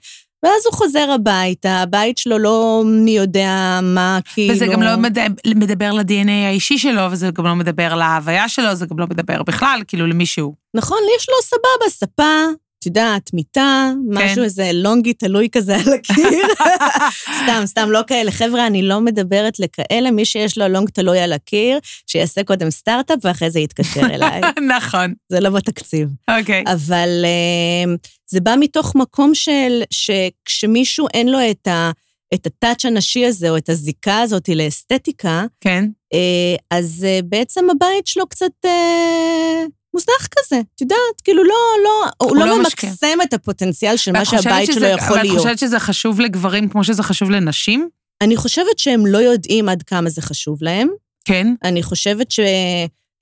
ואז 0.44 0.66
הוא 0.66 0.74
חוזר 0.74 1.12
הביתה, 1.16 1.82
הבית 1.82 2.18
שלו 2.18 2.38
לא 2.38 2.84
מי 2.86 3.12
יודע 3.12 3.80
מה, 3.84 4.20
כאילו... 4.34 4.54
וזה 4.54 4.68
גם 4.68 4.82
לא 4.82 4.98
מדבר, 4.98 5.26
מדבר 5.56 5.92
ל-DNA 5.92 6.48
האישי 6.48 6.78
שלו, 6.78 7.12
וזה 7.12 7.30
גם 7.34 7.46
לא 7.46 7.56
מדבר 7.56 7.96
להוויה 7.96 8.50
שלו, 8.50 8.76
זה 8.76 8.86
גם 8.86 9.00
לא 9.00 9.08
מדבר 9.08 9.44
בכלל, 9.44 9.82
כאילו, 9.88 10.08
למישהו. 10.08 10.56
נכון, 10.74 10.98
יש 11.18 11.30
לו 11.30 11.36
סבבה, 11.42 11.90
ספה, 11.90 12.65
את 12.86 12.88
יודעת, 12.88 13.34
מיטה, 13.34 13.92
משהו 14.10 14.44
איזה 14.44 14.70
לונגי 14.74 15.14
תלוי 15.14 15.50
כזה 15.52 15.76
על 15.76 15.94
הקיר. 15.94 16.48
סתם, 17.44 17.62
סתם, 17.66 17.92
לא 17.92 18.02
כאלה. 18.08 18.32
חבר'ה, 18.32 18.68
אני 18.68 18.82
לא 18.82 19.02
מדברת 19.02 19.60
לכאלה, 19.60 20.12
מי 20.12 20.26
שיש 20.26 20.58
לו 20.58 20.68
לונג 20.68 20.90
תלוי 20.90 21.20
על 21.20 21.34
הקיר, 21.34 21.80
שיעשה 22.08 22.44
קודם 22.44 22.70
סטארט-אפ 22.70 23.18
ואחרי 23.22 23.52
זה 23.52 23.60
יתקשר 23.60 24.02
אליי. 24.14 24.42
נכון, 24.78 25.14
זה 25.30 25.40
לא 25.40 25.50
בתקציב. 25.50 26.10
אוקיי. 26.40 26.64
אבל 26.68 27.10
אה, 27.24 27.94
זה 28.32 28.42
בא 28.42 28.56
מתוך 28.60 28.96
מקום 28.96 29.36
של, 29.36 29.84
שכשמישהו 29.90 31.08
אין 31.14 31.28
לו 31.28 31.40
את 31.52 31.68
ה... 31.68 31.92
את 32.34 32.46
הטאץ' 32.46 32.86
הנשי 32.86 33.26
הזה, 33.26 33.50
או 33.50 33.58
את 33.58 33.70
הזיקה 33.70 34.22
הזאת 34.22 34.50
לאסתטיקה, 34.50 35.46
כן. 35.62 35.86
אה, 36.14 36.56
אז 36.72 37.06
אה, 37.08 37.20
בעצם 37.24 37.70
הבית 37.70 38.08
שלו 38.08 38.28
קצת 38.28 38.52
אה, 38.66 39.66
מוזנח 39.96 40.28
כזה, 40.38 40.62
את 40.76 40.82
יודעת, 40.82 41.22
כאילו 41.24 41.44
לא, 41.44 41.56
לא, 41.84 42.06
הוא, 42.18 42.30
הוא 42.30 42.38
לא, 42.38 42.46
לא 42.46 42.60
ממקסם 42.60 43.18
את 43.24 43.34
הפוטנציאל 43.34 43.98
של 43.98 44.12
מה 44.12 44.26
שהבית 44.26 44.66
שלו 44.66 44.76
שזה- 44.76 44.88
יכול 44.88 45.18
ואת 45.18 45.24
להיות. 45.24 45.38
חושבת 45.38 45.60
שזה 45.60 45.80
חשוב 45.80 46.20
לגברים 46.20 46.70
כמו 46.70 46.84
שזה 46.84 47.04
חשוב 47.04 47.30
לנשים? 47.30 47.90
אני 48.22 48.36
חושבת 48.36 48.80
שהם 48.80 49.06
לא 49.06 49.18
יודעים 49.18 49.70
עד 49.70 49.84
כמה 49.84 50.10
זה 50.10 50.22
חשוב 50.22 50.64
להם. 50.64 50.88
כן. 51.26 51.48
אני 51.64 51.84
חושבת 51.84 52.28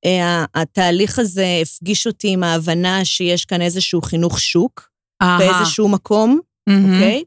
שהתהליך 0.06 1.20
הזה 1.20 1.46
הפגיש 1.62 2.08
אותי 2.08 2.30
עם 2.30 2.44
ההבנה 2.44 3.06
שיש 3.06 3.46
כאן 3.46 3.62
איזשהו 3.62 4.02
חינוך 4.02 4.40
שוק 4.40 4.90
אהה. 5.22 5.38
באיזשהו 5.40 5.90
מקום. 5.90 6.40
אוקיי? 6.70 7.24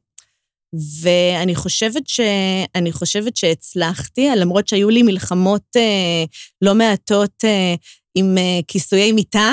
ואני 1.02 1.54
חושבת, 1.54 2.08
ש... 2.08 2.20
אני 2.74 2.92
חושבת 2.92 3.36
שהצלחתי, 3.36 4.28
למרות 4.36 4.68
שהיו 4.68 4.90
לי 4.90 5.02
מלחמות 5.02 5.62
אה, 5.76 6.24
לא 6.62 6.74
מעטות 6.74 7.44
אה, 7.44 7.74
עם 8.16 8.38
אה, 8.38 8.60
כיסויי 8.68 9.12
מיטה. 9.12 9.52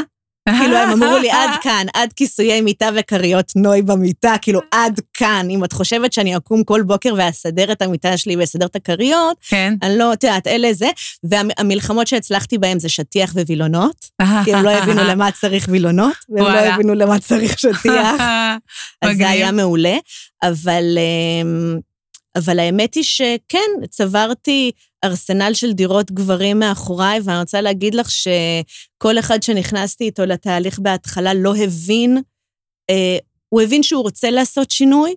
כאילו, 0.50 0.78
הם 0.78 1.04
אמרו 1.04 1.18
לי, 1.18 1.32
עד 1.32 1.50
כאן, 1.62 1.86
עד 1.94 2.14
כיסויי 2.14 2.62
מיטה 2.62 2.90
וכריות 2.96 3.52
נוי 3.56 3.82
במיטה, 3.82 4.36
כאילו, 4.42 4.60
עד 4.72 5.00
כאן. 5.14 5.48
אם 5.50 5.64
את 5.64 5.74
חושבת 5.74 6.14
שאני 6.14 6.38
אקום 6.38 6.64
כל 6.64 6.82
בוקר 6.82 7.14
ואסדר 7.18 7.72
את 7.72 7.82
המיטה 7.82 8.18
שלי 8.18 8.36
ואסדר 8.36 8.66
את 8.66 8.76
הכריות, 8.76 9.38
כן. 9.48 9.74
אני 9.82 9.98
לא, 9.98 10.14
את 10.14 10.24
יודעת, 10.24 10.48
אלה 10.48 10.74
זה. 10.74 10.90
והמלחמות 11.24 12.08
שהצלחתי 12.08 12.58
בהן 12.58 12.80
זה 12.80 12.90
שטיח 12.90 13.34
ווילונות, 13.36 14.06
כי 14.46 14.54
הם 14.54 14.64
לא 14.64 14.70
הבינו 14.78 15.04
למה 15.04 15.32
צריך 15.32 15.68
וילונות, 15.70 16.16
והם 16.30 16.46
לא. 16.46 16.60
הבינו 16.60 16.94
למה 16.94 17.20
צריך 17.20 17.60
שטיח. 17.60 18.22
אז. 19.02 19.18
זה 19.18 19.30
היה 19.30 19.52
מעולה, 19.52 19.98
אבל, 20.44 20.84
אמ, 20.98 21.80
אבל 22.36 22.60
האמת 22.60 22.94
היא 22.94 23.04
שכן, 23.04 23.88
צברתי 23.90 24.72
ארסנל 25.04 25.54
של 25.54 25.74
דירות 25.74 26.12
גברים 26.12 26.60
מאחוריי, 26.60 27.20
ואני 27.24 27.40
רוצה 27.40 27.62
להגיד 27.62 27.96
לך 27.96 28.12
שכל 28.12 29.20
אחד 29.20 29.44
שנכנסתי 29.44 30.04
איתו 30.04 30.26
לתהליך 30.26 30.80
בהתחלה 30.80 31.34
לא 31.34 31.56
הבין, 31.56 32.22
אה, 32.90 33.18
הוא 33.50 33.62
הבין 33.62 33.84
שהוא 33.84 34.04
רוצה 34.04 34.30
לעשות 34.30 34.72
שינוי, 34.72 35.14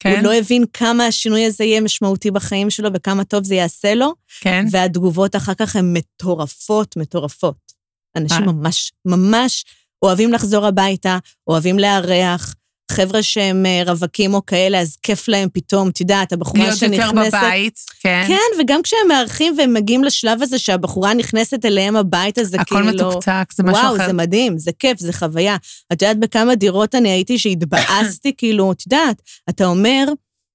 כן, 0.00 0.10
הוא 0.10 0.18
לא 0.18 0.34
הבין 0.34 0.64
כמה 0.72 1.06
השינוי 1.06 1.46
הזה 1.46 1.64
יהיה 1.64 1.80
משמעותי 1.80 2.30
בחיים 2.30 2.70
שלו 2.70 2.88
וכמה 2.94 3.24
טוב 3.24 3.44
זה 3.44 3.54
יעשה 3.54 3.94
לו, 3.94 4.14
כן. 4.40 4.64
והתגובות 4.70 5.36
אחר 5.36 5.54
כך 5.54 5.76
הן 5.76 5.92
מטורפות, 5.96 6.96
מטורפות. 6.96 7.72
אנשים 8.16 8.48
אה. 8.48 8.52
ממש, 8.52 8.92
ממש 9.04 9.64
אוהבים 10.02 10.32
לחזור 10.32 10.66
הביתה, 10.66 11.18
אוהבים 11.46 11.78
לארח. 11.78 12.54
חבר'ה 12.90 13.22
שהם 13.22 13.66
אה, 13.66 13.82
רווקים 13.86 14.34
או 14.34 14.46
כאלה, 14.46 14.80
אז 14.80 14.96
כיף 15.02 15.28
להם 15.28 15.48
פתאום, 15.52 15.88
את 15.88 16.00
יודעת, 16.00 16.32
הבחורה 16.32 16.64
להיות 16.64 16.76
שנכנסת... 16.78 17.24
יותר 17.24 17.38
בבית, 17.38 17.80
כן. 18.00 18.24
כן, 18.28 18.60
וגם 18.60 18.82
כשהם 18.82 19.08
מארחים 19.08 19.54
והם 19.58 19.74
מגיעים 19.74 20.04
לשלב 20.04 20.42
הזה 20.42 20.58
שהבחורה 20.58 21.14
נכנסת 21.14 21.64
אליהם 21.64 21.96
הביתה, 21.96 22.44
זה 22.44 22.60
הכל 22.60 22.74
כאילו... 22.74 23.08
מתוקתק, 23.08 23.52
זה 23.52 23.62
משהו 23.62 23.82
וואו, 23.82 23.96
אחר. 23.96 24.06
זה 24.06 24.12
מדהים, 24.12 24.58
זה 24.58 24.70
כיף, 24.78 24.98
זה 24.98 25.12
חוויה. 25.12 25.56
את 25.92 26.02
יודעת 26.02 26.18
בכמה 26.18 26.54
דירות 26.54 26.94
אני 26.94 27.08
הייתי 27.08 27.38
שהתבאסתי, 27.38 28.32
כאילו, 28.38 28.72
את 28.72 28.86
יודעת, 28.86 29.22
אתה 29.48 29.66
אומר, 29.66 30.04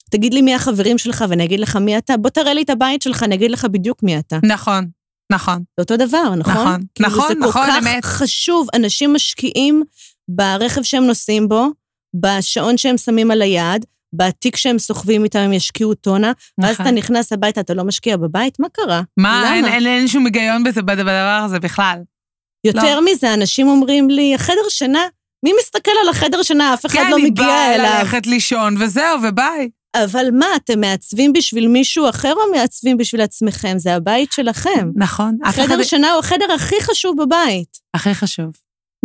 תגיד 0.09 0.33
לי 0.33 0.41
מי 0.41 0.55
החברים 0.55 0.97
שלך 0.97 1.25
ואני 1.29 1.43
אגיד 1.45 1.59
לך 1.59 1.75
מי 1.75 1.97
אתה, 1.97 2.17
בוא 2.17 2.29
תראה 2.29 2.53
לי 2.53 2.61
את 2.61 2.69
הבית 2.69 3.01
שלך, 3.01 3.23
אני 3.23 3.35
אגיד 3.35 3.51
לך 3.51 3.65
בדיוק 3.65 4.03
מי 4.03 4.19
אתה. 4.19 4.39
נכון, 4.43 4.85
נכון. 5.31 5.63
זה 5.77 5.83
אותו 5.83 5.97
דבר, 5.97 6.35
נכון? 6.35 6.53
נכון, 6.53 6.81
כאילו, 6.95 7.09
נכון, 7.09 7.27
זה 7.27 7.33
כל 7.33 7.47
נכון, 7.47 7.67
כך 7.67 7.83
אמת. 7.83 8.05
חשוב. 8.05 8.67
אנשים 8.75 9.13
משקיעים 9.13 9.83
ברכב 10.27 10.83
שהם 10.83 11.03
נוסעים 11.03 11.49
בו, 11.49 11.67
בשעון 12.21 12.77
שהם 12.77 12.97
שמים 12.97 13.31
על 13.31 13.41
היד, 13.41 13.85
בתיק 14.13 14.55
שהם 14.55 14.79
סוחבים 14.79 15.23
איתם, 15.23 15.39
הם 15.39 15.53
ישקיעו 15.53 15.93
טונה, 15.95 16.31
ואז 16.61 16.71
נכון. 16.73 16.85
אתה 16.87 16.95
נכנס 16.95 17.33
הביתה, 17.33 17.61
אתה 17.61 17.73
לא 17.73 17.83
משקיע 17.83 18.17
בבית? 18.17 18.59
מה 18.59 18.67
קרה? 18.69 19.01
מה, 19.17 19.41
למה? 19.45 19.55
אין- 19.55 19.65
אין 19.65 19.87
אין 19.87 20.07
שום 20.07 20.25
היגיון 20.25 20.63
בזה- 20.63 20.81
בדבר 20.81 21.41
הזה 21.45 21.59
בכלל. 21.59 21.97
יותר 22.67 22.99
מזה, 22.99 23.33
אנשים 23.33 23.67
אומרים 23.67 24.09
לי, 24.09 24.35
החדר 24.35 24.69
שינה, 24.69 25.07
מי 25.45 25.51
מסתכל 25.59 25.91
על 26.01 26.09
החדר 26.09 26.43
שינה? 26.43 26.73
אף 26.73 26.85
אחד 26.85 26.93
כן, 26.99 27.11
לא 27.11 27.15
אני 27.15 27.25
מגיע 27.29 27.45
באה 27.45 27.75
אליו. 27.75 27.95
ללכת 27.99 28.27
לישון 28.27 28.75
וזהו, 28.81 29.17
וביי. 29.23 29.69
אבל 30.03 30.25
מה, 30.39 30.45
אתם 30.55 30.79
מעצבים 30.79 31.33
בשביל 31.33 31.67
מישהו 31.67 32.09
אחר 32.09 32.33
או 32.33 32.51
מעצבים 32.57 32.97
בשביל 32.97 33.21
עצמכם? 33.21 33.73
זה 33.77 33.95
הבית 33.95 34.31
שלכם. 34.31 34.89
נכון. 34.95 35.37
אף 35.49 35.55
אחד... 35.59 35.63
חדר 35.67 35.83
שינה 35.83 36.11
הוא 36.11 36.19
החדר 36.19 36.45
הכי 36.55 36.75
חשוב 36.81 37.15
בבית. 37.23 37.77
הכי 37.93 38.13
חשוב. 38.13 38.51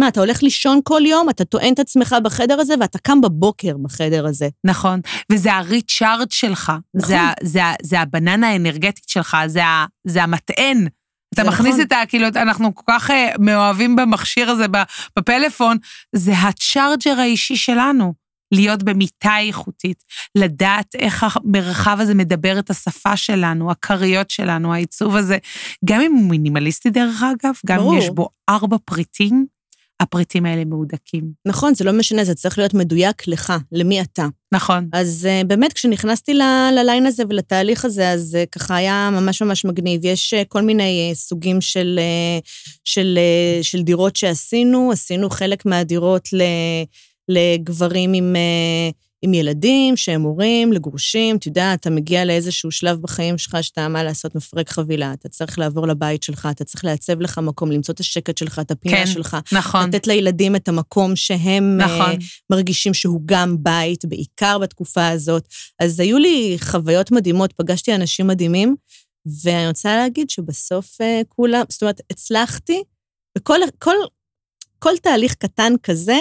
מה, 0.01 0.09
אתה 0.09 0.21
הולך 0.21 0.43
לישון 0.43 0.81
כל 0.85 1.03
יום, 1.07 1.31
אתה 1.31 1.45
טוען 1.45 1.75
את 1.75 1.79
עצמך 1.79 2.17
בחדר 2.25 2.61
הזה, 2.61 2.75
ואתה 2.81 2.99
קם 2.99 3.21
בבוקר 3.21 3.77
בחדר 3.83 4.27
הזה. 4.27 4.49
נכון. 4.65 5.01
וזה 5.33 5.53
הריצ'ארד 5.53 6.31
שלך. 6.31 6.73
נכון. 6.95 7.09
זה, 7.09 7.19
זה, 7.43 7.61
זה 7.83 8.01
הבננה 8.01 8.49
האנרגטית 8.49 9.09
שלך, 9.09 9.37
זה, 9.47 9.63
זה 10.07 10.23
המטען. 10.23 10.87
אתה 11.35 11.45
מכניס 11.45 11.75
נכון. 11.75 11.81
את 11.81 11.93
ה... 11.93 12.03
כאילו, 12.09 12.27
אנחנו 12.27 12.75
כל 12.75 12.83
כך 12.89 13.11
אה, 13.11 13.33
מאוהבים 13.39 13.97
במכשיר 13.97 14.51
הזה 14.51 14.67
בפלאפון, 15.19 15.77
זה 16.17 16.33
הצ'ארג'ר 16.33 17.21
האישי 17.21 17.57
שלנו. 17.57 18.21
להיות 18.55 18.83
במיטה 18.83 19.39
איכותית, 19.39 20.05
לדעת 20.35 20.95
איך 20.95 21.27
המרחב 21.37 21.97
הזה 22.01 22.15
מדבר 22.15 22.59
את 22.59 22.71
השפה 22.71 23.17
שלנו, 23.17 23.71
הכריות 23.71 24.31
שלנו, 24.31 24.75
העיצוב 24.75 25.17
הזה, 25.17 25.39
גם 25.85 26.01
אם 26.01 26.13
הוא 26.13 26.31
מינימליסטי 26.31 26.91
דרך 26.91 27.23
אגב, 27.23 27.55
גם 27.67 27.77
ברור. 27.77 27.93
אם 27.93 27.99
יש 27.99 28.11
בו 28.11 28.29
ארבע 28.49 28.77
פריטים, 28.85 29.47
הפריטים 30.01 30.47
האלה 30.47 30.65
מהודקים. 30.65 31.33
נכון, 31.47 31.75
זה 31.75 31.85
לא 31.85 31.93
משנה, 31.93 32.25
זה 32.25 32.35
צריך 32.35 32.59
להיות 32.59 32.75
מדויק 32.75 33.29
לך, 33.29 33.53
למי 33.73 34.01
אתה. 34.01 34.27
נכון. 34.55 34.89
אז 34.93 35.29
uh, 35.31 35.47
באמת, 35.47 35.73
כשנכנסתי 35.73 36.35
ל- 36.35 36.71
לליין 36.75 37.07
הזה 37.07 37.23
ולתהליך 37.29 37.85
הזה, 37.85 38.11
אז 38.11 38.39
uh, 38.43 38.47
ככה 38.47 38.77
היה 38.77 39.11
ממש 39.13 39.43
ממש 39.43 39.65
מגניב. 39.65 40.05
יש 40.05 40.35
uh, 40.35 40.45
כל 40.49 40.63
מיני 40.63 41.11
uh, 41.13 41.17
סוגים 41.17 41.61
של, 41.61 42.01
uh, 42.43 42.49
של, 42.85 43.19
uh, 43.19 43.65
של 43.65 43.83
דירות 43.83 44.17
שעשינו. 44.17 44.93
עשינו 44.93 45.31
חלק 45.31 45.67
מהדירות 45.67 46.29
ל, 46.33 46.43
לגברים 47.29 48.13
עם, 48.13 48.37
uh, 48.37 49.10
עם 49.23 49.35
ילדים, 49.35 49.97
שהם 49.97 50.23
הורים, 50.23 50.73
לגרושים. 50.73 51.37
אתה 51.37 51.49
יודע, 51.49 51.75
אתה 51.75 51.91
מגיע 51.91 52.25
לאיזשהו 52.25 52.71
שלב 52.71 53.01
בחיים 53.01 53.39
שלך 53.39 53.57
שאתה, 53.63 53.89
מה 53.89 54.03
לעשות, 54.03 54.35
מפרק 54.35 54.69
חבילה. 54.69 55.13
אתה 55.13 55.29
צריך 55.29 55.59
לעבור 55.59 55.87
לבית 55.87 56.23
שלך, 56.23 56.49
אתה 56.51 56.65
צריך 56.65 56.85
לעצב 56.85 57.21
לך 57.21 57.39
מקום, 57.39 57.73
למצוא 57.73 57.95
את 57.95 58.01
השקט 58.01 58.39
שלך, 58.39 58.59
את 58.59 58.71
הפינה 58.71 58.97
כן, 58.97 59.07
שלך. 59.07 59.37
נכון, 59.53 59.89
לתת 59.89 60.07
לילדים 60.07 60.57
את 60.57 60.69
המקום 60.69 61.17
שהם... 61.17 61.77
נכון. 61.77 62.11
אה, 62.11 62.17
מרגישים 62.51 62.95
שהוא 62.95 63.21
גם 63.25 63.57
בית, 63.63 64.05
בעיקר 64.05 64.59
בתקופה 64.59 65.09
הזאת. 65.09 65.49
אז 65.79 66.01
היו 66.01 66.19
לי 66.19 66.57
חוויות 66.61 67.11
מדהימות, 67.11 67.53
פגשתי 67.53 67.95
אנשים 67.95 68.27
מדהימים, 68.27 68.77
ואני 69.45 69.69
רוצה 69.69 69.97
להגיד 69.97 70.31
שבסוף 70.31 71.01
אה, 71.01 71.21
כולם, 71.29 71.65
זאת 71.69 71.83
אומרת, 71.83 72.01
הצלחתי, 72.11 72.83
וכל 73.39 73.59
כל, 73.79 73.97
כל 74.79 74.93
תהליך 75.03 75.35
קטן 75.35 75.73
כזה, 75.83 76.19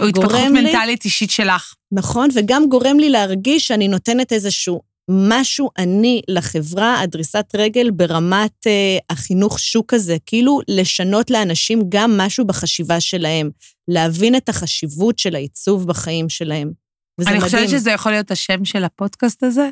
הוא 0.00 0.08
התפתחות 0.08 0.30
גורם 0.32 0.54
לי- 0.54 0.62
מנטלית 0.62 1.04
אישית 1.04 1.30
שלך. 1.30 1.74
נכון, 1.92 2.28
וגם 2.34 2.68
גורם 2.68 2.98
לי 2.98 3.08
להרגיש 3.10 3.66
שאני 3.66 3.88
נותנת 3.88 4.32
איזשהו 4.32 4.80
משהו 5.10 5.70
אני 5.78 6.22
לחברה, 6.28 7.00
הדריסת 7.00 7.46
רגל 7.56 7.90
ברמת 7.90 8.66
אה, 8.66 8.72
החינוך 9.10 9.58
שוק 9.60 9.94
הזה, 9.94 10.16
כאילו 10.26 10.60
לשנות 10.68 11.30
לאנשים 11.30 11.82
גם 11.88 12.18
משהו 12.18 12.46
בחשיבה 12.46 13.00
שלהם, 13.00 13.50
להבין 13.88 14.36
את 14.36 14.48
החשיבות 14.48 15.18
של 15.18 15.34
העיצוב 15.34 15.86
בחיים 15.88 16.28
שלהם. 16.28 16.72
וזה 17.20 17.30
אני 17.30 17.38
מדהים. 17.38 17.50
חושבת 17.52 17.68
שזה 17.68 17.90
יכול 17.90 18.12
להיות 18.12 18.30
השם 18.30 18.64
של 18.64 18.84
הפודקאסט 18.84 19.42
הזה. 19.42 19.68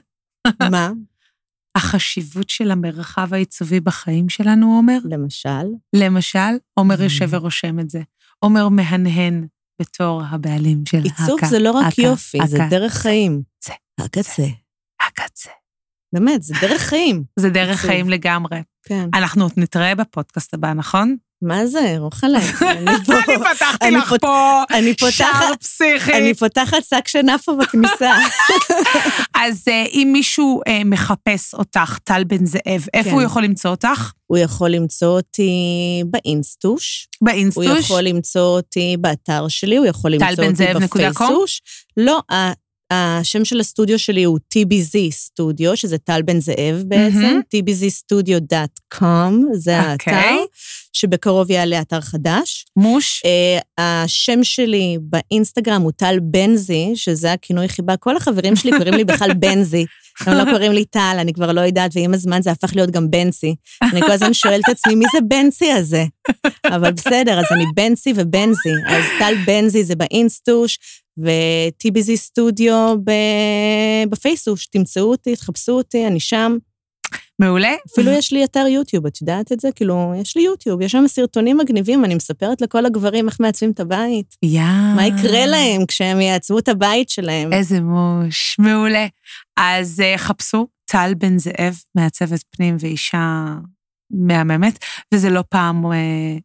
מה? 0.70 0.91
החשיבות 1.77 2.51
של 2.51 2.70
המרחב 2.70 3.35
העיצובי 3.35 3.81
בחיים 3.81 4.29
שלנו, 4.29 4.66
עומר. 4.77 4.99
למשל? 5.05 5.66
למשל, 5.97 6.39
עומר 6.75 6.95
Mm. 7.01 7.03
יושב 7.03 7.29
ורושם 7.31 7.81
את 7.81 7.91
זה. 7.91 8.01
עומר 8.39 8.68
מהנהן 8.68 9.47
בתור 9.83 10.22
הבעלים 10.30 10.83
של 10.89 10.99
הקה. 10.99 11.22
עיצוב 11.22 11.45
זה 11.45 11.59
לא 11.59 11.70
רק 11.70 11.93
הקה, 11.93 12.03
יופי, 12.03 12.39
זה 12.47 12.57
הקה. 12.57 12.68
דרך 12.70 12.93
חיים. 12.93 13.43
זה, 13.64 13.72
הקצה. 14.01 14.47
הקצה. 15.07 15.51
באמת, 16.14 16.43
זה 16.43 16.55
דרך 16.61 16.83
חיים. 16.83 17.24
זה 17.39 17.51
דרך 17.51 17.68
עיצוב. 17.76 17.91
חיים 17.91 18.09
לגמרי. 18.09 18.62
כן. 18.83 19.09
אנחנו 19.14 19.43
עוד 19.43 19.53
נתראה 19.57 19.95
בפודקאסט 19.95 20.55
הבא, 20.55 20.72
נכון? 20.72 21.16
מה 21.43 21.66
זה, 21.66 21.95
רוחלה? 21.99 22.38
אני 22.70 23.38
פתחתי 23.38 23.90
לך 23.90 24.14
פה 24.99 25.11
שער. 25.11 25.57
פסיכי. 25.61 26.12
אני 26.12 26.34
פותחת 26.34 26.84
שק 26.84 27.09
פה 27.45 27.53
בכניסה. 27.55 28.14
אז 29.45 29.64
אה, 29.68 29.84
אם 29.93 30.11
מישהו 30.12 30.61
אה, 30.66 30.84
מחפש 30.84 31.55
אותך, 31.55 31.99
טל 32.05 32.24
בן 32.24 32.47
זאב, 32.47 32.86
איפה 32.95 33.11
כן. 33.11 33.14
הוא 33.14 33.22
יכול 33.22 33.45
למצוא 33.45 33.70
אותך? 33.70 34.12
הוא 34.26 34.38
יכול 34.38 34.70
למצוא 34.70 35.09
אותי 35.09 35.53
באינסטוש, 36.07 37.09
הוא 37.18 37.26
באינסטוש? 37.26 37.84
יכול 37.84 38.03
למצוא 38.03 38.57
אותי 38.57 38.97
באתר 39.01 39.49
שלי, 39.49 39.76
הוא 39.76 39.86
יכול 39.86 40.11
למצוא 40.11 40.45
אותי? 40.45 40.74
בפייסוש. 40.74 41.62
לא, 41.97 42.20
השם 42.93 43.45
של 43.45 43.61
הסטודיו 43.61 43.99
שלי 43.99 44.24
הוא 44.24 44.38
TBZ 44.55 45.11
סטודיו, 45.11 45.76
שזה 45.76 45.99
טל 45.99 46.22
בן 46.22 46.40
זאב 46.40 46.82
בעצם, 46.86 47.16
מהמם. 47.16 47.40
tbzstudio.com, 47.55 49.32
זה 49.55 49.93
אוקיי. 49.93 50.14
האתר, 50.14 50.45
שבקרוב 50.93 51.51
יעלה 51.51 51.80
אתר 51.80 52.01
חדש. 52.01 52.66
מוש? 52.76 53.22
אה, 53.24 53.59
השם 54.05 54.45
שלי 54.45 54.99
באינסטגרם 55.01 55.82
הוא 55.82 55.93
טל 55.97 56.18
בנזי, 56.22 56.93
שזה 56.95 57.32
הכינוי 57.32 57.68
חיבה. 57.68 57.97
כל 57.97 58.16
החברים 58.16 58.57
שלי 58.57 58.70
קוראים 58.78 58.95
לי 58.95 59.05
בכלל 59.05 59.34
בנזי. 59.34 59.84
הם 60.20 60.34
לא 60.34 60.45
קוראים 60.53 60.72
לי 60.72 60.84
טל, 60.84 61.16
אני 61.18 61.32
כבר 61.32 61.53
לא 61.53 61.61
יודעת, 61.61 61.90
ועם 61.95 62.14
הזמן 62.14 62.43
זה 62.43 62.51
הפך 62.51 62.74
להיות 62.74 62.90
גם 62.90 63.11
בנסי. 63.11 63.55
אני 63.82 64.01
כל 64.01 64.11
הזמן 64.11 64.34
שואלת 64.34 64.64
את 64.64 64.68
עצמי, 64.68 64.95
מי 64.95 65.05
זה 65.12 65.18
בנסי 65.28 65.72
הזה? 65.72 66.05
אבל 66.66 66.93
בסדר, 66.93 67.38
אז 67.38 67.45
אני 67.51 67.64
בנסי 67.74 68.12
ובנזי. 68.16 68.72
אז 68.86 69.05
טל 69.18 69.34
בנזי 69.47 69.84
זה 69.84 69.97
באינסטוש, 69.97 70.78
ו-TBZ 71.19 72.17
סטודיו 72.17 72.97
ב- 73.05 74.11
בפייסוש. 74.11 74.67
תמצאו 74.67 75.11
אותי, 75.11 75.37
תחפשו 75.37 75.73
אותי, 75.73 76.07
אני 76.07 76.21
שם. 76.21 76.57
מעולה. 77.39 77.75
אפילו 77.93 78.11
יש 78.11 78.33
לי 78.33 78.45
אתר 78.45 78.67
יוטיוב, 78.69 79.07
את 79.07 79.21
יודעת 79.21 79.53
את 79.53 79.61
זה? 79.61 79.69
כאילו, 79.75 80.15
יש 80.17 80.37
לי 80.37 80.43
יוטיוב, 80.43 80.81
יש 80.81 80.93
שם 80.93 81.05
סרטונים 81.07 81.57
מגניבים, 81.57 82.05
אני 82.05 82.15
מספרת 82.15 82.61
לכל 82.61 82.87
הגברים 82.87 83.29
איך 83.29 83.41
מעצבים 83.41 83.71
את 83.71 83.81
הבית. 83.81 84.37
יא. 84.43 84.63
מה 84.97 85.07
יקרה 85.07 85.47
להם 85.47 85.87
כשהם 85.87 86.21
יעצבו 86.21 86.59
את 86.59 86.69
הבית 86.69 87.09
שלהם? 87.09 87.53
איזה 87.53 87.81
מוש, 87.81 88.57
מעולה. 88.59 89.07
אז 89.57 90.01
אה, 90.01 90.19
חפשו 90.19 90.67
טל 90.85 91.13
בן 91.19 91.39
זאב, 91.39 91.79
מעצבת 91.95 92.45
פנים 92.51 92.77
ואישה 92.81 93.45
מהממת, 94.11 94.79
וזה 95.15 95.31
לא 95.31 95.45
פעם 95.49 95.93
אה, 95.93 96.37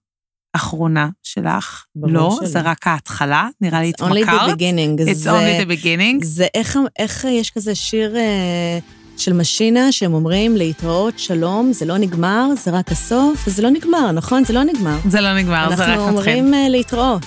אחרונה 0.58 1.10
שלך. 1.24 1.84
לא, 1.96 2.36
שלא. 2.40 2.48
זה 2.48 2.62
רק 2.62 2.88
ההתחלה, 2.88 3.48
נראה 3.62 3.82
לי 3.82 3.92
It's 3.98 4.02
only 4.04 4.08
the 4.08 4.18
התמכרת. 4.32 4.58
beginning. 4.58 5.10
It's 5.10 5.14
זה- 5.14 5.32
only 5.32 5.62
the 5.64 5.84
beginning. 5.84 6.26
זה 6.26 6.48
איך, 6.54 6.78
איך 7.00 7.26
יש 7.30 7.50
כזה 7.52 7.76
שיר 7.76 8.16
אה, 8.18 8.80
של 9.18 9.34
משינה, 9.34 9.92
שהם 9.92 10.14
אומרים 10.14 10.58
להתראות, 10.58 11.20
שלום, 11.20 11.74
זה 11.74 11.86
לא 11.86 11.98
נגמר, 11.98 12.48
זה 12.64 12.72
רק 12.72 12.92
הסוף, 12.92 13.44
וזה 13.48 13.62
לא 13.62 13.70
נגמר, 13.70 14.12
נכון? 14.12 14.44
זה 14.46 14.54
לא 14.54 14.64
נגמר. 14.64 14.98
זה 15.10 15.22
לא 15.22 15.34
נגמר, 15.38 15.76
זה 15.76 15.84
רק 15.84 15.90
אנחנו 15.90 16.04
מתחיל. 16.18 16.34
אומרים 16.40 16.54
אה, 16.54 16.70
להתראות. 16.70 17.26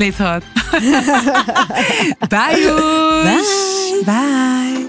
להתראות. 0.00 0.42
ביי 2.30 2.60
יוש. 2.60 3.46
ביי. 4.06 4.06
ביי. 4.06 4.81